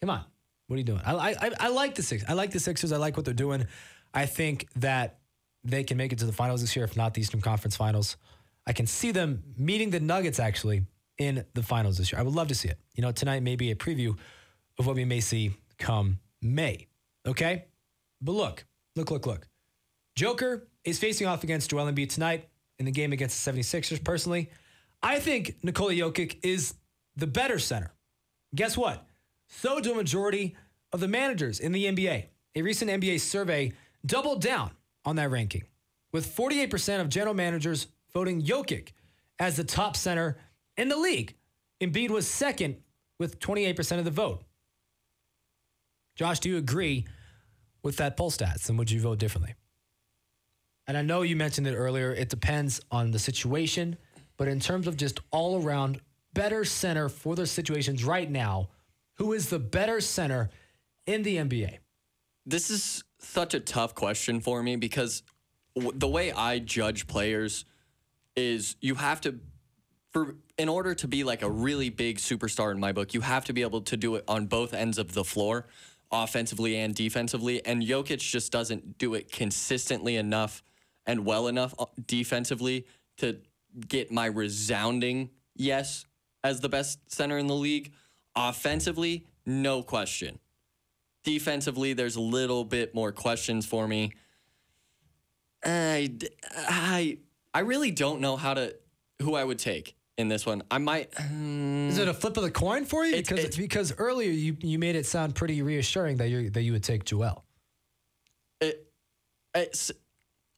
come 0.00 0.10
on. 0.10 0.24
What 0.66 0.74
are 0.74 0.78
you 0.78 0.84
doing? 0.84 1.02
I, 1.04 1.14
I 1.14 1.50
I 1.60 1.68
like 1.68 1.94
the 1.94 2.02
Sixers. 2.02 2.28
I 2.28 2.32
like 2.32 2.50
the 2.50 2.60
Sixers. 2.60 2.90
I 2.90 2.96
like 2.96 3.16
what 3.16 3.24
they're 3.24 3.34
doing. 3.34 3.66
I 4.12 4.26
think 4.26 4.66
that 4.76 5.18
they 5.64 5.84
can 5.84 5.96
make 5.96 6.12
it 6.12 6.18
to 6.18 6.26
the 6.26 6.32
finals 6.32 6.60
this 6.60 6.74
year, 6.74 6.84
if 6.84 6.96
not 6.96 7.14
the 7.14 7.20
Eastern 7.20 7.40
Conference 7.40 7.76
Finals. 7.76 8.16
I 8.66 8.72
can 8.72 8.86
see 8.86 9.12
them 9.12 9.42
meeting 9.56 9.90
the 9.90 10.00
Nuggets 10.00 10.38
actually 10.38 10.82
in 11.18 11.44
the 11.54 11.62
finals 11.62 11.98
this 11.98 12.12
year. 12.12 12.20
I 12.20 12.22
would 12.22 12.34
love 12.34 12.48
to 12.48 12.54
see 12.54 12.68
it. 12.68 12.78
You 12.94 13.02
know, 13.02 13.12
tonight 13.12 13.42
may 13.42 13.56
be 13.56 13.70
a 13.70 13.74
preview 13.74 14.16
of 14.78 14.86
what 14.86 14.96
we 14.96 15.04
may 15.04 15.20
see 15.20 15.52
come 15.78 16.18
May. 16.40 16.88
Okay? 17.26 17.66
But 18.20 18.32
look, 18.32 18.64
look, 18.96 19.10
look, 19.10 19.26
look. 19.26 19.48
Joker 20.16 20.68
is 20.84 20.98
facing 20.98 21.26
off 21.26 21.44
against 21.44 21.70
Joel 21.70 21.90
Embiid 21.90 22.10
tonight 22.10 22.48
in 22.78 22.84
the 22.84 22.92
game 22.92 23.12
against 23.12 23.44
the 23.44 23.52
76ers. 23.52 24.02
Personally, 24.02 24.50
I 25.02 25.20
think 25.20 25.56
Nikola 25.62 25.92
Jokic 25.92 26.38
is 26.42 26.74
the 27.16 27.26
better 27.26 27.58
center 27.58 27.92
Guess 28.54 28.76
what? 28.76 29.06
So 29.48 29.80
do 29.80 29.92
a 29.92 29.94
majority 29.94 30.56
of 30.92 31.00
the 31.00 31.08
managers 31.08 31.58
in 31.58 31.72
the 31.72 31.86
NBA. 31.86 32.26
A 32.54 32.62
recent 32.62 32.90
NBA 32.90 33.20
survey 33.20 33.72
doubled 34.04 34.42
down 34.42 34.72
on 35.04 35.16
that 35.16 35.30
ranking, 35.30 35.64
with 36.12 36.34
48% 36.36 37.00
of 37.00 37.08
general 37.08 37.34
managers 37.34 37.86
voting 38.12 38.42
Jokic 38.42 38.88
as 39.38 39.56
the 39.56 39.64
top 39.64 39.96
center 39.96 40.36
in 40.76 40.88
the 40.88 40.96
league. 40.96 41.34
Embiid 41.80 42.10
was 42.10 42.28
second 42.28 42.76
with 43.18 43.38
28% 43.40 43.98
of 43.98 44.04
the 44.04 44.10
vote. 44.10 44.42
Josh, 46.14 46.40
do 46.40 46.48
you 46.48 46.56
agree 46.56 47.06
with 47.82 47.96
that 47.96 48.16
poll 48.16 48.30
stats 48.30 48.68
and 48.68 48.78
would 48.78 48.90
you 48.90 49.00
vote 49.00 49.18
differently? 49.18 49.54
And 50.86 50.96
I 50.96 51.02
know 51.02 51.22
you 51.22 51.36
mentioned 51.36 51.66
it 51.66 51.74
earlier, 51.74 52.12
it 52.12 52.28
depends 52.28 52.80
on 52.90 53.10
the 53.12 53.18
situation, 53.18 53.96
but 54.36 54.48
in 54.48 54.60
terms 54.60 54.86
of 54.86 54.96
just 54.96 55.20
all 55.30 55.62
around 55.62 56.00
better 56.34 56.64
center 56.64 57.08
for 57.08 57.34
their 57.34 57.46
situations 57.46 58.04
right 58.04 58.30
now, 58.30 58.68
who 59.14 59.32
is 59.32 59.48
the 59.48 59.58
better 59.58 60.00
center 60.00 60.50
in 61.06 61.22
the 61.22 61.36
NBA? 61.36 61.78
This 62.44 62.70
is 62.70 63.04
such 63.18 63.54
a 63.54 63.60
tough 63.60 63.94
question 63.94 64.40
for 64.40 64.62
me 64.62 64.76
because 64.76 65.22
w- 65.76 65.96
the 65.96 66.08
way 66.08 66.32
I 66.32 66.58
judge 66.58 67.06
players 67.06 67.64
is 68.34 68.76
you 68.80 68.96
have 68.96 69.20
to 69.22 69.38
for 70.12 70.36
in 70.58 70.68
order 70.68 70.94
to 70.94 71.08
be 71.08 71.24
like 71.24 71.42
a 71.42 71.50
really 71.50 71.88
big 71.90 72.18
superstar 72.18 72.70
in 72.70 72.78
my 72.78 72.92
book, 72.92 73.14
you 73.14 73.22
have 73.22 73.44
to 73.46 73.52
be 73.52 73.62
able 73.62 73.80
to 73.82 73.96
do 73.96 74.14
it 74.16 74.24
on 74.28 74.46
both 74.46 74.74
ends 74.74 74.98
of 74.98 75.14
the 75.14 75.24
floor, 75.24 75.66
offensively 76.10 76.76
and 76.76 76.94
defensively. 76.94 77.64
And 77.64 77.82
Jokic 77.82 78.18
just 78.18 78.52
doesn't 78.52 78.98
do 78.98 79.14
it 79.14 79.32
consistently 79.32 80.16
enough 80.16 80.62
and 81.06 81.24
well 81.24 81.48
enough 81.48 81.74
uh, 81.78 81.86
defensively 82.06 82.86
to 83.16 83.38
get 83.88 84.12
my 84.12 84.26
resounding 84.26 85.30
yes 85.56 86.04
as 86.44 86.60
the 86.60 86.68
best 86.68 86.98
center 87.10 87.38
in 87.38 87.46
the 87.46 87.54
league. 87.54 87.92
Offensively, 88.36 89.26
no 89.46 89.82
question. 89.82 90.38
Defensively, 91.24 91.94
there's 91.94 92.16
a 92.16 92.20
little 92.20 92.64
bit 92.64 92.94
more 92.94 93.12
questions 93.12 93.64
for 93.64 93.88
me. 93.88 94.12
I, 95.64 96.12
I, 96.56 97.18
I 97.54 97.60
really 97.60 97.90
don't 97.92 98.20
know 98.20 98.36
how 98.36 98.54
to 98.54 98.74
who 99.20 99.34
I 99.36 99.44
would 99.44 99.58
take 99.58 99.94
in 100.18 100.28
this 100.28 100.44
one. 100.46 100.62
I 100.70 100.78
might. 100.78 101.12
Is 101.18 101.98
it 101.98 102.08
a 102.08 102.14
flip 102.14 102.36
of 102.36 102.42
the 102.42 102.50
coin 102.50 102.84
for 102.84 103.04
you? 103.04 103.14
It's- 103.14 103.28
Because 103.28 103.38
it's- 103.44 103.56
because 103.56 103.94
earlier 103.98 104.30
you, 104.30 104.56
you 104.60 104.78
made 104.78 104.96
it 104.96 105.06
sound 105.06 105.34
pretty 105.34 105.62
reassuring 105.62 106.18
that 106.18 106.28
you 106.28 106.50
that 106.50 106.62
you 106.62 106.72
would 106.72 106.84
take 106.84 107.04
Joel. 107.04 107.44
it, 108.60 108.86
it's 109.54 109.90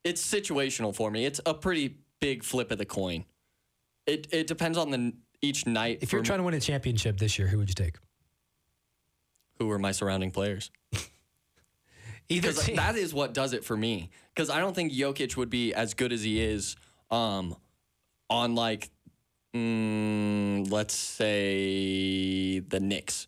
it's 0.04 0.22
situational 0.24 0.94
for 0.94 1.10
me. 1.10 1.24
It's 1.24 1.40
a 1.46 1.54
pretty 1.54 1.96
big 2.20 2.42
flip 2.44 2.70
of 2.70 2.78
the 2.78 2.84
coin. 2.86 3.24
It 4.06 4.26
it 4.32 4.46
depends 4.46 4.76
on 4.78 4.90
the 4.90 5.12
each 5.40 5.66
night. 5.66 5.98
If 6.02 6.12
you're 6.12 6.22
trying 6.22 6.38
to 6.40 6.44
win 6.44 6.54
a 6.54 6.60
championship 6.60 7.18
this 7.18 7.38
year, 7.38 7.48
who 7.48 7.58
would 7.58 7.68
you 7.68 7.74
take? 7.74 7.96
who 9.60 9.70
are 9.70 9.78
my 9.78 9.92
surrounding 9.92 10.32
players. 10.32 10.72
Either 12.28 12.52
team. 12.52 12.74
that 12.74 12.96
is 12.96 13.14
what 13.14 13.32
does 13.32 13.52
it 13.52 13.64
for 13.64 13.76
me. 13.76 14.10
Because 14.34 14.50
I 14.50 14.58
don't 14.58 14.74
think 14.74 14.92
Jokic 14.92 15.36
would 15.36 15.48
be 15.48 15.72
as 15.72 15.94
good 15.94 16.12
as 16.12 16.24
he 16.24 16.42
is 16.42 16.74
um, 17.12 17.54
on 18.28 18.56
like, 18.56 18.90
mm, 19.54 20.70
let's 20.70 20.94
say 20.94 22.58
the 22.60 22.80
Knicks. 22.80 23.26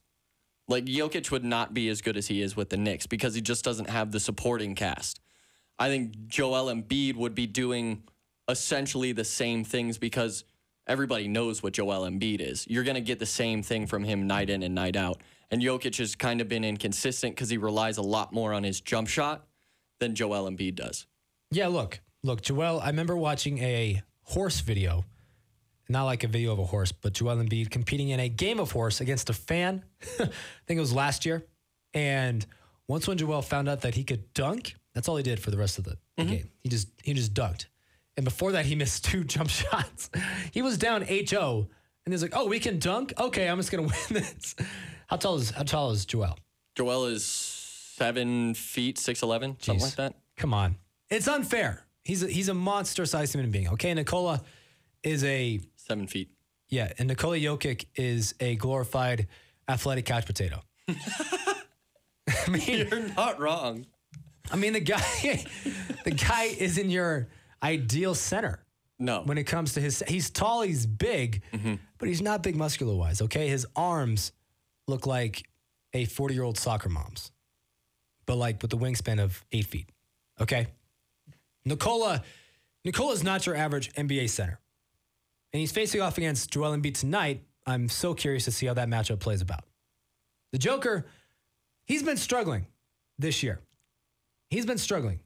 Like 0.68 0.84
Jokic 0.84 1.30
would 1.30 1.44
not 1.44 1.74
be 1.74 1.88
as 1.88 2.02
good 2.02 2.16
as 2.16 2.26
he 2.26 2.42
is 2.42 2.56
with 2.56 2.70
the 2.70 2.76
Knicks 2.76 3.06
because 3.06 3.34
he 3.34 3.40
just 3.40 3.64
doesn't 3.64 3.88
have 3.88 4.10
the 4.10 4.20
supporting 4.20 4.74
cast. 4.74 5.20
I 5.78 5.88
think 5.88 6.26
Joel 6.26 6.74
Embiid 6.74 7.16
would 7.16 7.34
be 7.34 7.46
doing 7.46 8.02
essentially 8.48 9.12
the 9.12 9.24
same 9.24 9.64
things 9.64 9.98
because 9.98 10.44
everybody 10.86 11.28
knows 11.28 11.62
what 11.62 11.72
Joel 11.72 12.08
Embiid 12.08 12.40
is. 12.40 12.66
You're 12.68 12.84
going 12.84 12.94
to 12.96 13.00
get 13.00 13.18
the 13.18 13.26
same 13.26 13.62
thing 13.62 13.86
from 13.86 14.04
him 14.04 14.26
night 14.26 14.50
in 14.50 14.62
and 14.62 14.74
night 14.74 14.96
out. 14.96 15.20
And 15.50 15.62
Jokic 15.62 15.98
has 15.98 16.16
kind 16.16 16.40
of 16.40 16.48
been 16.48 16.64
inconsistent 16.64 17.36
because 17.36 17.50
he 17.50 17.58
relies 17.58 17.98
a 17.98 18.02
lot 18.02 18.32
more 18.32 18.52
on 18.52 18.64
his 18.64 18.80
jump 18.80 19.08
shot 19.08 19.46
than 20.00 20.14
Joel 20.14 20.50
Embiid 20.50 20.74
does. 20.74 21.06
Yeah, 21.50 21.68
look, 21.68 22.00
look, 22.24 22.42
Joel. 22.42 22.80
I 22.80 22.88
remember 22.88 23.16
watching 23.16 23.58
a 23.58 24.02
horse 24.22 24.60
video, 24.60 25.04
not 25.88 26.04
like 26.04 26.24
a 26.24 26.28
video 26.28 26.52
of 26.52 26.58
a 26.58 26.64
horse, 26.64 26.92
but 26.92 27.12
Joel 27.12 27.36
Embiid 27.36 27.70
competing 27.70 28.08
in 28.10 28.20
a 28.20 28.28
game 28.28 28.60
of 28.60 28.72
horse 28.72 29.00
against 29.00 29.30
a 29.30 29.32
fan. 29.32 29.84
I 30.20 30.28
think 30.66 30.78
it 30.78 30.80
was 30.80 30.92
last 30.92 31.24
year. 31.24 31.46
And 31.94 32.44
once 32.88 33.06
when 33.08 33.18
Joel 33.18 33.42
found 33.42 33.68
out 33.68 33.82
that 33.82 33.94
he 33.94 34.04
could 34.04 34.32
dunk, 34.34 34.74
that's 34.94 35.08
all 35.08 35.16
he 35.16 35.22
did 35.22 35.40
for 35.40 35.50
the 35.50 35.58
rest 35.58 35.78
of 35.78 35.84
the, 35.84 35.96
the 36.16 36.22
mm-hmm. 36.22 36.32
game. 36.32 36.50
He 36.60 36.68
just 36.68 36.88
he 37.02 37.14
just 37.14 37.34
dunked. 37.34 37.66
And 38.16 38.24
before 38.24 38.52
that, 38.52 38.66
he 38.66 38.74
missed 38.82 39.04
two 39.04 39.24
jump 39.24 39.50
shots. 39.50 40.10
he 40.52 40.62
was 40.62 40.78
down 40.78 41.02
HO, 41.02 41.38
oh. 41.38 41.68
and 42.04 42.12
he's 42.12 42.22
like, 42.22 42.32
"Oh, 42.34 42.46
we 42.46 42.58
can 42.58 42.78
dunk. 42.78 43.12
Okay, 43.18 43.48
I'm 43.48 43.58
just 43.58 43.70
gonna 43.70 43.82
win 44.10 44.22
this." 44.22 44.54
How 45.06 45.16
tall 45.16 45.36
is 45.36 45.50
how 45.50 45.62
tall 45.62 45.90
is 45.92 46.04
Joel? 46.04 46.36
Joel 46.74 47.06
is 47.06 47.24
seven 47.96 48.52
feet, 48.54 48.98
6'11, 48.98 49.62
something 49.62 49.82
like 49.82 49.96
that. 49.96 50.14
Come 50.36 50.52
on. 50.52 50.76
It's 51.08 51.26
unfair. 51.26 51.86
He's 52.04 52.22
a, 52.22 52.28
he's 52.28 52.48
a 52.48 52.54
monster 52.54 53.06
sized 53.06 53.32
human 53.32 53.50
being. 53.50 53.68
Okay. 53.70 53.92
Nikola 53.94 54.42
is 55.02 55.24
a, 55.24 55.60
Seven 55.86 56.06
feet. 56.06 56.30
yeah, 56.68 56.92
and 56.98 57.08
Nikola 57.08 57.36
Jokic 57.38 57.86
is 57.94 58.34
a 58.40 58.56
glorified 58.56 59.28
athletic 59.68 60.04
couch 60.06 60.26
potato. 60.26 60.60
I 60.88 62.50
mean, 62.50 62.86
You're 62.90 63.08
not 63.16 63.38
wrong. 63.40 63.86
I 64.50 64.56
mean, 64.56 64.72
the 64.72 64.80
guy, 64.80 65.00
the 66.04 66.10
guy 66.10 66.44
is 66.44 66.78
in 66.78 66.90
your 66.90 67.28
ideal 67.62 68.14
center 68.14 68.64
No. 68.98 69.22
when 69.24 69.38
it 69.38 69.44
comes 69.44 69.74
to 69.74 69.80
his. 69.80 70.02
He's 70.06 70.30
tall, 70.30 70.62
he's 70.62 70.86
big, 70.86 71.42
mm-hmm. 71.52 71.74
but 71.98 72.08
he's 72.08 72.22
not 72.22 72.42
big 72.42 72.56
muscular 72.56 72.94
wise. 72.94 73.20
Okay, 73.22 73.48
his 73.48 73.66
arms 73.76 74.32
look 74.88 75.06
like 75.06 75.44
a 75.92 76.04
forty-year-old 76.04 76.58
soccer 76.58 76.88
mom's, 76.88 77.30
but 78.26 78.36
like 78.36 78.60
with 78.62 78.70
the 78.70 78.78
wingspan 78.78 79.20
of 79.20 79.44
eight 79.52 79.66
feet. 79.66 79.88
Okay, 80.40 80.66
Nikola, 81.64 82.22
Nikola 82.84 83.12
is 83.14 83.24
not 83.24 83.46
your 83.46 83.56
average 83.56 83.92
NBA 83.94 84.28
center, 84.30 84.60
and 85.56 85.60
he's 85.62 85.72
facing 85.72 86.02
off 86.02 86.18
against 86.18 86.50
Joel 86.50 86.76
Embiid 86.76 86.98
tonight. 86.98 87.42
I'm 87.64 87.88
so 87.88 88.12
curious 88.12 88.44
to 88.44 88.50
see 88.50 88.66
how 88.66 88.74
that 88.74 88.88
matchup 88.88 89.20
plays 89.20 89.40
about. 89.40 89.64
The 90.52 90.58
Joker, 90.58 91.06
he's 91.86 92.02
been 92.02 92.18
struggling 92.18 92.66
this 93.18 93.42
year. 93.42 93.60
He's 94.50 94.66
been 94.66 94.76
struggling, 94.76 95.20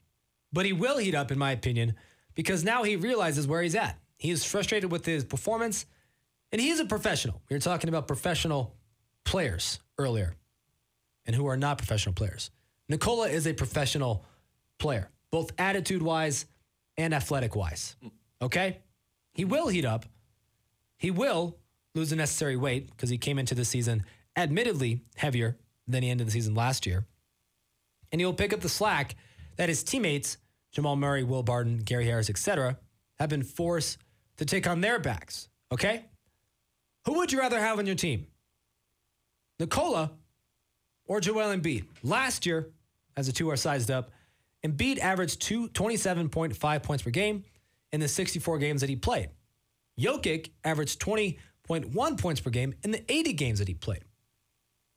but 0.52 0.64
he 0.64 0.72
will 0.72 0.98
heat 0.98 1.16
up, 1.16 1.32
in 1.32 1.38
my 1.40 1.50
opinion, 1.50 1.96
because 2.36 2.62
now 2.62 2.84
he 2.84 2.94
realizes 2.94 3.48
where 3.48 3.60
he's 3.60 3.74
at. 3.74 3.98
He 4.18 4.30
is 4.30 4.44
frustrated 4.44 4.92
with 4.92 5.04
his 5.04 5.24
performance, 5.24 5.84
and 6.52 6.60
he's 6.60 6.78
a 6.78 6.84
professional. 6.84 7.42
We 7.50 7.56
were 7.56 7.60
talking 7.60 7.88
about 7.88 8.06
professional 8.06 8.76
players 9.24 9.80
earlier 9.98 10.36
and 11.26 11.34
who 11.34 11.48
are 11.48 11.56
not 11.56 11.76
professional 11.76 12.14
players. 12.14 12.52
Nikola 12.88 13.30
is 13.30 13.48
a 13.48 13.52
professional 13.52 14.24
player, 14.78 15.10
both 15.32 15.50
attitude 15.58 16.02
wise 16.02 16.46
and 16.96 17.12
athletic 17.12 17.56
wise. 17.56 17.96
Okay? 18.40 18.78
He 19.34 19.44
will 19.44 19.66
heat 19.66 19.84
up. 19.84 20.06
He 21.00 21.10
will 21.10 21.56
lose 21.96 22.10
the 22.10 22.16
necessary 22.16 22.56
weight 22.56 22.90
because 22.90 23.10
he 23.10 23.18
came 23.18 23.40
into 23.40 23.56
the 23.56 23.64
season 23.64 24.04
admittedly 24.36 25.00
heavier 25.16 25.56
than 25.88 26.04
he 26.04 26.10
ended 26.10 26.28
the 26.28 26.30
season 26.30 26.54
last 26.54 26.86
year 26.86 27.04
and 28.12 28.20
he'll 28.20 28.32
pick 28.34 28.52
up 28.52 28.60
the 28.60 28.68
slack 28.68 29.16
that 29.56 29.68
his 29.68 29.82
teammates, 29.82 30.38
Jamal 30.72 30.96
Murray, 30.96 31.22
Will 31.22 31.42
Barton, 31.42 31.78
Gary 31.78 32.06
Harris, 32.06 32.30
etc., 32.30 32.78
have 33.18 33.30
been 33.30 33.42
forced 33.42 33.98
to 34.38 34.44
take 34.44 34.66
on 34.66 34.80
their 34.80 34.98
backs. 34.98 35.48
Okay? 35.72 36.04
Who 37.06 37.14
would 37.14 37.32
you 37.32 37.38
rather 37.38 37.60
have 37.60 37.78
on 37.78 37.86
your 37.86 37.96
team? 37.96 38.26
Nikola 39.58 40.12
or 41.06 41.20
Joel 41.20 41.54
Embiid? 41.54 41.84
Last 42.02 42.46
year, 42.46 42.70
as 43.16 43.26
the 43.26 43.32
two 43.32 43.50
are 43.50 43.56
sized 43.56 43.90
up, 43.90 44.10
Embiid 44.64 44.98
averaged 44.98 45.40
two, 45.40 45.68
27.5 45.68 46.82
points 46.82 47.02
per 47.02 47.10
game 47.10 47.44
in 47.92 48.00
the 48.00 48.08
64 48.08 48.58
games 48.58 48.80
that 48.80 48.90
he 48.90 48.96
played. 48.96 49.30
Jokic 49.98 50.50
averaged 50.64 51.00
20.1 51.00 52.18
points 52.20 52.40
per 52.40 52.50
game 52.50 52.74
in 52.82 52.90
the 52.90 53.04
80 53.10 53.32
games 53.34 53.58
that 53.58 53.68
he 53.68 53.74
played. 53.74 54.04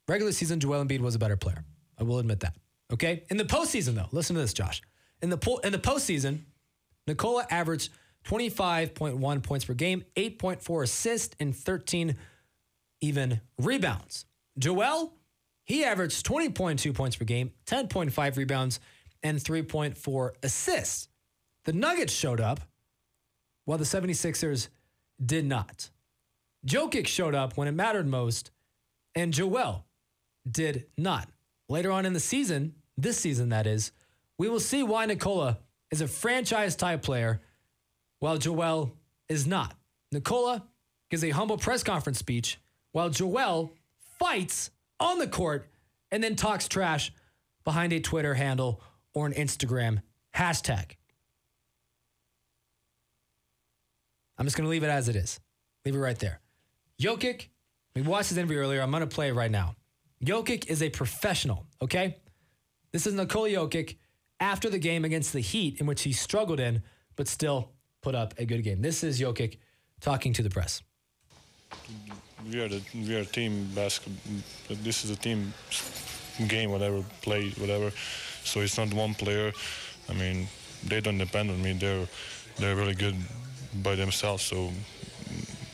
Regular 0.08 0.32
season, 0.32 0.60
Joel 0.60 0.84
Embiid 0.84 1.00
was 1.00 1.16
a 1.16 1.20
better 1.20 1.38
player. 1.38 1.64
I 1.98 2.04
will 2.04 2.20
admit 2.20 2.42
that. 2.42 2.56
Okay. 2.92 3.24
In 3.30 3.38
the 3.38 3.46
postseason, 3.46 3.96
though, 3.96 4.08
listen 4.12 4.36
to 4.36 4.42
this, 4.42 4.54
Josh. 4.54 4.82
In 5.22 5.30
the 5.30 5.38
po- 5.38 5.60
in 5.60 5.72
the 5.72 5.80
postseason, 5.80 6.42
Nikola 7.08 7.46
averaged 7.50 7.92
25.1 8.26 9.44
points 9.44 9.66
per 9.66 9.74
game, 9.74 10.04
8.4 10.16 10.84
assists, 10.84 11.36
and 11.40 11.56
13 11.56 12.16
even 13.02 13.42
rebounds. 13.58 14.26
Joel, 14.58 15.14
he 15.66 15.84
averaged 15.84 16.26
20.2 16.26 16.94
points 16.94 17.16
per 17.16 17.26
game, 17.26 17.52
10.5 17.66 18.38
rebounds, 18.38 18.80
and 19.24 19.38
3.4 19.38 20.32
assists. 20.42 21.08
The 21.66 21.74
Nuggets 21.74 22.14
showed 22.14 22.42
up 22.42 22.60
while 23.66 23.78
the 23.78 23.86
76ers 23.86 24.68
did 25.24 25.46
not. 25.46 25.90
Jokic 26.66 27.08
showed 27.08 27.36
up 27.36 27.58
when 27.58 27.68
it 27.68 27.74
mattered 27.74 28.08
most, 28.08 28.52
and 29.16 29.34
Joel 29.34 29.86
did 30.50 30.86
not. 30.98 31.30
Later 31.70 31.92
on 31.92 32.06
in 32.06 32.14
the 32.14 32.20
season, 32.20 32.76
this 32.98 33.18
season 33.18 33.50
that 33.50 33.68
is, 33.68 33.92
we 34.38 34.50
will 34.50 34.60
see 34.60 34.84
why 34.84 35.06
Nikola 35.06 35.60
is 35.92 36.02
a 36.02 36.08
franchise 36.08 36.76
type 36.76 37.02
player 37.02 37.42
while 38.20 38.38
Joel 38.38 38.96
is 39.30 39.46
not. 39.46 39.76
Nikola 40.12 40.64
gives 41.10 41.24
a 41.24 41.30
humble 41.30 41.58
press 41.58 41.84
conference 41.84 42.20
speech 42.20 42.60
while 42.92 43.10
Joel 43.10 43.74
fights 44.20 44.72
on 45.00 45.20
the 45.20 45.28
court 45.28 45.70
and 46.12 46.24
then 46.24 46.36
talks 46.36 46.68
trash 46.68 47.12
behind 47.64 47.94
a 47.94 48.00
Twitter 48.00 48.34
handle 48.34 48.82
or 49.14 49.26
an 49.26 49.34
Instagram 49.34 50.02
hashtag. 50.36 50.94
I'm 54.38 54.46
just 54.46 54.58
going 54.58 54.66
to 54.66 54.70
leave 54.72 54.84
it 54.84 54.90
as 54.90 55.10
it 55.10 55.16
is. 55.16 55.40
Leave 55.86 55.96
it 55.96 56.00
right 56.00 56.18
there. 56.18 56.40
Jokic, 57.00 57.48
we 57.96 58.02
watched 58.02 58.30
his 58.30 58.38
interview 58.38 58.58
earlier. 58.58 58.82
I'm 58.82 58.92
going 58.92 59.02
to 59.02 59.08
play 59.08 59.30
it 59.30 59.34
right 59.34 59.52
now. 59.52 59.76
Jokic 60.24 60.68
is 60.68 60.82
a 60.82 60.90
professional, 60.90 61.66
okay? 61.82 62.18
This 62.92 63.06
is 63.06 63.14
Nikola 63.14 63.50
Jokic 63.50 63.98
after 64.40 64.70
the 64.70 64.80
game 64.80 65.06
against 65.06 65.34
the 65.34 65.42
Heat, 65.42 65.80
in 65.80 65.86
which 65.86 66.04
he 66.04 66.14
struggled 66.14 66.60
in, 66.60 66.82
but 67.16 67.28
still 67.28 67.72
put 68.02 68.16
up 68.16 68.34
a 68.38 68.46
good 68.46 68.64
game. 68.64 68.82
This 68.82 69.04
is 69.04 69.20
Jokic 69.20 69.58
talking 70.00 70.34
to 70.34 70.44
the 70.44 70.50
press. 70.50 70.82
we 72.50 72.62
are 72.62 72.68
the 72.68 72.82
we 72.94 73.16
are 73.16 73.26
team 73.26 73.70
basketball. 73.76 74.44
This 74.70 75.04
is 75.06 75.12
a 75.12 75.16
team 75.16 75.54
game, 76.48 76.72
whatever 76.72 77.04
play, 77.22 77.50
whatever. 77.52 77.92
So 78.44 78.62
it's 78.62 78.78
not 78.78 78.94
one 78.94 79.14
player. 79.14 79.52
I 80.10 80.14
mean, 80.14 80.48
they 80.86 81.02
don't 81.02 81.18
depend 81.18 81.50
on 81.52 81.62
me. 81.62 81.74
They're 81.74 82.08
they're 82.58 82.76
really 82.76 82.96
good 82.96 83.16
by 83.82 83.96
themselves. 83.96 84.44
So 84.44 84.72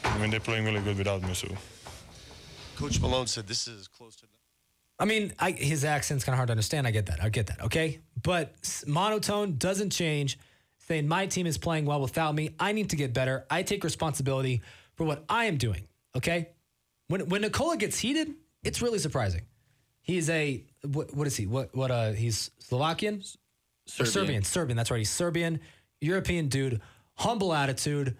I 0.03 0.17
mean, 0.19 0.31
they're 0.31 0.39
playing 0.39 0.65
really 0.65 0.81
good 0.81 0.97
without 0.97 1.21
me. 1.21 1.33
So. 1.33 1.47
Coach 2.75 2.99
Malone 2.99 3.27
said 3.27 3.47
this 3.47 3.67
is 3.67 3.87
close 3.87 4.15
to. 4.17 4.25
I 5.01 5.05
mean, 5.05 5.33
I, 5.39 5.51
his 5.51 5.85
accent's 5.85 6.25
kind 6.25 6.33
of 6.33 6.37
hard 6.37 6.47
to 6.47 6.51
understand. 6.51 6.85
I 6.85 6.91
get 6.91 7.05
that. 7.05 7.23
I 7.23 7.29
get 7.29 7.47
that. 7.47 7.63
Okay. 7.65 7.99
But 8.21 8.53
monotone 8.85 9.57
doesn't 9.57 9.91
change. 9.91 10.37
Saying 10.79 11.07
my 11.07 11.27
team 11.27 11.45
is 11.45 11.57
playing 11.57 11.85
well 11.85 12.01
without 12.01 12.35
me. 12.35 12.49
I 12.59 12.71
need 12.71 12.89
to 12.89 12.95
get 12.95 13.13
better. 13.13 13.45
I 13.49 13.63
take 13.63 13.83
responsibility 13.83 14.61
for 14.95 15.05
what 15.05 15.23
I 15.29 15.45
am 15.45 15.57
doing. 15.57 15.87
Okay. 16.17 16.49
When, 17.07 17.29
when 17.29 17.41
Nikola 17.41 17.77
gets 17.77 17.99
heated, 17.99 18.33
it's 18.63 18.81
really 18.81 18.99
surprising. 18.99 19.43
He's 20.01 20.29
a, 20.29 20.63
what, 20.83 21.13
what 21.15 21.27
is 21.27 21.35
he? 21.37 21.45
What, 21.45 21.75
what, 21.75 21.91
uh, 21.91 22.11
he's 22.11 22.51
Slovakian? 22.57 23.19
Or 23.19 24.05
Serbian. 24.05 24.11
Serbian. 24.11 24.43
Serbian. 24.43 24.77
That's 24.77 24.91
right. 24.91 24.97
He's 24.97 25.11
Serbian, 25.11 25.59
European 26.01 26.47
dude, 26.47 26.81
humble 27.19 27.53
attitude, 27.53 28.17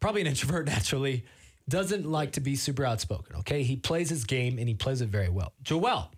probably 0.00 0.22
an 0.22 0.26
introvert 0.28 0.66
naturally, 0.66 1.24
doesn't 1.68 2.10
like 2.10 2.32
to 2.32 2.40
be 2.40 2.56
super 2.56 2.84
outspoken. 2.84 3.36
Okay. 3.36 3.62
He 3.62 3.76
plays 3.76 4.08
his 4.08 4.24
game 4.24 4.58
and 4.58 4.66
he 4.68 4.74
plays 4.74 5.00
it 5.02 5.08
very 5.08 5.28
well. 5.28 5.52
Joel 5.62 6.10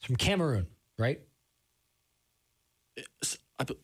is 0.00 0.06
from 0.06 0.16
Cameroon, 0.16 0.66
right? 0.98 1.20
I, 3.58 3.64
be- 3.64 3.78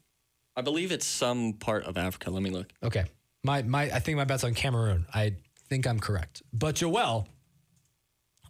I 0.57 0.63
believe 0.63 0.93
it's 0.93 1.07
some 1.07 1.55
part 1.55 1.85
of 1.85 1.97
Africa. 1.97 2.31
Let 2.31 2.43
me 2.43 2.51
look. 2.51 2.73
Okay. 2.83 3.05
My 3.45 3.63
my 3.63 3.83
I 3.83 4.01
think 4.01 4.17
my 4.17 4.25
bet's 4.25 4.43
on 4.43 4.55
Cameroon. 4.55 5.07
I 5.15 5.35
think 5.69 5.87
I'm 5.87 6.01
correct. 6.01 6.43
But 6.53 6.77
Joel, 6.77 7.29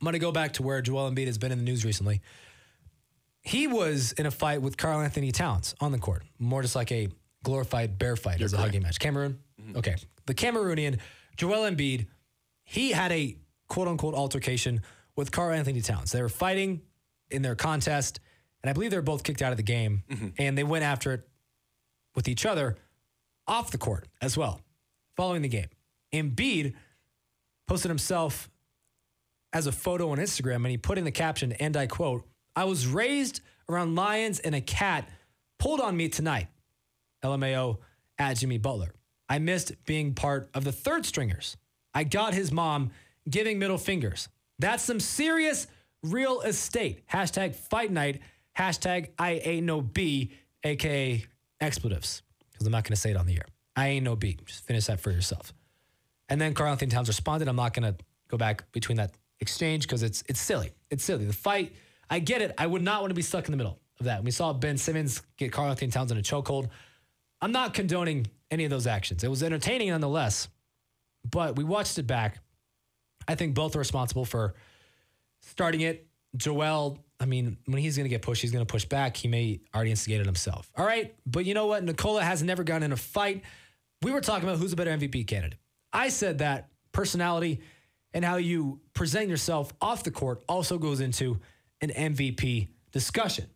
I'm 0.01 0.05
gonna 0.05 0.19
go 0.19 0.33
back 0.33 0.55
to 0.55 0.63
where 0.63 0.81
Joel 0.81 1.11
Embiid 1.11 1.27
has 1.27 1.37
been 1.37 1.53
in 1.53 1.59
the 1.59 1.65
news 1.65 1.85
recently. 1.85 2.23
He 3.43 3.67
was 3.67 4.13
in 4.13 4.27
a 4.27 4.31
fight 4.31 4.61
with 4.61 4.77
Karl-Anthony 4.77 5.31
Towns 5.31 5.75
on 5.81 5.93
the 5.93 5.99
court, 5.99 6.23
more 6.39 6.63
just 6.63 6.75
like 6.75 6.91
a 6.91 7.09
glorified 7.47 7.97
bear 7.97 8.17
fight 8.17 8.43
as 8.43 8.53
a 8.53 8.57
hugging 8.57 8.83
match. 8.83 8.99
Cameroon? 8.99 9.39
Mm-hmm. 9.63 9.77
Okay. 9.79 9.95
The 10.27 10.35
Cameroonian, 10.35 10.99
Joel 11.37 11.71
Embiid, 11.71 12.07
he 12.65 12.91
had 12.91 13.13
a 13.13 13.37
quote 13.69 13.87
unquote 13.87 14.15
altercation 14.15 14.83
with 15.15 15.31
Karl-Anthony 15.31 15.81
Towns. 15.81 16.11
They 16.11 16.21
were 16.21 16.29
fighting 16.29 16.83
in 17.31 17.43
their 17.43 17.55
contest, 17.55 18.19
and 18.63 18.69
I 18.69 18.73
believe 18.73 18.91
they 18.91 18.97
were 18.97 19.03
both 19.03 19.23
kicked 19.23 19.43
out 19.43 19.53
of 19.53 19.59
the 19.59 19.63
game, 19.63 20.03
mm-hmm. 20.11 20.29
and 20.39 20.59
they 20.59 20.65
went 20.65 20.85
after 20.85 21.13
it 21.13 21.29
with 22.17 22.27
each 22.27 22.45
other 22.45 22.77
off 23.47 23.71
the 23.71 23.79
court 23.79 24.09
as 24.21 24.37
well, 24.37 24.61
following 25.17 25.43
the 25.43 25.49
game. 25.49 25.69
Embiid 26.13 26.75
posted 27.69 27.91
himself 27.91 28.51
as 29.53 29.69
a 29.69 29.73
photo 29.73 30.11
on 30.11 30.19
Instagram 30.19 30.57
and 30.57 30.67
he 30.67 30.79
put 30.79 30.99
in 30.99 31.05
the 31.05 31.13
caption, 31.13 31.53
and 31.53 31.77
I 31.77 31.87
quote, 31.87 32.25
I 32.57 32.65
was 32.65 32.89
raised 32.89 33.41
around 33.69 33.95
lions 33.95 34.41
and 34.41 34.53
a 34.55 34.61
cat 34.61 35.09
pulled 35.61 35.81
on 35.81 35.97
me 35.97 36.09
tonight. 36.09 36.49
LMAO 37.27 37.79
at 38.19 38.37
Jimmy 38.39 38.59
Butler. 38.59 38.95
I 39.29 39.39
missed 39.39 39.73
being 39.85 40.15
part 40.15 40.49
of 40.55 40.65
the 40.65 40.73
third 40.73 41.05
stringers. 41.05 41.57
I 41.93 42.05
got 42.05 42.35
his 42.35 42.53
mom 42.53 42.91
giving 43.29 43.59
middle 43.59 43.79
fingers. 43.79 44.29
That's 44.59 44.85
some 44.85 45.01
serious 45.01 45.67
real 46.03 46.41
estate. 46.43 47.07
Hashtag 47.09 47.55
fight 47.55 47.91
night. 47.91 48.21
Hashtag 48.57 49.09
I 49.19 49.33
ain't 49.33 49.67
no 49.67 49.81
B, 49.81 50.33
aka 50.63 51.25
expletives. 51.61 52.23
Because 52.53 52.67
I'm 52.67 52.73
not 52.73 52.85
going 52.85 52.95
to 52.95 53.01
say 53.01 53.11
it 53.11 53.17
on 53.17 53.27
the 53.27 53.35
air. 53.35 53.47
I 53.75 53.89
ain't 53.89 54.05
no 54.05 54.17
B. 54.17 54.39
Just 54.47 54.65
finish 54.65 54.87
that 54.87 55.01
for 55.01 55.11
yourself. 55.11 55.53
And 56.29 56.41
then 56.41 56.55
Karl-Anthony 56.55 56.91
Towns 56.91 57.09
responded. 57.09 57.49
I'm 57.49 57.57
not 57.57 57.75
going 57.75 57.93
to 57.93 58.03
go 58.29 58.37
back 58.37 58.71
between 58.73 58.97
that 58.97 59.15
exchange 59.41 59.83
because 59.83 60.03
it's 60.03 60.25
it's 60.29 60.41
silly. 60.41 60.73
It's 60.91 61.05
silly. 61.05 61.25
The 61.27 61.33
fight, 61.33 61.73
I 62.09 62.21
get 62.21 62.41
it. 62.41 62.55
I 62.57 62.67
would 62.67 62.83
not 62.83 63.03
want 63.03 63.11
to 63.11 63.15
be 63.15 63.23
stuck 63.23 63.47
in 63.47 63.51
the 63.51 63.57
middle 63.59 63.79
of 64.01 64.07
that. 64.07 64.25
We 64.25 64.31
saw 64.31 64.53
Ben 64.53 64.79
Simmons 64.79 65.23
get 65.37 65.53
Karl-Anthony 65.53 65.91
Towns 65.91 66.11
in 66.13 66.19
a 66.19 66.23
chokehold. 66.23 66.69
I'm 67.41 67.53
not 67.53 67.75
condoning 67.75 68.27
any 68.51 68.65
of 68.65 68.71
those 68.71 68.87
actions. 68.87 69.25
It 69.25 69.29
was 69.29 69.43
entertaining 69.43 69.91
nonetheless, 69.91 70.49
but 71.29 71.57
we 71.57 71.65
watched 71.65 71.99
it 71.99 72.07
back. 72.07 72.39
I 73.29 73.35
think 73.35 73.55
both 73.55 73.77
are 73.77 73.79
responsible 73.79 74.25
for 74.25 74.55
starting 75.41 75.81
it. 75.83 76.07
Joel, 76.37 76.99
I 77.19 77.27
mean, 77.27 77.57
when 77.67 77.79
he's 77.79 77.97
going 77.97 78.05
to 78.05 78.11
get 78.11 78.23
pushed, 78.23 78.43
he's 78.43 78.53
going 78.53 78.65
to 78.65 78.71
push 78.71 78.85
back. 78.85 79.17
He 79.17 79.29
may 79.29 79.61
already 79.75 79.91
instigate 79.91 80.21
it 80.21 80.27
himself. 80.27 80.71
All 80.77 80.85
right. 80.85 81.15
But 81.27 81.45
you 81.45 81.55
know 81.55 81.67
what? 81.67 81.83
Nikola 81.83 82.23
has 82.23 82.43
never 82.43 82.63
gotten 82.63 82.85
in 82.85 82.93
a 82.93 82.97
fight. 82.97 83.43
We 84.03 84.13
were 84.13 84.21
talking 84.21 84.49
about 84.49 84.59
who's 84.59 84.73
a 84.73 84.77
better 84.77 84.91
MVP 84.91 85.27
candidate. 85.27 85.59
I 85.93 86.09
said 86.09 86.39
that 86.39 86.69
personality 86.93 87.63
and 88.13 88.25
how 88.25 88.37
you 88.37 88.81
present 88.95 89.29
yourself 89.29 89.73
off 89.81 90.05
the 90.05 90.11
court 90.11 90.43
also 90.49 90.79
goes 90.79 91.01
into 91.01 91.41
an 91.81 91.91
MVP 91.91 92.69
discussion. 92.93 93.47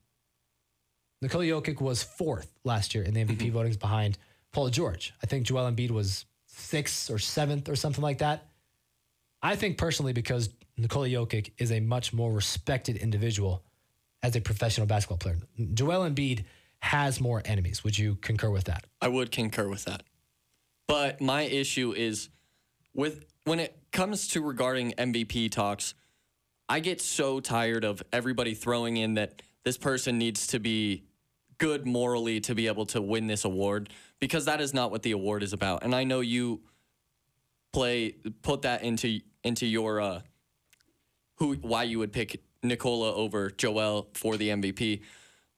Nikola 1.23 1.45
Jokic 1.45 1.81
was 1.81 2.03
fourth 2.03 2.51
last 2.65 2.95
year 2.95 3.05
in 3.05 3.15
the 3.15 3.25
MVP 3.25 3.37
mm-hmm. 3.37 3.59
votings 3.59 3.79
behind 3.79 4.19
Paul 4.53 4.71
George. 4.71 5.15
I 5.23 5.27
think 5.27 5.47
Joel 5.47 5.71
Embiid 5.71 5.91
was 5.91 6.25
sixth 6.47 7.11
or 7.11 7.19
seventh 7.19 7.69
or 7.69 7.77
something 7.77 8.03
like 8.03 8.19
that. 8.19 8.47
I 9.43 9.57
think 9.57 9.79
personally, 9.79 10.13
because 10.13 10.51
Nikola 10.77 11.09
Jokic 11.09 11.53
is 11.59 11.73
a 11.73 11.81
much 11.81 12.13
more 12.13 12.33
respected 12.33 12.97
individual 12.97 13.63
as 14.23 14.37
a 14.37 14.41
professional 14.41 14.87
basketball 14.87 15.19
player. 15.19 15.39
Joel 15.75 16.09
Embiid 16.09 16.45
has 16.81 17.21
more 17.21 17.43
enemies. 17.45 17.85
Would 17.85 17.99
you 17.99 18.17
concur 18.17 18.51
with 18.51 18.65
that? 18.65 18.87
I 19.01 19.09
would 19.09 19.31
concur 19.31 19.69
with 19.69 19.85
that. 19.85 20.03
But 20.87 21.21
my 21.21 21.43
issue 21.43 21.93
is 21.93 22.31
with 22.95 23.25
when 23.45 23.61
it 23.61 23.77
comes 23.93 24.29
to 24.29 24.43
regarding 24.43 24.93
MVP 24.93 25.51
talks, 25.51 25.95
I 26.69 26.81
get 26.81 27.01
so 27.01 27.41
tired 27.41 27.85
of 27.85 28.03
everybody 28.13 28.55
throwing 28.55 28.97
in 28.97 29.15
that 29.15 29.43
this 29.65 29.77
person 29.77 30.19
needs 30.19 30.47
to 30.49 30.59
be 30.59 31.05
good 31.61 31.87
morally 31.87 32.41
to 32.41 32.55
be 32.55 32.67
able 32.67 32.87
to 32.87 33.01
win 33.03 33.27
this 33.27 33.45
award 33.45 33.91
because 34.19 34.47
that 34.47 34.61
is 34.63 34.73
not 34.73 34.91
what 34.91 35.03
the 35.03 35.13
award 35.13 35.43
is 35.43 35.53
about. 35.53 35.85
And 35.85 35.95
I 35.95 36.05
know 36.05 36.21
you 36.21 36.63
play 37.73 38.17
put 38.43 38.63
that 38.63 38.83
into 38.83 39.21
into 39.45 39.65
your 39.67 40.01
uh 40.01 40.21
who 41.37 41.55
why 41.55 41.85
you 41.85 42.01
would 42.01 42.13
pick 42.13 42.43
Nikola 42.63 43.15
over 43.15 43.51
Joel 43.51 44.09
for 44.15 44.37
the 44.37 44.49
MVP, 44.49 45.03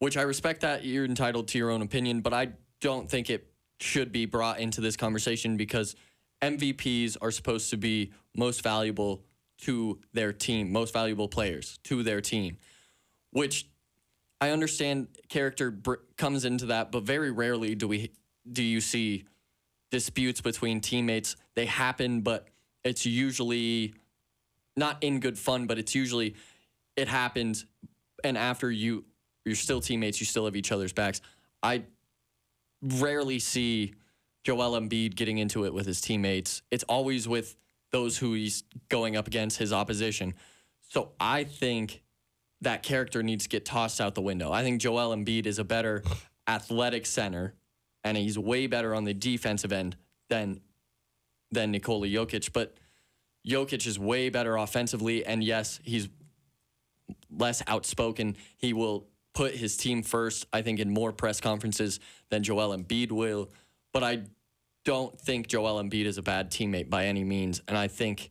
which 0.00 0.16
I 0.16 0.22
respect 0.22 0.60
that 0.60 0.84
you're 0.84 1.04
entitled 1.04 1.48
to 1.48 1.58
your 1.58 1.70
own 1.70 1.82
opinion, 1.82 2.20
but 2.20 2.34
I 2.34 2.48
don't 2.80 3.08
think 3.08 3.30
it 3.30 3.46
should 3.80 4.12
be 4.12 4.26
brought 4.26 4.60
into 4.60 4.80
this 4.80 4.96
conversation 4.96 5.56
because 5.56 5.96
MVPs 6.42 7.16
are 7.20 7.30
supposed 7.30 7.70
to 7.70 7.76
be 7.76 8.12
most 8.36 8.62
valuable 8.62 9.24
to 9.62 10.00
their 10.12 10.32
team, 10.32 10.72
most 10.72 10.92
valuable 10.92 11.28
players 11.28 11.78
to 11.84 12.02
their 12.02 12.20
team, 12.20 12.58
which 13.30 13.68
I 14.42 14.50
understand 14.50 15.06
character 15.28 15.70
br- 15.70 16.02
comes 16.16 16.44
into 16.44 16.66
that, 16.66 16.90
but 16.90 17.04
very 17.04 17.30
rarely 17.30 17.76
do 17.76 17.86
we 17.86 18.10
do 18.50 18.60
you 18.60 18.80
see 18.80 19.24
disputes 19.92 20.40
between 20.40 20.80
teammates. 20.80 21.36
They 21.54 21.64
happen, 21.66 22.22
but 22.22 22.48
it's 22.82 23.06
usually 23.06 23.94
not 24.76 25.00
in 25.00 25.20
good 25.20 25.38
fun, 25.38 25.68
but 25.68 25.78
it's 25.78 25.94
usually 25.94 26.34
it 26.96 27.06
happens 27.06 27.66
and 28.24 28.36
after 28.36 28.68
you 28.68 29.04
you're 29.44 29.54
still 29.54 29.80
teammates, 29.80 30.18
you 30.18 30.26
still 30.26 30.46
have 30.46 30.56
each 30.56 30.72
other's 30.72 30.92
backs. 30.92 31.20
I 31.62 31.84
rarely 32.82 33.38
see 33.38 33.94
Joel 34.42 34.72
Embiid 34.72 35.14
getting 35.14 35.38
into 35.38 35.66
it 35.66 35.72
with 35.72 35.86
his 35.86 36.00
teammates. 36.00 36.62
It's 36.72 36.84
always 36.88 37.28
with 37.28 37.54
those 37.92 38.18
who 38.18 38.34
he's 38.34 38.64
going 38.88 39.14
up 39.14 39.28
against 39.28 39.58
his 39.58 39.72
opposition. 39.72 40.34
So 40.90 41.12
I 41.20 41.44
think 41.44 42.02
that 42.62 42.82
character 42.82 43.22
needs 43.22 43.44
to 43.44 43.48
get 43.48 43.64
tossed 43.64 44.00
out 44.00 44.14
the 44.14 44.22
window. 44.22 44.50
I 44.50 44.62
think 44.62 44.80
Joel 44.80 45.14
Embiid 45.14 45.46
is 45.46 45.58
a 45.58 45.64
better 45.64 46.02
athletic 46.48 47.06
center 47.06 47.54
and 48.04 48.16
he's 48.16 48.38
way 48.38 48.66
better 48.66 48.94
on 48.94 49.04
the 49.04 49.14
defensive 49.14 49.72
end 49.72 49.96
than 50.28 50.60
than 51.50 51.70
Nikola 51.70 52.06
Jokic, 52.06 52.52
but 52.52 52.74
Jokic 53.46 53.86
is 53.86 53.98
way 53.98 54.30
better 54.30 54.56
offensively 54.56 55.24
and 55.26 55.44
yes, 55.44 55.80
he's 55.82 56.08
less 57.30 57.62
outspoken. 57.66 58.36
He 58.56 58.72
will 58.72 59.06
put 59.34 59.54
his 59.54 59.76
team 59.76 60.02
first, 60.02 60.46
I 60.52 60.62
think, 60.62 60.78
in 60.78 60.90
more 60.90 61.12
press 61.12 61.40
conferences 61.40 62.00
than 62.30 62.42
Joel 62.42 62.76
Embiid 62.76 63.12
will. 63.12 63.50
But 63.92 64.02
I 64.02 64.22
don't 64.84 65.18
think 65.20 65.48
Joel 65.48 65.82
Embiid 65.82 66.06
is 66.06 66.18
a 66.18 66.22
bad 66.22 66.50
teammate 66.50 66.90
by 66.90 67.06
any 67.06 67.24
means. 67.24 67.60
And 67.68 67.76
I 67.76 67.88
think 67.88 68.30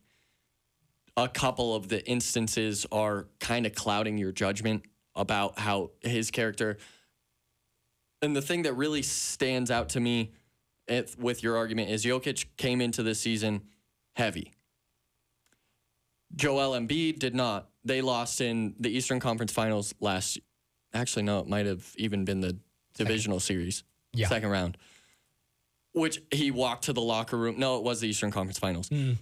a 1.16 1.28
couple 1.28 1.74
of 1.74 1.88
the 1.88 2.04
instances 2.08 2.86
are 2.90 3.28
kind 3.40 3.66
of 3.66 3.74
clouding 3.74 4.18
your 4.18 4.32
judgment 4.32 4.84
about 5.14 5.58
how 5.58 5.90
his 6.00 6.30
character. 6.30 6.78
And 8.22 8.34
the 8.34 8.42
thing 8.42 8.62
that 8.62 8.74
really 8.74 9.02
stands 9.02 9.70
out 9.70 9.90
to 9.90 10.00
me 10.00 10.32
it, 10.88 11.14
with 11.18 11.42
your 11.42 11.56
argument 11.56 11.90
is 11.90 12.04
Jokic 12.04 12.46
came 12.56 12.80
into 12.80 13.02
this 13.02 13.20
season 13.20 13.62
heavy. 14.16 14.52
Joel 16.34 16.78
Embiid 16.78 17.18
did 17.18 17.34
not. 17.34 17.68
They 17.84 18.00
lost 18.00 18.40
in 18.40 18.74
the 18.80 18.88
Eastern 18.90 19.20
Conference 19.20 19.52
Finals 19.52 19.94
last. 20.00 20.38
Actually, 20.94 21.24
no, 21.24 21.40
it 21.40 21.46
might 21.46 21.66
have 21.66 21.92
even 21.96 22.24
been 22.24 22.40
the 22.40 22.58
divisional 22.94 23.40
series, 23.40 23.84
Yeah. 24.14 24.28
second 24.28 24.50
round. 24.50 24.76
Which 25.92 26.20
he 26.30 26.50
walked 26.50 26.84
to 26.84 26.92
the 26.92 27.02
locker 27.02 27.36
room. 27.36 27.58
No, 27.58 27.76
it 27.76 27.82
was 27.84 28.00
the 28.00 28.08
Eastern 28.08 28.30
Conference 28.30 28.58
Finals. 28.58 28.88
Mm. 28.88 29.18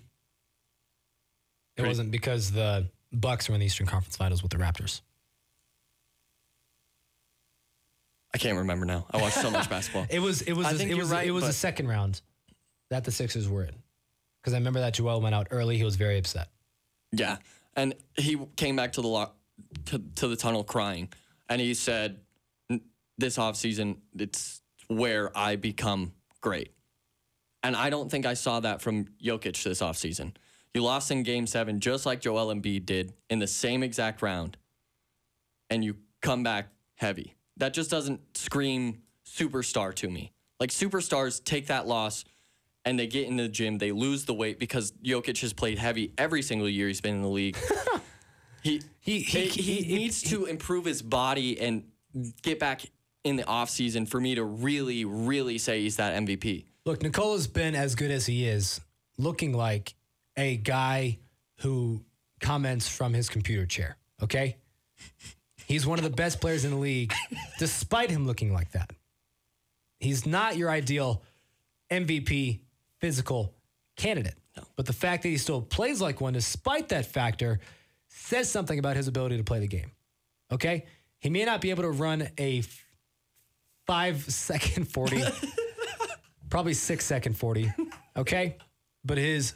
It 1.84 1.86
wasn't 1.88 2.10
because 2.10 2.50
the 2.52 2.88
Bucks 3.12 3.48
were 3.48 3.54
in 3.54 3.60
the 3.60 3.66
Eastern 3.66 3.86
Conference 3.86 4.16
Finals 4.16 4.42
with 4.42 4.52
the 4.52 4.58
Raptors. 4.58 5.00
I 8.32 8.38
can't 8.38 8.58
remember 8.58 8.86
now. 8.86 9.06
I 9.10 9.16
watched 9.20 9.36
so 9.40 9.50
much 9.50 9.68
basketball. 9.68 10.06
It 10.10 10.20
was 10.20 10.42
it 10.42 10.52
was 10.52 10.66
I 10.66 10.70
a- 10.70 10.74
think 10.74 10.90
it 10.90 10.94
you're 10.94 11.04
was 11.04 11.10
right, 11.10 11.26
it 11.26 11.32
was 11.32 11.42
but- 11.44 11.48
the 11.48 11.52
second 11.54 11.88
round 11.88 12.20
that 12.90 13.04
the 13.04 13.10
Sixers 13.12 13.48
were 13.48 13.64
in. 13.64 13.74
Because 14.40 14.54
I 14.54 14.56
remember 14.56 14.80
that 14.80 14.94
Joel 14.94 15.20
went 15.20 15.34
out 15.34 15.48
early. 15.50 15.76
He 15.76 15.84
was 15.84 15.96
very 15.96 16.16
upset. 16.18 16.48
Yeah, 17.12 17.36
and 17.76 17.94
he 18.16 18.38
came 18.56 18.74
back 18.76 18.92
to 18.92 19.02
the 19.02 19.08
lock 19.08 19.36
to, 19.86 19.98
to 20.16 20.28
the 20.28 20.36
tunnel 20.36 20.64
crying, 20.64 21.08
and 21.48 21.60
he 21.60 21.74
said, 21.74 22.20
"N- 22.70 22.80
"This 23.18 23.36
offseason, 23.36 23.98
it's 24.18 24.62
where 24.88 25.36
I 25.36 25.56
become 25.56 26.12
great." 26.40 26.72
And 27.62 27.76
I 27.76 27.90
don't 27.90 28.10
think 28.10 28.24
I 28.24 28.32
saw 28.34 28.60
that 28.60 28.80
from 28.80 29.06
Jokic 29.22 29.62
this 29.62 29.82
offseason. 29.82 30.34
You 30.74 30.82
lost 30.82 31.10
in 31.10 31.22
Game 31.22 31.46
Seven, 31.46 31.80
just 31.80 32.06
like 32.06 32.20
Joel 32.20 32.54
Embiid 32.54 32.86
did 32.86 33.12
in 33.28 33.40
the 33.40 33.46
same 33.46 33.82
exact 33.82 34.22
round, 34.22 34.56
and 35.68 35.84
you 35.84 35.96
come 36.20 36.42
back 36.42 36.68
heavy. 36.94 37.34
That 37.56 37.74
just 37.74 37.90
doesn't 37.90 38.20
scream 38.36 39.02
superstar 39.26 39.94
to 39.96 40.08
me. 40.08 40.32
Like 40.60 40.70
superstars 40.70 41.42
take 41.42 41.66
that 41.68 41.86
loss 41.86 42.24
and 42.84 42.98
they 42.98 43.06
get 43.06 43.26
in 43.26 43.36
the 43.36 43.48
gym, 43.48 43.78
they 43.78 43.92
lose 43.92 44.24
the 44.24 44.34
weight 44.34 44.58
because 44.58 44.92
Jokic 45.04 45.40
has 45.40 45.52
played 45.52 45.78
heavy 45.78 46.12
every 46.16 46.42
single 46.42 46.68
year 46.68 46.88
he's 46.88 47.00
been 47.00 47.16
in 47.16 47.22
the 47.22 47.28
league. 47.28 47.56
he, 48.62 48.80
he, 49.00 49.20
he, 49.20 49.46
he, 49.48 49.96
needs 49.96 50.22
to 50.22 50.46
improve 50.46 50.84
his 50.84 51.02
body 51.02 51.60
and 51.60 51.84
get 52.42 52.58
back 52.58 52.82
in 53.24 53.36
the 53.36 53.42
offseason 53.42 54.08
for 54.08 54.20
me 54.20 54.34
to 54.34 54.44
really, 54.44 55.04
really 55.04 55.58
say 55.58 55.82
he's 55.82 55.96
that 55.96 56.14
MVP. 56.22 56.64
Look, 56.86 57.02
Nikola's 57.02 57.46
been 57.46 57.74
as 57.74 57.94
good 57.94 58.10
as 58.10 58.26
he 58.26 58.46
is, 58.46 58.80
looking 59.18 59.52
like 59.52 59.94
a 60.36 60.56
guy 60.56 61.18
who 61.60 62.04
comments 62.40 62.88
from 62.88 63.12
his 63.12 63.28
computer 63.28 63.66
chair. 63.66 63.96
Okay, 64.22 64.56
he's 65.66 65.86
one 65.86 65.98
of 65.98 66.04
the 66.04 66.10
best 66.10 66.40
players 66.40 66.64
in 66.64 66.72
the 66.72 66.76
league, 66.76 67.12
despite 67.58 68.10
him 68.10 68.26
looking 68.26 68.52
like 68.52 68.72
that. 68.72 68.90
He's 69.98 70.26
not 70.26 70.56
your 70.56 70.70
ideal 70.70 71.22
MVP 71.90 72.60
physical 72.98 73.54
candidate. 73.96 74.34
But 74.76 74.86
the 74.86 74.92
fact 74.92 75.22
that 75.22 75.28
he 75.28 75.38
still 75.38 75.62
plays 75.62 76.00
like 76.00 76.20
one, 76.20 76.32
despite 76.32 76.88
that 76.88 77.06
factor, 77.06 77.60
says 78.08 78.50
something 78.50 78.78
about 78.78 78.96
his 78.96 79.08
ability 79.08 79.36
to 79.36 79.44
play 79.44 79.60
the 79.60 79.68
game. 79.68 79.92
Okay? 80.50 80.86
He 81.18 81.30
may 81.30 81.44
not 81.44 81.60
be 81.60 81.70
able 81.70 81.82
to 81.84 81.90
run 81.90 82.28
a 82.38 82.62
five 83.86 84.22
second 84.28 84.88
40, 84.90 85.22
probably 86.50 86.74
six 86.74 87.04
second 87.04 87.36
40. 87.36 87.72
Okay? 88.16 88.56
But 89.04 89.18
his 89.18 89.54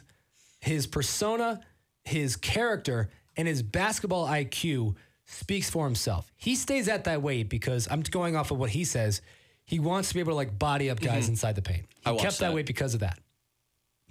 his 0.65 0.87
persona, 0.87 1.61
his 2.03 2.35
character, 2.35 3.09
and 3.37 3.47
his 3.47 3.61
basketball 3.61 4.27
IQ 4.27 4.95
speaks 5.25 5.69
for 5.69 5.85
himself. 5.85 6.31
He 6.35 6.55
stays 6.55 6.87
at 6.87 7.03
that 7.05 7.21
weight 7.21 7.49
because 7.49 7.87
I'm 7.89 8.01
going 8.01 8.35
off 8.35 8.51
of 8.51 8.57
what 8.57 8.71
he 8.71 8.83
says. 8.83 9.21
He 9.63 9.79
wants 9.79 10.09
to 10.09 10.13
be 10.15 10.19
able 10.19 10.31
to 10.31 10.35
like 10.35 10.57
body 10.59 10.89
up 10.89 10.99
guys 10.99 11.25
Mhm. 11.25 11.29
inside 11.29 11.55
the 11.55 11.61
paint. 11.61 11.85
He 12.03 12.09
I 12.11 12.15
kept 12.15 12.39
that, 12.39 12.47
that. 12.47 12.53
weight 12.53 12.65
because 12.65 12.93
of 12.93 12.99
that. 13.01 13.19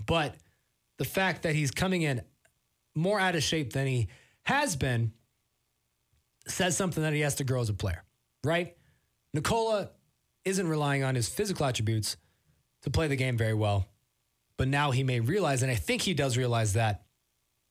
But 0.07 0.37
the 0.99 1.05
fact 1.05 1.43
that 1.43 1.55
he's 1.55 1.71
coming 1.71 2.03
in 2.03 2.23
more 2.95 3.19
out 3.21 3.35
of 3.37 3.43
shape 3.43 3.73
than 3.73 3.87
he 3.87 4.09
has 4.45 4.77
been 4.77 5.13
says 6.47 6.77
something 6.77 7.03
that 7.03 7.13
he 7.13 7.21
has 7.21 7.37
to 7.37 7.45
grow 7.45 7.61
as 7.61 7.69
a 7.69 7.75
player, 7.75 8.05
right? 8.43 8.77
Nikola 9.33 9.91
isn't 10.45 10.69
relying 10.69 11.03
on 11.03 11.15
his 11.15 11.29
physical 11.29 11.65
attributes 11.67 12.17
to 12.83 12.91
play 12.91 13.09
the 13.09 13.17
game 13.17 13.37
very 13.39 13.55
well, 13.55 13.89
but 14.57 14.69
now 14.69 14.91
he 14.91 15.03
may 15.03 15.21
realize, 15.21 15.63
and 15.63 15.71
I 15.71 15.75
think 15.75 16.03
he 16.03 16.15
does 16.15 16.37
realize 16.37 16.75
that, 16.75 17.03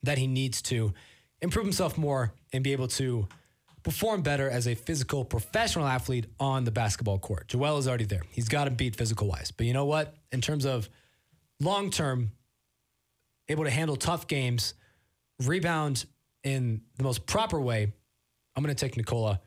that 0.04 0.18
he 0.18 0.28
needs 0.28 0.62
to 0.64 0.94
improve 1.42 1.66
himself 1.66 1.98
more 1.98 2.34
and 2.52 2.64
be 2.64 2.72
able 2.72 2.88
to 2.88 3.28
perform 3.84 4.22
better 4.22 4.50
as 4.50 4.68
a 4.68 4.76
physical 4.76 5.26
professional 5.26 5.86
athlete 5.86 6.26
on 6.40 6.64
the 6.64 6.72
basketball 6.72 7.20
court. 7.20 7.50
Joel 7.50 7.78
is 7.78 7.88
already 7.88 8.06
there. 8.06 8.24
He's 8.30 8.48
got 8.48 8.66
to 8.66 8.72
beat 8.72 8.96
physical 8.96 9.28
wise. 9.28 9.52
But 9.52 9.66
you 9.66 9.74
know 9.74 9.86
what? 9.86 10.16
In 10.32 10.42
terms 10.42 10.66
of 10.66 10.90
long 11.60 11.90
term, 11.90 12.32
able 13.50 13.66
to 13.66 13.70
handle 13.70 13.98
tough 13.98 14.28
games, 14.28 14.74
rebound 15.42 16.06
in 16.44 16.82
the 16.98 17.04
most 17.04 17.26
proper 17.26 17.60
way, 17.60 17.92
I'm 18.56 18.64
going 18.64 18.74
to 18.74 18.86
take 18.86 18.96
Nikola 18.96 19.42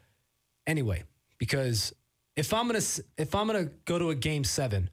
anyway 0.66 1.04
because 1.38 1.94
if 2.36 2.52
I'm 2.52 2.68
going 2.68 2.80
to 2.80 3.04
if 3.16 3.34
I'm 3.34 3.46
going 3.46 3.66
to 3.66 3.72
go 3.84 3.98
to 3.98 4.10
a 4.10 4.14
game 4.14 4.44
7, 4.44 4.90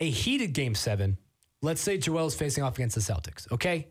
a 0.00 0.10
heated 0.10 0.52
game 0.52 0.74
7, 0.74 1.18
let's 1.64 1.80
say 1.80 1.98
Joel's 1.98 2.34
facing 2.34 2.62
off 2.62 2.74
against 2.74 2.94
the 2.94 3.00
Celtics, 3.00 3.50
okay? 3.50 3.88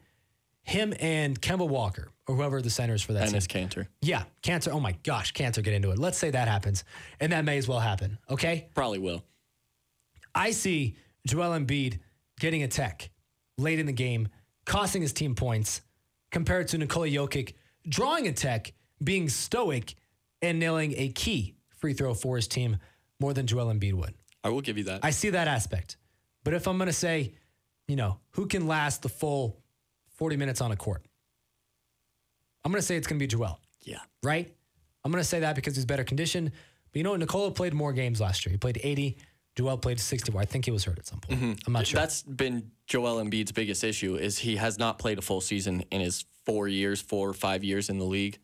Him 0.61 0.93
and 0.99 1.39
Kemba 1.41 1.67
Walker 1.67 2.09
or 2.27 2.35
whoever 2.35 2.61
the 2.61 2.69
center 2.69 2.93
is 2.93 3.01
for 3.01 3.13
that 3.13 3.25
Dennis 3.25 3.47
team. 3.47 3.67
Kanter. 3.67 3.87
Yeah, 4.01 4.23
Kanter. 4.41 4.71
Oh 4.71 4.79
my 4.79 4.93
gosh, 5.03 5.33
Kanter, 5.33 5.61
get 5.61 5.73
into 5.73 5.91
it. 5.91 5.99
Let's 5.99 6.17
say 6.17 6.29
that 6.31 6.47
happens, 6.47 6.85
and 7.19 7.31
that 7.33 7.43
may 7.43 7.57
as 7.57 7.67
well 7.67 7.79
happen. 7.79 8.17
Okay, 8.29 8.69
Probably 8.73 8.99
will. 8.99 9.23
I 10.33 10.51
see 10.51 10.95
Joel 11.27 11.59
Embiid 11.59 11.99
getting 12.39 12.63
a 12.63 12.67
tech 12.67 13.09
late 13.57 13.79
in 13.79 13.85
the 13.85 13.93
game, 13.93 14.29
costing 14.65 15.01
his 15.01 15.11
team 15.13 15.35
points, 15.35 15.81
compared 16.31 16.69
to 16.69 16.77
Nikola 16.77 17.07
Jokic 17.07 17.53
drawing 17.87 18.27
a 18.27 18.33
tech, 18.33 18.73
being 19.03 19.27
stoic, 19.29 19.95
and 20.41 20.59
nailing 20.59 20.93
a 20.97 21.09
key 21.09 21.55
free 21.77 21.93
throw 21.93 22.13
for 22.13 22.35
his 22.37 22.47
team 22.47 22.77
more 23.19 23.33
than 23.33 23.47
Joel 23.47 23.73
Embiid 23.73 23.93
would. 23.93 24.13
I 24.43 24.49
will 24.49 24.61
give 24.61 24.77
you 24.77 24.85
that. 24.85 25.01
I 25.03 25.11
see 25.11 25.29
that 25.31 25.47
aspect. 25.47 25.97
But 26.43 26.53
if 26.53 26.67
I'm 26.67 26.77
going 26.77 26.87
to 26.87 26.93
say, 26.93 27.33
you 27.87 27.95
know, 27.95 28.19
who 28.31 28.47
can 28.47 28.67
last 28.67 29.01
the 29.01 29.09
full 29.09 29.61
40 30.17 30.37
minutes 30.37 30.61
on 30.61 30.71
a 30.71 30.75
court? 30.75 31.03
I'm 32.63 32.71
going 32.71 32.79
to 32.79 32.85
say 32.85 32.95
it's 32.95 33.07
going 33.07 33.19
to 33.19 33.23
be 33.23 33.27
Joel. 33.27 33.59
Yeah. 33.81 33.99
Right? 34.21 34.53
I'm 35.03 35.11
going 35.11 35.21
to 35.21 35.27
say 35.27 35.41
that 35.41 35.55
because 35.55 35.75
he's 35.75 35.85
better 35.85 36.03
conditioned. 36.03 36.51
But 36.91 36.97
you 36.97 37.03
know 37.03 37.11
what? 37.11 37.19
Nikola 37.19 37.51
played 37.51 37.73
more 37.73 37.91
games 37.91 38.21
last 38.21 38.45
year. 38.45 38.51
He 38.51 38.57
played 38.57 38.79
80. 38.81 39.17
Joel 39.55 39.77
played 39.77 39.99
64. 39.99 40.41
I 40.41 40.45
think 40.45 40.65
he 40.65 40.71
was 40.71 40.85
hurt 40.85 40.97
at 40.97 41.05
some 41.05 41.19
point. 41.19 41.39
Mm-hmm. 41.39 41.53
I'm 41.67 41.73
not 41.73 41.85
sure. 41.85 41.99
That's 41.99 42.23
been 42.23 42.71
Joel 42.87 43.23
Embiid's 43.23 43.51
biggest 43.51 43.83
issue 43.83 44.15
is 44.15 44.37
he 44.39 44.55
has 44.55 44.79
not 44.79 44.97
played 44.97 45.19
a 45.19 45.21
full 45.21 45.41
season 45.41 45.83
in 45.91 46.01
his 46.01 46.25
four 46.45 46.67
years, 46.67 47.01
four 47.01 47.29
or 47.29 47.33
five 47.33 47.63
years 47.63 47.89
in 47.89 47.97
the 47.97 48.05
league. 48.05 48.39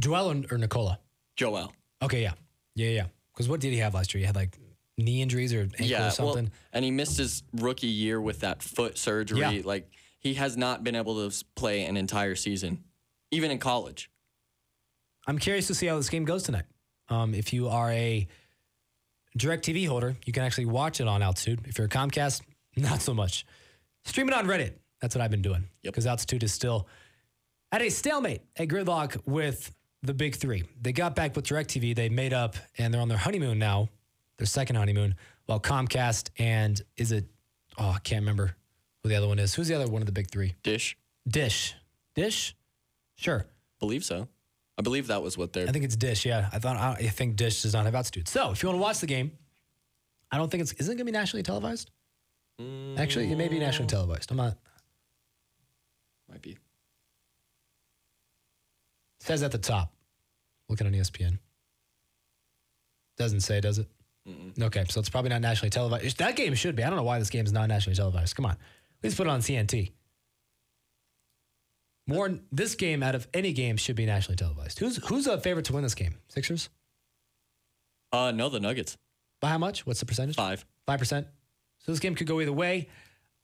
Joel 0.00 0.30
or, 0.30 0.54
or 0.54 0.58
Nikola? 0.58 1.00
Joel. 1.36 1.72
Okay, 2.02 2.22
yeah. 2.22 2.32
Yeah, 2.74 2.90
yeah. 2.90 3.06
Because 3.32 3.48
what 3.48 3.60
did 3.60 3.72
he 3.72 3.78
have 3.78 3.94
last 3.94 4.14
year? 4.14 4.20
He 4.20 4.26
had 4.26 4.36
like 4.36 4.58
knee 4.98 5.22
injuries 5.22 5.52
or 5.52 5.60
ankle 5.60 5.86
yeah, 5.86 6.08
or 6.08 6.10
something. 6.10 6.44
well, 6.44 6.52
and 6.72 6.84
he 6.84 6.90
missed 6.90 7.18
his 7.18 7.42
rookie 7.52 7.86
year 7.86 8.20
with 8.20 8.40
that 8.40 8.62
foot 8.62 8.96
surgery. 8.98 9.40
Yeah. 9.40 9.62
Like 9.64 9.90
he 10.20 10.34
has 10.34 10.56
not 10.56 10.84
been 10.84 10.94
able 10.94 11.28
to 11.28 11.44
play 11.54 11.84
an 11.84 11.96
entire 11.96 12.34
season, 12.34 12.84
even 13.30 13.50
in 13.50 13.58
college. 13.58 14.10
I'm 15.26 15.38
curious 15.38 15.66
to 15.66 15.74
see 15.74 15.86
how 15.86 15.96
this 15.96 16.08
game 16.08 16.24
goes 16.24 16.44
tonight. 16.44 16.64
Um, 17.08 17.34
if 17.34 17.52
you 17.52 17.68
are 17.68 17.90
a 17.90 18.26
DirecTV 19.38 19.86
holder, 19.86 20.16
you 20.24 20.32
can 20.32 20.42
actually 20.42 20.66
watch 20.66 21.00
it 21.00 21.08
on 21.08 21.22
Altitude. 21.22 21.60
If 21.66 21.78
you're 21.78 21.86
a 21.86 21.90
Comcast, 21.90 22.42
not 22.76 23.02
so 23.02 23.12
much. 23.12 23.44
Stream 24.04 24.28
it 24.28 24.34
on 24.34 24.46
Reddit. 24.46 24.74
That's 25.00 25.14
what 25.14 25.22
I've 25.22 25.30
been 25.30 25.42
doing. 25.42 25.64
Because 25.82 26.06
Altitude 26.06 26.42
is 26.42 26.52
still 26.52 26.88
at 27.72 27.82
a 27.82 27.90
stalemate, 27.90 28.42
a 28.56 28.66
gridlock 28.66 29.20
with 29.26 29.72
the 30.02 30.14
big 30.14 30.36
three. 30.36 30.64
They 30.80 30.92
got 30.92 31.14
back 31.14 31.36
with 31.36 31.46
DirecTV. 31.46 31.94
They 31.94 32.08
made 32.08 32.32
up 32.32 32.56
and 32.78 32.92
they're 32.92 33.00
on 33.00 33.08
their 33.08 33.18
honeymoon 33.18 33.58
now, 33.58 33.88
their 34.38 34.46
second 34.46 34.76
honeymoon, 34.76 35.14
while 35.46 35.60
Comcast 35.60 36.30
and 36.38 36.80
is 36.96 37.12
it, 37.12 37.24
oh, 37.78 37.90
I 37.90 37.98
can't 38.00 38.22
remember 38.22 38.56
who 39.02 39.08
the 39.08 39.16
other 39.16 39.28
one 39.28 39.38
is. 39.38 39.54
Who's 39.54 39.68
the 39.68 39.74
other 39.74 39.86
one 39.86 40.02
of 40.02 40.06
the 40.06 40.12
big 40.12 40.30
three? 40.30 40.54
Dish. 40.62 40.96
Dish. 41.26 41.74
Dish? 42.14 42.54
Sure. 43.14 43.46
Believe 43.80 44.04
so. 44.04 44.28
I 44.78 44.82
believe 44.82 45.06
that 45.06 45.22
was 45.22 45.38
what 45.38 45.52
they're. 45.52 45.68
I 45.68 45.72
think 45.72 45.84
it's 45.84 45.96
Dish. 45.96 46.26
Yeah, 46.26 46.50
I 46.52 46.58
thought 46.58 46.76
I 46.76 47.08
think 47.08 47.36
Dish 47.36 47.62
does 47.62 47.72
not 47.72 47.86
have 47.86 47.94
altitude. 47.94 48.28
So 48.28 48.50
if 48.50 48.62
you 48.62 48.68
want 48.68 48.78
to 48.78 48.82
watch 48.82 48.98
the 48.98 49.06
game, 49.06 49.32
I 50.30 50.36
don't 50.36 50.50
think 50.50 50.62
it's 50.62 50.72
isn't 50.72 50.92
it 50.92 50.96
going 50.96 51.06
to 51.06 51.12
be 51.12 51.16
nationally 51.16 51.42
televised. 51.42 51.90
Mm. 52.60 52.98
Actually, 52.98 53.30
it 53.30 53.36
may 53.36 53.48
be 53.48 53.58
nationally 53.58 53.88
televised. 53.88 54.30
I'm 54.30 54.36
not. 54.36 54.56
Might 56.28 56.42
be. 56.42 56.58
says 59.20 59.42
at 59.42 59.52
the 59.52 59.58
top. 59.58 59.92
Looking 60.68 60.86
on 60.86 60.92
ESPN. 60.92 61.38
Doesn't 63.16 63.40
say, 63.40 63.60
does 63.60 63.78
it? 63.78 63.88
Okay, 64.60 64.84
so 64.88 65.00
it's 65.00 65.08
probably 65.08 65.30
not 65.30 65.40
nationally 65.40 65.70
televised. 65.70 66.18
That 66.18 66.36
game 66.36 66.54
should 66.54 66.74
be. 66.74 66.82
I 66.82 66.88
don't 66.88 66.96
know 66.96 67.04
why 67.04 67.18
this 67.18 67.30
game 67.30 67.44
is 67.44 67.52
not 67.52 67.68
nationally 67.68 67.96
televised. 67.96 68.34
Come 68.34 68.46
on, 68.46 68.56
please 69.00 69.14
put 69.14 69.26
it 69.26 69.30
on 69.30 69.40
TNT. 69.40 69.92
More 72.08 72.38
this 72.52 72.74
game 72.74 73.02
out 73.02 73.14
of 73.14 73.26
any 73.34 73.52
game 73.52 73.76
should 73.76 73.96
be 73.96 74.06
nationally 74.06 74.36
televised. 74.36 74.78
Who's 74.78 74.96
who's 75.08 75.26
a 75.26 75.40
favorite 75.40 75.66
to 75.66 75.72
win 75.72 75.82
this 75.82 75.94
game? 75.94 76.16
Sixers? 76.28 76.68
Uh, 78.12 78.30
no, 78.32 78.48
the 78.48 78.60
Nuggets. 78.60 78.96
By 79.40 79.50
how 79.50 79.58
much? 79.58 79.86
What's 79.86 80.00
the 80.00 80.06
percentage? 80.06 80.36
Five. 80.36 80.64
Five 80.86 80.98
percent. 80.98 81.26
So 81.80 81.92
this 81.92 82.00
game 82.00 82.14
could 82.14 82.26
go 82.26 82.40
either 82.40 82.52
way. 82.52 82.88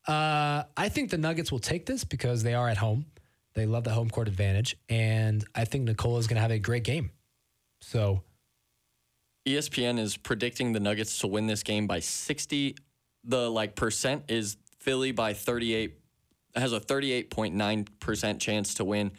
Uh, 0.07 0.65
I 0.77 0.89
think 0.89 1.11
the 1.11 1.19
Nuggets 1.19 1.53
will 1.53 1.59
take 1.61 1.87
this 1.87 2.05
because 2.05 2.43
they 2.43 2.55
are 2.55 2.69
at 2.69 2.77
home. 2.77 3.07
They 3.55 3.67
love 3.67 3.85
the 3.85 3.91
home 3.91 4.09
court 4.09 4.29
advantage, 4.29 4.77
and 4.89 5.45
I 5.55 5.65
think 5.65 5.85
Nicole 5.85 6.19
is 6.19 6.27
going 6.27 6.37
to 6.37 6.41
have 6.41 6.51
a 6.51 6.59
great 6.59 6.85
game. 6.85 7.11
So 7.83 8.23
ESPN 9.47 9.99
is 9.99 10.17
predicting 10.17 10.73
the 10.73 10.81
Nuggets 10.81 11.19
to 11.19 11.27
win 11.27 11.47
this 11.47 11.63
game 11.63 11.87
by 11.87 12.01
60. 12.01 12.77
The 13.25 13.51
like 13.51 13.75
percent 13.75 14.25
is 14.29 14.57
Philly 14.79 15.13
by 15.13 15.33
38 15.35 15.99
has 16.55 16.73
a 16.73 16.81
38.9% 16.81 18.39
chance 18.41 18.75
to 18.75 18.85
win 18.85 19.13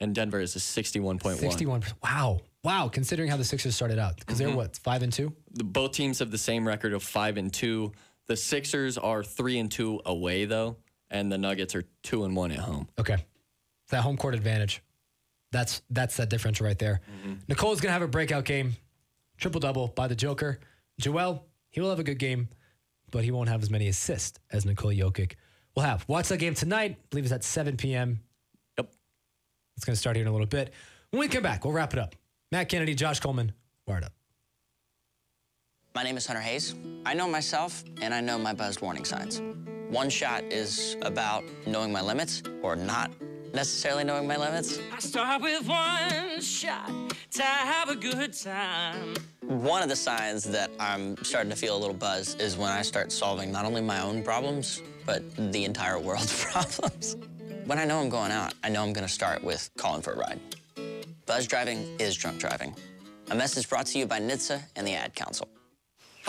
and 0.00 0.14
Denver 0.14 0.40
is 0.40 0.56
a 0.56 0.58
61.1. 0.58 1.36
61. 1.38 1.82
Wow. 2.02 2.40
Wow, 2.64 2.88
considering 2.88 3.28
how 3.28 3.36
the 3.36 3.44
Sixers 3.44 3.74
started 3.76 3.98
out 3.98 4.16
because 4.18 4.38
they're 4.38 4.48
Mhm. 4.48 4.54
what, 4.56 4.76
5 4.78 5.02
and 5.02 5.12
2? 5.12 5.32
The, 5.52 5.64
both 5.64 5.92
teams 5.92 6.18
have 6.20 6.30
the 6.30 6.38
same 6.38 6.66
record 6.66 6.92
of 6.92 7.02
5 7.02 7.36
and 7.36 7.52
2. 7.52 7.92
The 8.26 8.36
Sixers 8.36 8.96
are 8.98 9.22
3 9.22 9.58
and 9.58 9.70
2 9.70 10.00
away 10.06 10.44
though 10.44 10.76
and 11.10 11.30
the 11.30 11.38
Nuggets 11.38 11.74
are 11.74 11.84
2 12.02 12.24
and 12.24 12.34
1 12.34 12.52
at 12.52 12.58
home. 12.60 12.88
Okay. 12.98 13.16
That 13.90 14.02
home 14.02 14.16
court 14.16 14.34
advantage. 14.34 14.82
That's 15.52 15.82
that's 15.90 16.16
that 16.18 16.28
differential 16.30 16.66
right 16.66 16.78
there. 16.78 17.00
Nicole's 17.48 17.80
gonna 17.80 17.92
have 17.92 18.02
a 18.02 18.08
breakout 18.08 18.44
game. 18.44 18.76
Triple 19.38 19.60
double 19.60 19.88
by 19.88 20.08
the 20.08 20.16
Joker. 20.16 20.58
Joel, 21.00 21.44
he 21.70 21.80
will 21.80 21.90
have 21.90 22.00
a 22.00 22.04
good 22.04 22.18
game, 22.18 22.48
but 23.10 23.24
he 23.24 23.30
won't 23.30 23.48
have 23.48 23.62
as 23.62 23.70
many 23.70 23.88
assists 23.88 24.38
as 24.52 24.66
Nikola 24.66 24.94
Jokic 24.94 25.34
will 25.74 25.84
have. 25.84 26.04
Watch 26.08 26.28
that 26.28 26.38
game 26.38 26.54
tonight. 26.54 26.96
I 26.98 27.06
believe 27.10 27.24
it's 27.24 27.32
at 27.32 27.44
7 27.44 27.76
p.m. 27.76 28.20
Yep. 28.76 28.92
It's 29.76 29.84
gonna 29.84 29.96
start 29.96 30.16
here 30.16 30.24
in 30.24 30.28
a 30.28 30.32
little 30.32 30.46
bit. 30.46 30.74
When 31.10 31.20
we 31.20 31.28
come 31.28 31.42
back, 31.42 31.64
we'll 31.64 31.72
wrap 31.72 31.92
it 31.92 31.98
up. 31.98 32.16
Matt 32.50 32.68
Kennedy, 32.68 32.94
Josh 32.94 33.20
Coleman, 33.20 33.52
wired 33.86 34.04
up. 34.04 34.12
My 35.94 36.02
name 36.02 36.16
is 36.16 36.26
Hunter 36.26 36.42
Hayes. 36.42 36.74
I 37.06 37.14
know 37.14 37.28
myself 37.28 37.84
and 38.02 38.12
I 38.12 38.20
know 38.20 38.38
my 38.38 38.52
buzzed 38.52 38.80
warning 38.80 39.04
signs. 39.04 39.40
One 39.88 40.10
shot 40.10 40.44
is 40.44 40.96
about 41.02 41.44
knowing 41.66 41.92
my 41.92 42.02
limits 42.02 42.42
or 42.62 42.76
not 42.76 43.10
necessarily 43.52 44.04
knowing 44.04 44.26
my 44.26 44.36
limits. 44.36 44.78
I 44.92 44.98
start 44.98 45.42
with 45.42 45.66
one 45.66 46.40
shot 46.40 46.90
to 47.32 47.42
have 47.42 47.88
a 47.88 47.96
good 47.96 48.32
time. 48.32 49.14
One 49.42 49.82
of 49.82 49.88
the 49.88 49.96
signs 49.96 50.44
that 50.44 50.70
I'm 50.78 51.16
starting 51.24 51.50
to 51.50 51.56
feel 51.56 51.76
a 51.76 51.78
little 51.78 51.94
buzz 51.94 52.34
is 52.36 52.56
when 52.56 52.70
I 52.70 52.82
start 52.82 53.12
solving 53.12 53.50
not 53.50 53.64
only 53.64 53.80
my 53.80 54.00
own 54.00 54.22
problems, 54.22 54.82
but 55.06 55.22
the 55.52 55.64
entire 55.64 55.98
world's 55.98 56.44
problems. 56.52 57.16
When 57.64 57.78
I 57.78 57.84
know 57.84 58.00
I'm 58.00 58.08
going 58.08 58.32
out, 58.32 58.54
I 58.62 58.68
know 58.68 58.82
I'm 58.82 58.92
gonna 58.92 59.08
start 59.08 59.42
with 59.42 59.70
calling 59.76 60.02
for 60.02 60.12
a 60.12 60.16
ride. 60.16 60.40
Buzz 61.26 61.46
driving 61.46 61.96
is 61.98 62.16
drunk 62.16 62.38
driving. 62.38 62.74
A 63.30 63.34
message 63.34 63.68
brought 63.68 63.86
to 63.86 63.98
you 63.98 64.06
by 64.06 64.20
NHTSA 64.20 64.62
and 64.76 64.86
the 64.86 64.94
Ad 64.94 65.14
Council. 65.14 65.48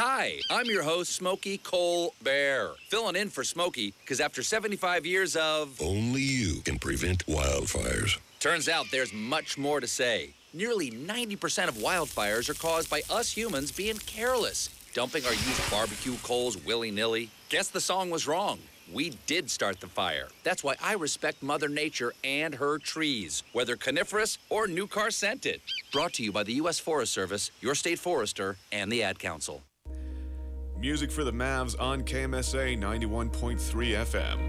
Hi, 0.02 0.40
I'm 0.50 0.68
your 0.68 0.84
host, 0.84 1.12
Smokey 1.12 1.58
Cole 1.58 2.16
Bear, 2.24 2.70
filling 2.88 3.18
in 3.18 3.30
for 3.30 3.44
Smokey 3.44 3.94
because 4.00 4.22
after 4.22 4.42
75 4.42 5.06
years 5.06 5.36
of. 5.36 5.78
Only 5.82 6.22
you 6.22 6.62
can 6.62 6.80
prevent 6.80 7.26
wildfires. 7.26 8.18
Turns 8.40 8.70
out 8.70 8.86
there's 8.94 9.12
much 9.12 9.58
more 9.58 9.82
to 9.82 9.88
say. 9.88 10.30
Nearly 10.54 10.90
90% 10.90 11.68
of 11.68 11.76
wildfires 11.76 12.48
are 12.48 12.54
caused 12.54 12.90
by 12.90 13.02
us 13.10 13.30
humans 13.30 13.74
being 13.74 13.98
careless, 13.98 14.70
dumping 14.94 15.26
our 15.26 15.34
used 15.34 15.70
barbecue 15.70 16.16
coals 16.24 16.56
willy 16.64 16.92
nilly. 16.92 17.30
Guess 17.50 17.68
the 17.68 17.82
song 17.82 18.10
was 18.10 18.26
wrong. 18.26 18.60
We 18.94 19.10
did 19.28 19.52
start 19.52 19.82
the 19.82 19.88
fire. 19.88 20.30
That's 20.46 20.64
why 20.64 20.76
I 20.82 20.94
respect 20.94 21.44
Mother 21.44 21.68
Nature 21.68 22.14
and 22.24 22.56
her 22.56 22.78
trees, 22.78 23.44
whether 23.52 23.76
coniferous 23.76 24.38
or 24.50 24.66
new 24.66 24.88
car 24.88 25.12
scented. 25.12 25.60
Brought 25.92 26.14
to 26.14 26.24
you 26.24 26.32
by 26.32 26.44
the 26.44 26.54
U.S. 26.54 26.80
Forest 26.80 27.12
Service, 27.12 27.52
your 27.60 27.76
state 27.76 28.00
forester, 28.00 28.56
and 28.72 28.90
the 28.90 29.04
Ad 29.04 29.20
Council. 29.20 29.62
Music 30.80 31.12
for 31.12 31.26
the 31.26 31.32
Mavs 31.34 31.76
on 31.78 32.04
KMSA 32.04 32.80
91.3 32.80 33.60
FM. 33.60 34.40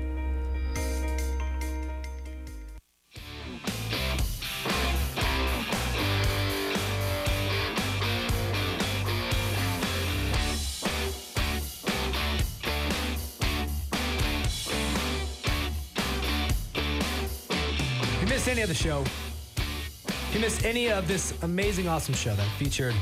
If 18.05 18.23
you 18.23 18.29
missed 18.29 18.47
any 18.47 18.63
of 18.63 18.69
the 18.69 18.75
show, 18.75 19.03
if 20.07 20.31
you 20.33 20.41
missed 20.41 20.65
any 20.65 20.91
of 20.91 21.09
this 21.09 21.35
amazing, 21.43 21.89
awesome 21.89 22.15
show 22.15 22.37
that 22.37 22.47
featured 22.51 22.95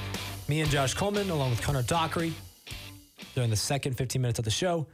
me 0.49 0.63
and 0.63 0.71
Josh 0.71 0.95
Coleman 0.95 1.29
along 1.29 1.51
with 1.51 1.61
Connor 1.61 1.83
Dockery 1.83 2.33
during 3.35 3.51
the 3.51 3.57
second 3.57 3.97
15 3.97 4.21
minutes 4.21 4.39
of 4.39 4.45
the 4.45 4.51
show, 4.51 4.87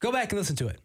go 0.00 0.12
back 0.12 0.30
and 0.32 0.38
listen 0.38 0.56
to 0.56 0.68
it 0.68 0.80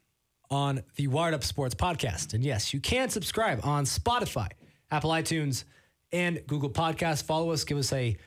on 0.49 0.81
the 0.95 1.07
Wired 1.07 1.33
Up 1.33 1.43
Sports 1.43 1.75
podcast. 1.75 2.33
And 2.33 2.43
yes, 2.43 2.73
you 2.73 2.79
can 2.79 3.09
subscribe 3.09 3.61
on 3.63 3.85
Spotify, 3.85 4.49
Apple 4.91 5.11
iTunes, 5.11 5.63
and 6.11 6.41
Google 6.47 6.69
Podcasts. 6.69 7.23
Follow 7.23 7.51
us, 7.51 7.63
give 7.63 7.77
us 7.77 7.93
a, 7.93 8.17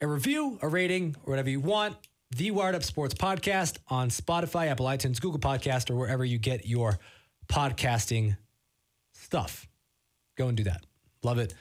a 0.00 0.06
review, 0.06 0.58
a 0.62 0.68
rating, 0.68 1.16
or 1.24 1.30
whatever 1.30 1.50
you 1.50 1.60
want. 1.60 1.96
The 2.32 2.50
Wired 2.50 2.74
Up 2.74 2.82
Sports 2.82 3.14
podcast 3.14 3.78
on 3.88 4.10
Spotify, 4.10 4.66
Apple 4.66 4.86
iTunes, 4.86 5.20
Google 5.20 5.38
Podcast, 5.38 5.90
or 5.90 5.96
wherever 5.96 6.24
you 6.24 6.38
get 6.38 6.66
your 6.66 6.98
podcasting 7.48 8.36
stuff. 9.14 9.68
Go 10.36 10.48
and 10.48 10.56
do 10.56 10.64
that. 10.64 10.84
Love 11.22 11.38
it. 11.38 11.54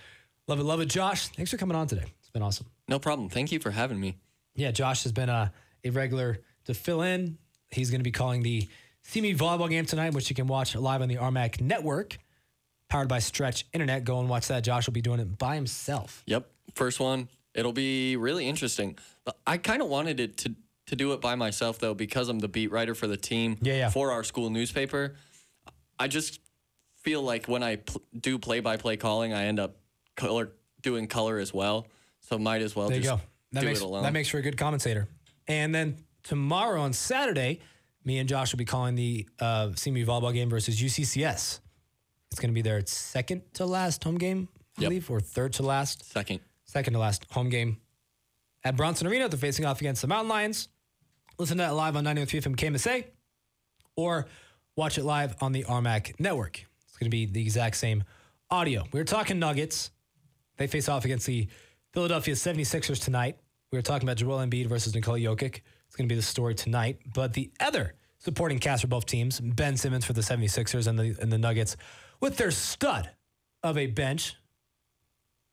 Love 0.47 0.59
it. 0.59 0.63
Love 0.63 0.81
it. 0.81 0.87
Josh, 0.89 1.27
thanks 1.29 1.51
for 1.51 1.57
coming 1.57 1.77
on 1.77 1.87
today. 1.87 2.05
It's 2.19 2.29
been 2.29 2.41
awesome. 2.41 2.65
No 2.87 2.99
problem. 2.99 3.29
Thank 3.29 3.51
you 3.51 3.59
for 3.59 3.71
having 3.71 3.99
me. 3.99 4.17
Yeah, 4.55 4.71
Josh 4.71 5.03
has 5.03 5.11
been 5.11 5.29
a, 5.29 5.53
a 5.85 5.91
regular 5.91 6.39
to 6.65 6.73
fill 6.73 7.01
in. 7.01 7.37
He's 7.71 7.89
going 7.91 7.99
to 7.99 8.03
be 8.03 8.11
calling 8.11 8.41
the 8.41 8.67
CMU 9.07 9.37
volleyball 9.37 9.69
game 9.69 9.85
tonight, 9.85 10.13
which 10.13 10.29
you 10.29 10.35
can 10.35 10.47
watch 10.47 10.75
live 10.75 11.01
on 11.01 11.07
the 11.07 11.15
RMAC 11.17 11.61
network, 11.61 12.17
powered 12.89 13.07
by 13.07 13.19
Stretch 13.19 13.65
Internet. 13.73 14.03
Go 14.03 14.19
and 14.19 14.27
watch 14.27 14.47
that. 14.47 14.63
Josh 14.63 14.87
will 14.87 14.93
be 14.93 15.01
doing 15.01 15.19
it 15.19 15.37
by 15.37 15.55
himself. 15.55 16.23
Yep. 16.25 16.49
First 16.73 16.99
one. 16.99 17.29
It'll 17.53 17.71
be 17.71 18.17
really 18.17 18.47
interesting. 18.49 18.97
I 19.47 19.57
kind 19.57 19.81
of 19.81 19.87
wanted 19.87 20.19
it 20.19 20.37
to 20.39 20.55
to 20.87 20.95
do 20.95 21.13
it 21.13 21.21
by 21.21 21.33
myself 21.33 21.79
though 21.79 21.95
because 21.95 22.29
I'm 22.29 22.37
the 22.37 22.47
beat 22.47 22.69
writer 22.71 22.93
for 22.93 23.07
the 23.07 23.17
team 23.17 23.57
Yeah, 23.61 23.73
yeah. 23.73 23.89
for 23.89 24.11
our 24.11 24.23
school 24.23 24.51
newspaper. 24.51 25.15
I 25.97 26.07
just 26.07 26.39
feel 27.01 27.23
like 27.23 27.47
when 27.47 27.63
I 27.63 27.77
pl- 27.77 28.03
do 28.19 28.37
play-by-play 28.37 28.97
calling, 28.97 29.33
I 29.33 29.45
end 29.45 29.59
up 29.59 29.77
color 30.15 30.51
doing 30.83 31.07
color 31.07 31.39
as 31.39 31.51
well. 31.51 31.87
So 32.19 32.37
might 32.37 32.61
as 32.61 32.75
well 32.75 32.89
there 32.89 32.97
you 32.97 33.03
just 33.03 33.17
go. 33.17 33.21
That 33.53 33.61
do 33.61 33.65
makes, 33.65 33.79
it 33.79 33.83
alone. 33.85 34.03
that 34.03 34.13
makes 34.13 34.29
for 34.29 34.37
a 34.37 34.41
good 34.43 34.57
commentator. 34.57 35.07
And 35.47 35.73
then 35.73 35.97
tomorrow 36.23 36.81
on 36.81 36.93
Saturday, 36.93 37.59
me 38.03 38.17
and 38.19 38.27
Josh 38.29 38.51
will 38.51 38.57
be 38.57 38.65
calling 38.65 38.95
the 38.95 39.27
uh, 39.39 39.67
CMU 39.69 40.05
volleyball 40.05 40.33
game 40.33 40.49
versus 40.49 40.79
UCCS. 40.79 41.59
It's 42.31 42.39
going 42.39 42.49
to 42.49 42.53
be 42.53 42.61
their 42.61 42.83
second 42.85 43.41
to 43.53 43.65
last 43.65 44.03
home 44.03 44.17
game, 44.17 44.47
I 44.77 44.81
Yep. 44.81 44.89
believe, 44.89 45.09
or 45.11 45.19
third 45.19 45.53
to 45.53 45.63
last. 45.63 46.11
Second. 46.11 46.39
Second 46.65 46.93
to 46.93 46.99
last 46.99 47.25
home 47.31 47.49
game 47.49 47.77
at 48.63 48.75
Brownson 48.75 49.07
Arena. 49.07 49.29
They're 49.29 49.37
facing 49.39 49.65
off 49.65 49.79
against 49.79 50.01
the 50.01 50.07
Mountain 50.07 50.29
Lions. 50.29 50.67
Listen 51.37 51.57
to 51.57 51.63
that 51.63 51.75
live 51.75 51.95
on 51.95 52.03
903 52.03 52.41
FM 52.41 52.55
KMSA 52.55 53.05
or 53.95 54.25
watch 54.75 54.97
it 54.97 55.03
live 55.03 55.35
on 55.41 55.51
the 55.51 55.63
RMAC 55.63 56.19
network. 56.19 56.59
It's 56.87 56.97
going 56.97 57.09
to 57.09 57.15
be 57.15 57.25
the 57.25 57.41
exact 57.41 57.75
same 57.77 58.03
audio. 58.49 58.83
We 58.91 58.99
were 58.99 59.05
talking 59.05 59.39
Nuggets. 59.39 59.91
They 60.57 60.67
face 60.67 60.87
off 60.89 61.05
against 61.05 61.25
the 61.25 61.47
Philadelphia 61.93 62.33
76ers 62.35 63.03
tonight. 63.03 63.37
We 63.71 63.77
were 63.77 63.81
talking 63.81 64.07
about 64.07 64.17
Joel 64.17 64.39
Embiid 64.39 64.67
versus 64.67 64.93
Nikola 64.93 65.19
Jokic. 65.19 65.61
It's 65.87 65.95
going 65.95 66.07
to 66.07 66.13
be 66.13 66.15
the 66.15 66.21
story 66.21 66.55
tonight. 66.55 66.99
But 67.13 67.33
the 67.33 67.51
other 67.59 67.95
supporting 68.19 68.59
cast 68.59 68.81
for 68.81 68.87
both 68.87 69.05
teams, 69.05 69.39
Ben 69.39 69.77
Simmons 69.77 70.05
for 70.05 70.13
the 70.13 70.21
76ers 70.21 70.87
and 70.87 70.97
the, 70.97 71.17
and 71.21 71.31
the 71.31 71.37
Nuggets, 71.37 71.77
with 72.19 72.37
their 72.37 72.51
stud 72.51 73.09
of 73.63 73.77
a 73.77 73.87
bench. 73.87 74.35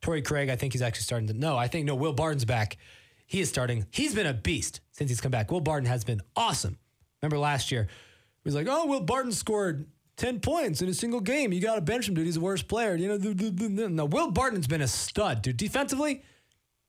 Torrey 0.01 0.21
Craig, 0.21 0.49
I 0.49 0.55
think 0.55 0.73
he's 0.73 0.81
actually 0.81 1.03
starting 1.03 1.27
to. 1.27 1.33
No, 1.33 1.57
I 1.57 1.67
think, 1.67 1.85
no, 1.85 1.95
Will 1.95 2.13
Barton's 2.13 2.45
back. 2.45 2.77
He 3.25 3.39
is 3.39 3.49
starting. 3.49 3.85
He's 3.91 4.13
been 4.13 4.27
a 4.27 4.33
beast 4.33 4.81
since 4.91 5.09
he's 5.09 5.21
come 5.21 5.31
back. 5.31 5.49
Will 5.49 5.61
Barton 5.61 5.87
has 5.87 6.03
been 6.03 6.21
awesome. 6.35 6.77
Remember 7.21 7.37
last 7.37 7.71
year, 7.71 7.83
he 7.83 8.47
was 8.47 8.53
like, 8.53 8.67
oh, 8.69 8.85
Will 8.85 8.99
Barton 8.99 9.31
scored 9.31 9.87
10 10.17 10.41
points 10.41 10.81
in 10.81 10.89
a 10.89 10.93
single 10.93 11.21
game. 11.21 11.53
You 11.53 11.61
got 11.61 11.75
to 11.75 11.81
bench 11.81 12.07
him, 12.07 12.15
dude. 12.15 12.25
He's 12.25 12.35
the 12.35 12.41
worst 12.41 12.67
player. 12.67 12.95
You 12.95 13.17
know, 13.17 13.87
no, 13.87 14.05
Will 14.05 14.31
Barton's 14.31 14.67
been 14.67 14.81
a 14.81 14.87
stud, 14.87 15.41
dude. 15.41 15.57
Defensively, 15.57 16.21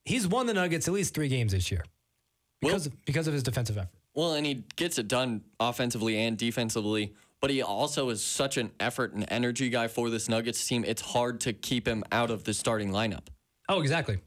he's 0.04 0.26
won 0.26 0.46
the 0.46 0.54
Nuggets 0.54 0.88
at 0.88 0.94
least 0.94 1.14
three 1.14 1.28
games 1.28 1.52
this 1.52 1.70
year 1.70 1.84
because, 2.60 2.88
because 3.06 3.26
of 3.26 3.34
his 3.34 3.42
defensive 3.42 3.78
effort. 3.78 3.90
Well, 4.14 4.34
and 4.34 4.46
he 4.46 4.64
gets 4.76 4.98
it 4.98 5.08
done 5.08 5.42
offensively 5.58 6.18
and 6.18 6.38
defensively, 6.38 7.14
but 7.40 7.50
he 7.50 7.62
also 7.62 8.10
is 8.10 8.22
such 8.22 8.56
an 8.56 8.70
effort 8.78 9.12
and 9.12 9.24
energy 9.28 9.68
guy 9.68 9.88
for 9.88 10.08
this 10.08 10.28
Nuggets 10.28 10.64
team. 10.66 10.84
It's 10.86 11.02
hard 11.02 11.40
to 11.40 11.52
keep 11.52 11.86
him 11.86 12.04
out 12.12 12.30
of 12.30 12.44
the 12.44 12.54
starting 12.54 12.90
lineup. 12.90 13.26
Oh, 13.68 13.80
exactly. 13.80 14.18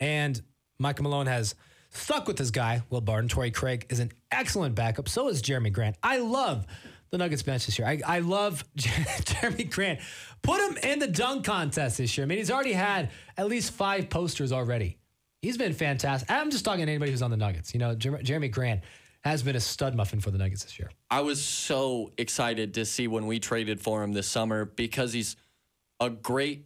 And 0.00 0.40
Michael 0.78 1.04
Malone 1.04 1.26
has 1.26 1.54
stuck 1.90 2.26
with 2.26 2.36
this 2.36 2.50
guy, 2.50 2.82
Will 2.90 3.00
Barton. 3.00 3.28
Torrey 3.28 3.50
Craig 3.50 3.86
is 3.90 4.00
an 4.00 4.12
excellent 4.30 4.74
backup. 4.74 5.08
So 5.08 5.28
is 5.28 5.40
Jerami 5.40 5.72
Grant. 5.72 5.96
I 6.02 6.18
love 6.18 6.66
the 7.10 7.18
Nuggets 7.18 7.42
bench 7.42 7.66
this 7.66 7.78
year. 7.78 7.88
I, 7.88 8.00
I 8.06 8.18
love 8.20 8.64
Jerami 8.76 9.70
Grant. 9.70 10.00
Put 10.42 10.60
him 10.60 10.76
in 10.82 10.98
the 10.98 11.06
dunk 11.08 11.44
contest 11.44 11.98
this 11.98 12.16
year. 12.16 12.24
I 12.24 12.28
mean, 12.28 12.38
he's 12.38 12.50
already 12.50 12.72
had 12.72 13.10
at 13.36 13.48
least 13.48 13.72
five 13.72 14.10
posters 14.10 14.52
already. 14.52 14.98
He's 15.42 15.56
been 15.56 15.72
fantastic. 15.72 16.30
I'm 16.30 16.50
just 16.50 16.64
talking 16.64 16.86
to 16.86 16.92
anybody 16.92 17.10
who's 17.10 17.22
on 17.22 17.30
the 17.30 17.36
Nuggets. 17.36 17.72
You 17.72 17.80
know, 17.80 17.94
Jer- 17.94 18.18
Jerami 18.18 18.50
Grant 18.50 18.80
has 19.20 19.42
been 19.42 19.56
a 19.56 19.60
stud 19.60 19.94
muffin 19.94 20.20
for 20.20 20.30
the 20.30 20.38
Nuggets 20.38 20.64
this 20.64 20.78
year. 20.78 20.90
I 21.10 21.20
was 21.20 21.42
so 21.42 22.12
excited 22.18 22.74
to 22.74 22.84
see 22.84 23.08
when 23.08 23.26
we 23.26 23.38
traded 23.38 23.80
for 23.80 24.02
him 24.02 24.12
this 24.12 24.26
summer 24.26 24.64
because 24.64 25.12
he's 25.12 25.36
a 26.00 26.10
great 26.10 26.64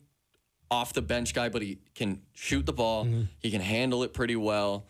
off 0.70 0.94
the 0.94 1.02
bench 1.02 1.34
guy, 1.34 1.50
but 1.50 1.60
he 1.60 1.78
can 1.94 2.22
shoot 2.32 2.64
the 2.64 2.72
ball. 2.72 3.04
Mm-hmm. 3.04 3.22
He 3.40 3.50
can 3.50 3.60
handle 3.60 4.02
it 4.04 4.14
pretty 4.14 4.36
well. 4.36 4.86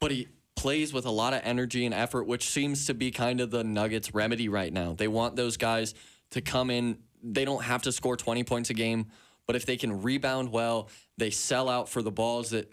But 0.00 0.10
he 0.10 0.28
plays 0.56 0.92
with 0.92 1.06
a 1.06 1.10
lot 1.10 1.32
of 1.32 1.40
energy 1.44 1.84
and 1.84 1.94
effort, 1.94 2.24
which 2.24 2.48
seems 2.48 2.86
to 2.86 2.94
be 2.94 3.10
kind 3.10 3.40
of 3.40 3.50
the 3.50 3.62
Nuggets 3.62 4.14
remedy 4.14 4.48
right 4.48 4.72
now. 4.72 4.94
They 4.94 5.08
want 5.08 5.36
those 5.36 5.56
guys 5.56 5.94
to 6.30 6.40
come 6.40 6.70
in. 6.70 6.98
They 7.22 7.44
don't 7.44 7.62
have 7.62 7.82
to 7.82 7.92
score 7.92 8.16
20 8.16 8.42
points 8.44 8.70
a 8.70 8.74
game, 8.74 9.06
but 9.46 9.56
if 9.56 9.66
they 9.66 9.76
can 9.76 10.02
rebound 10.02 10.50
well, 10.50 10.88
they 11.18 11.30
sell 11.30 11.68
out 11.68 11.88
for 11.88 12.02
the 12.02 12.10
balls 12.10 12.50
that 12.50 12.72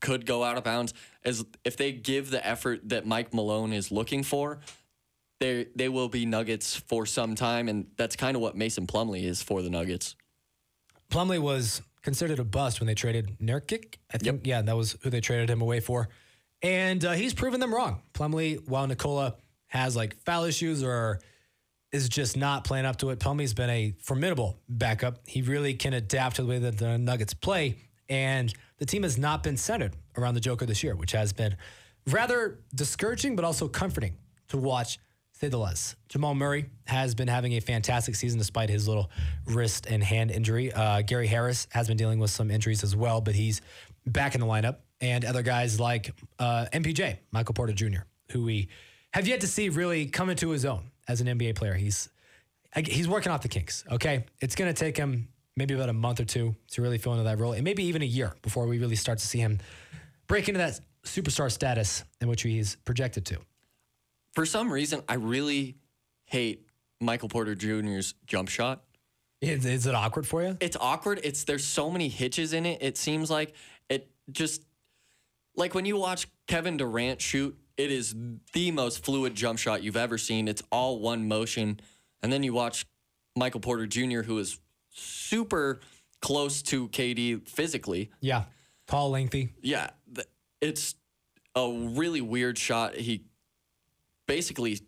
could 0.00 0.26
go 0.26 0.44
out 0.44 0.56
of 0.56 0.64
bounds. 0.64 0.94
As 1.24 1.44
if 1.64 1.76
they 1.76 1.92
give 1.92 2.30
the 2.30 2.46
effort 2.46 2.88
that 2.88 3.06
Mike 3.06 3.32
Malone 3.32 3.72
is 3.72 3.90
looking 3.90 4.22
for, 4.22 4.60
they 5.40 5.66
they 5.74 5.88
will 5.88 6.08
be 6.08 6.26
Nuggets 6.26 6.76
for 6.76 7.06
some 7.06 7.34
time, 7.34 7.68
and 7.68 7.86
that's 7.96 8.16
kind 8.16 8.36
of 8.36 8.42
what 8.42 8.56
Mason 8.56 8.86
Plumlee 8.86 9.24
is 9.24 9.42
for 9.42 9.62
the 9.62 9.70
Nuggets. 9.70 10.14
Plumlee 11.10 11.40
was 11.40 11.82
considered 12.02 12.38
a 12.38 12.44
bust 12.44 12.80
when 12.80 12.86
they 12.86 12.94
traded 12.94 13.38
Nurkic. 13.38 13.96
I 14.12 14.18
think, 14.18 14.46
yeah, 14.46 14.62
that 14.62 14.76
was 14.76 14.96
who 15.02 15.10
they 15.10 15.20
traded 15.20 15.50
him 15.50 15.60
away 15.60 15.80
for. 15.80 16.08
And 16.62 17.04
uh, 17.04 17.12
he's 17.12 17.34
proven 17.34 17.60
them 17.60 17.74
wrong. 17.74 18.02
Plumlee, 18.14 18.66
while 18.68 18.86
Nikola 18.86 19.36
has 19.66 19.96
like 19.96 20.16
foul 20.24 20.44
issues 20.44 20.82
or 20.82 21.20
is 21.92 22.08
just 22.08 22.36
not 22.36 22.64
playing 22.64 22.86
up 22.86 22.96
to 22.96 23.10
it, 23.10 23.20
Plumlee's 23.20 23.54
been 23.54 23.70
a 23.70 23.94
formidable 24.00 24.58
backup. 24.68 25.18
He 25.26 25.42
really 25.42 25.74
can 25.74 25.92
adapt 25.92 26.36
to 26.36 26.42
the 26.42 26.48
way 26.48 26.58
that 26.58 26.78
the 26.78 26.98
Nuggets 26.98 27.34
play. 27.34 27.76
And 28.08 28.52
the 28.78 28.86
team 28.86 29.02
has 29.02 29.18
not 29.18 29.42
been 29.42 29.56
centered 29.56 29.94
around 30.16 30.34
the 30.34 30.40
Joker 30.40 30.66
this 30.66 30.82
year, 30.82 30.96
which 30.96 31.12
has 31.12 31.32
been 31.32 31.56
rather 32.06 32.58
discouraging, 32.74 33.36
but 33.36 33.44
also 33.44 33.68
comforting 33.68 34.16
to 34.48 34.58
watch 34.58 34.98
say 35.32 35.48
the 35.48 35.58
less. 35.58 35.96
Jamal 36.08 36.34
Murray 36.34 36.66
has 36.86 37.14
been 37.16 37.26
having 37.26 37.54
a 37.54 37.60
fantastic 37.60 38.14
season 38.14 38.38
despite 38.38 38.70
his 38.70 38.86
little 38.86 39.10
wrist 39.46 39.86
and 39.86 40.02
hand 40.02 40.30
injury. 40.30 40.72
Uh, 40.72 41.02
Gary 41.02 41.26
Harris 41.26 41.66
has 41.72 41.88
been 41.88 41.96
dealing 41.96 42.20
with 42.20 42.30
some 42.30 42.50
injuries 42.50 42.84
as 42.84 42.94
well, 42.94 43.20
but 43.20 43.34
he's 43.34 43.60
back 44.06 44.34
in 44.34 44.40
the 44.40 44.46
lineup. 44.46 44.76
And 45.00 45.24
other 45.24 45.42
guys 45.42 45.80
like 45.80 46.14
uh, 46.38 46.66
MPJ, 46.72 47.16
Michael 47.32 47.54
Porter 47.54 47.72
Jr., 47.72 48.02
who 48.30 48.44
we 48.44 48.68
have 49.12 49.26
yet 49.26 49.40
to 49.40 49.48
see 49.48 49.68
really 49.68 50.06
come 50.06 50.30
into 50.30 50.50
his 50.50 50.64
own 50.64 50.91
as 51.08 51.20
an 51.20 51.26
NBA 51.26 51.54
player. 51.56 51.74
He's 51.74 52.08
he's 52.86 53.08
working 53.08 53.32
off 53.32 53.42
the 53.42 53.48
kinks. 53.48 53.84
Okay, 53.90 54.24
it's 54.40 54.54
going 54.54 54.72
to 54.72 54.78
take 54.78 54.96
him 54.96 55.28
maybe 55.56 55.74
about 55.74 55.88
a 55.88 55.94
month 55.94 56.20
or 56.20 56.24
two 56.24 56.56
to 56.70 56.82
really 56.82 56.98
fill 56.98 57.12
into 57.12 57.24
that 57.24 57.38
role, 57.38 57.52
and 57.52 57.64
maybe 57.64 57.84
even 57.84 58.02
a 58.02 58.06
year 58.06 58.34
before 58.42 58.66
we 58.66 58.78
really 58.78 58.96
start 58.96 59.18
to 59.18 59.26
see 59.26 59.38
him 59.38 59.58
break 60.26 60.48
into 60.48 60.58
that 60.58 60.80
superstar 61.04 61.50
status 61.50 62.04
in 62.20 62.28
which 62.28 62.42
he's 62.42 62.76
projected 62.84 63.26
to. 63.26 63.38
For 64.34 64.46
some 64.46 64.72
reason, 64.72 65.02
I 65.08 65.14
really 65.14 65.76
hate 66.24 66.66
Michael 67.00 67.28
Porter 67.28 67.54
Jr.'s 67.54 68.14
jump 68.26 68.48
shot. 68.48 68.82
Is, 69.42 69.66
is 69.66 69.86
it 69.86 69.94
awkward 69.94 70.26
for 70.26 70.42
you? 70.42 70.56
It's 70.60 70.76
awkward. 70.80 71.20
It's 71.24 71.44
there's 71.44 71.64
so 71.64 71.90
many 71.90 72.08
hitches 72.08 72.52
in 72.52 72.64
it. 72.64 72.78
It 72.80 72.96
seems 72.96 73.30
like 73.30 73.54
it 73.88 74.08
just 74.30 74.62
like 75.56 75.74
when 75.74 75.84
you 75.84 75.96
watch 75.96 76.28
Kevin 76.46 76.76
Durant 76.76 77.20
shoot, 77.20 77.58
it 77.76 77.90
is 77.90 78.14
the 78.52 78.70
most 78.70 79.04
fluid 79.04 79.34
jump 79.34 79.58
shot 79.58 79.82
you've 79.82 79.96
ever 79.96 80.18
seen. 80.18 80.48
It's 80.48 80.62
all 80.70 80.98
one 80.98 81.28
motion. 81.28 81.80
And 82.22 82.32
then 82.32 82.42
you 82.42 82.52
watch 82.52 82.86
Michael 83.36 83.60
Porter 83.60 83.86
Jr., 83.86 84.22
who 84.22 84.38
is 84.38 84.58
super 84.90 85.80
close 86.20 86.62
to 86.62 86.88
KD 86.88 87.48
physically. 87.48 88.10
Yeah, 88.20 88.44
tall, 88.86 89.10
lengthy. 89.10 89.50
Yeah, 89.60 89.90
it's 90.60 90.94
a 91.54 91.70
really 91.70 92.20
weird 92.20 92.58
shot. 92.58 92.94
He 92.94 93.24
basically, 94.26 94.80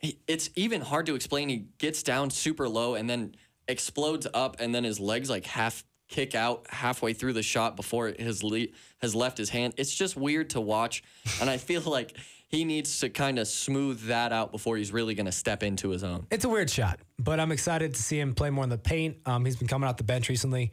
it's 0.00 0.50
even 0.56 0.80
hard 0.80 1.06
to 1.06 1.14
explain. 1.14 1.48
He 1.48 1.66
gets 1.78 2.02
down 2.02 2.30
super 2.30 2.68
low 2.68 2.94
and 2.94 3.08
then 3.08 3.34
explodes 3.68 4.26
up, 4.34 4.56
and 4.60 4.74
then 4.74 4.84
his 4.84 4.98
legs 5.00 5.30
like 5.30 5.46
half 5.46 5.84
kick 6.10 6.34
out 6.34 6.66
halfway 6.68 7.12
through 7.12 7.32
the 7.32 7.42
shot 7.42 7.76
before 7.76 8.08
it 8.08 8.20
has 8.20 8.42
le- 8.42 8.66
has 9.00 9.14
left 9.14 9.38
his 9.38 9.48
hand. 9.48 9.72
It's 9.76 9.94
just 9.94 10.16
weird 10.16 10.50
to 10.50 10.60
watch, 10.60 11.02
and 11.40 11.48
I 11.48 11.56
feel 11.56 11.80
like 11.86 12.16
he 12.48 12.64
needs 12.64 12.98
to 13.00 13.08
kind 13.08 13.38
of 13.38 13.46
smooth 13.46 14.02
that 14.08 14.32
out 14.32 14.50
before 14.50 14.76
he's 14.76 14.92
really 14.92 15.14
going 15.14 15.26
to 15.26 15.32
step 15.32 15.62
into 15.62 15.90
his 15.90 16.02
own. 16.02 16.26
It's 16.30 16.44
a 16.44 16.48
weird 16.48 16.68
shot, 16.68 16.98
but 17.18 17.38
I'm 17.40 17.52
excited 17.52 17.94
to 17.94 18.02
see 18.02 18.18
him 18.18 18.34
play 18.34 18.50
more 18.50 18.64
in 18.64 18.70
the 18.70 18.76
paint. 18.78 19.18
Um, 19.24 19.44
he's 19.44 19.56
been 19.56 19.68
coming 19.68 19.88
off 19.88 19.96
the 19.96 20.04
bench 20.04 20.28
recently. 20.28 20.72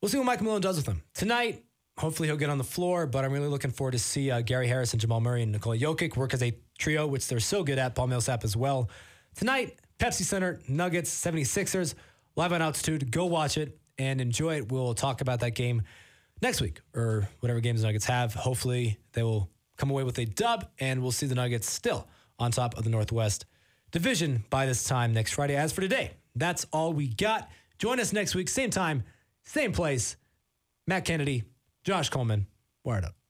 We'll 0.00 0.08
see 0.08 0.16
what 0.18 0.24
Mike 0.26 0.40
Malone 0.42 0.60
does 0.62 0.76
with 0.76 0.86
him 0.86 1.02
tonight. 1.14 1.64
Hopefully 1.96 2.28
he'll 2.28 2.36
get 2.36 2.50
on 2.50 2.58
the 2.58 2.64
floor, 2.64 3.06
but 3.06 3.24
I'm 3.24 3.32
really 3.32 3.46
looking 3.46 3.70
forward 3.70 3.92
to 3.92 3.98
see 4.00 4.30
uh, 4.30 4.40
Gary 4.40 4.66
Harris 4.66 4.92
and 4.92 5.00
Jamal 5.00 5.20
Murray 5.20 5.42
and 5.42 5.52
Nikola 5.52 5.78
Jokic 5.78 6.16
work 6.16 6.34
as 6.34 6.42
a 6.42 6.52
trio, 6.76 7.06
which 7.06 7.28
they're 7.28 7.38
so 7.40 7.62
good 7.62 7.78
at. 7.78 7.94
Paul 7.94 8.08
Millsap 8.08 8.42
as 8.42 8.56
well. 8.56 8.90
Tonight, 9.36 9.78
Pepsi 9.98 10.22
Center, 10.22 10.60
Nuggets, 10.66 11.08
76ers, 11.24 11.94
live 12.36 12.52
on 12.52 12.62
altitude. 12.62 13.12
Go 13.12 13.26
watch 13.26 13.56
it 13.56 13.78
and 13.98 14.20
enjoy 14.20 14.56
it. 14.56 14.70
We'll 14.70 14.94
talk 14.94 15.20
about 15.20 15.40
that 15.40 15.54
game 15.54 15.82
next 16.42 16.60
week 16.60 16.80
or 16.94 17.28
whatever 17.40 17.60
games 17.60 17.80
the 17.80 17.86
Nuggets 17.86 18.06
have. 18.06 18.34
Hopefully 18.34 18.98
they 19.12 19.22
will 19.22 19.50
come 19.76 19.90
away 19.90 20.04
with 20.04 20.18
a 20.18 20.24
dub 20.24 20.68
and 20.78 21.02
we'll 21.02 21.12
see 21.12 21.26
the 21.26 21.34
Nuggets 21.34 21.70
still 21.70 22.08
on 22.38 22.50
top 22.50 22.76
of 22.76 22.84
the 22.84 22.90
Northwest 22.90 23.46
Division 23.90 24.44
by 24.50 24.66
this 24.66 24.84
time 24.84 25.12
next 25.12 25.32
Friday. 25.32 25.56
As 25.56 25.72
for 25.72 25.80
today, 25.80 26.12
that's 26.34 26.66
all 26.72 26.92
we 26.92 27.08
got. 27.08 27.48
Join 27.78 28.00
us 28.00 28.12
next 28.12 28.34
week, 28.34 28.48
same 28.48 28.70
time, 28.70 29.04
same 29.44 29.72
place. 29.72 30.16
Matt 30.86 31.04
Kennedy, 31.04 31.44
Josh 31.84 32.10
Coleman, 32.10 32.46
wired 32.84 33.04
up. 33.04 33.23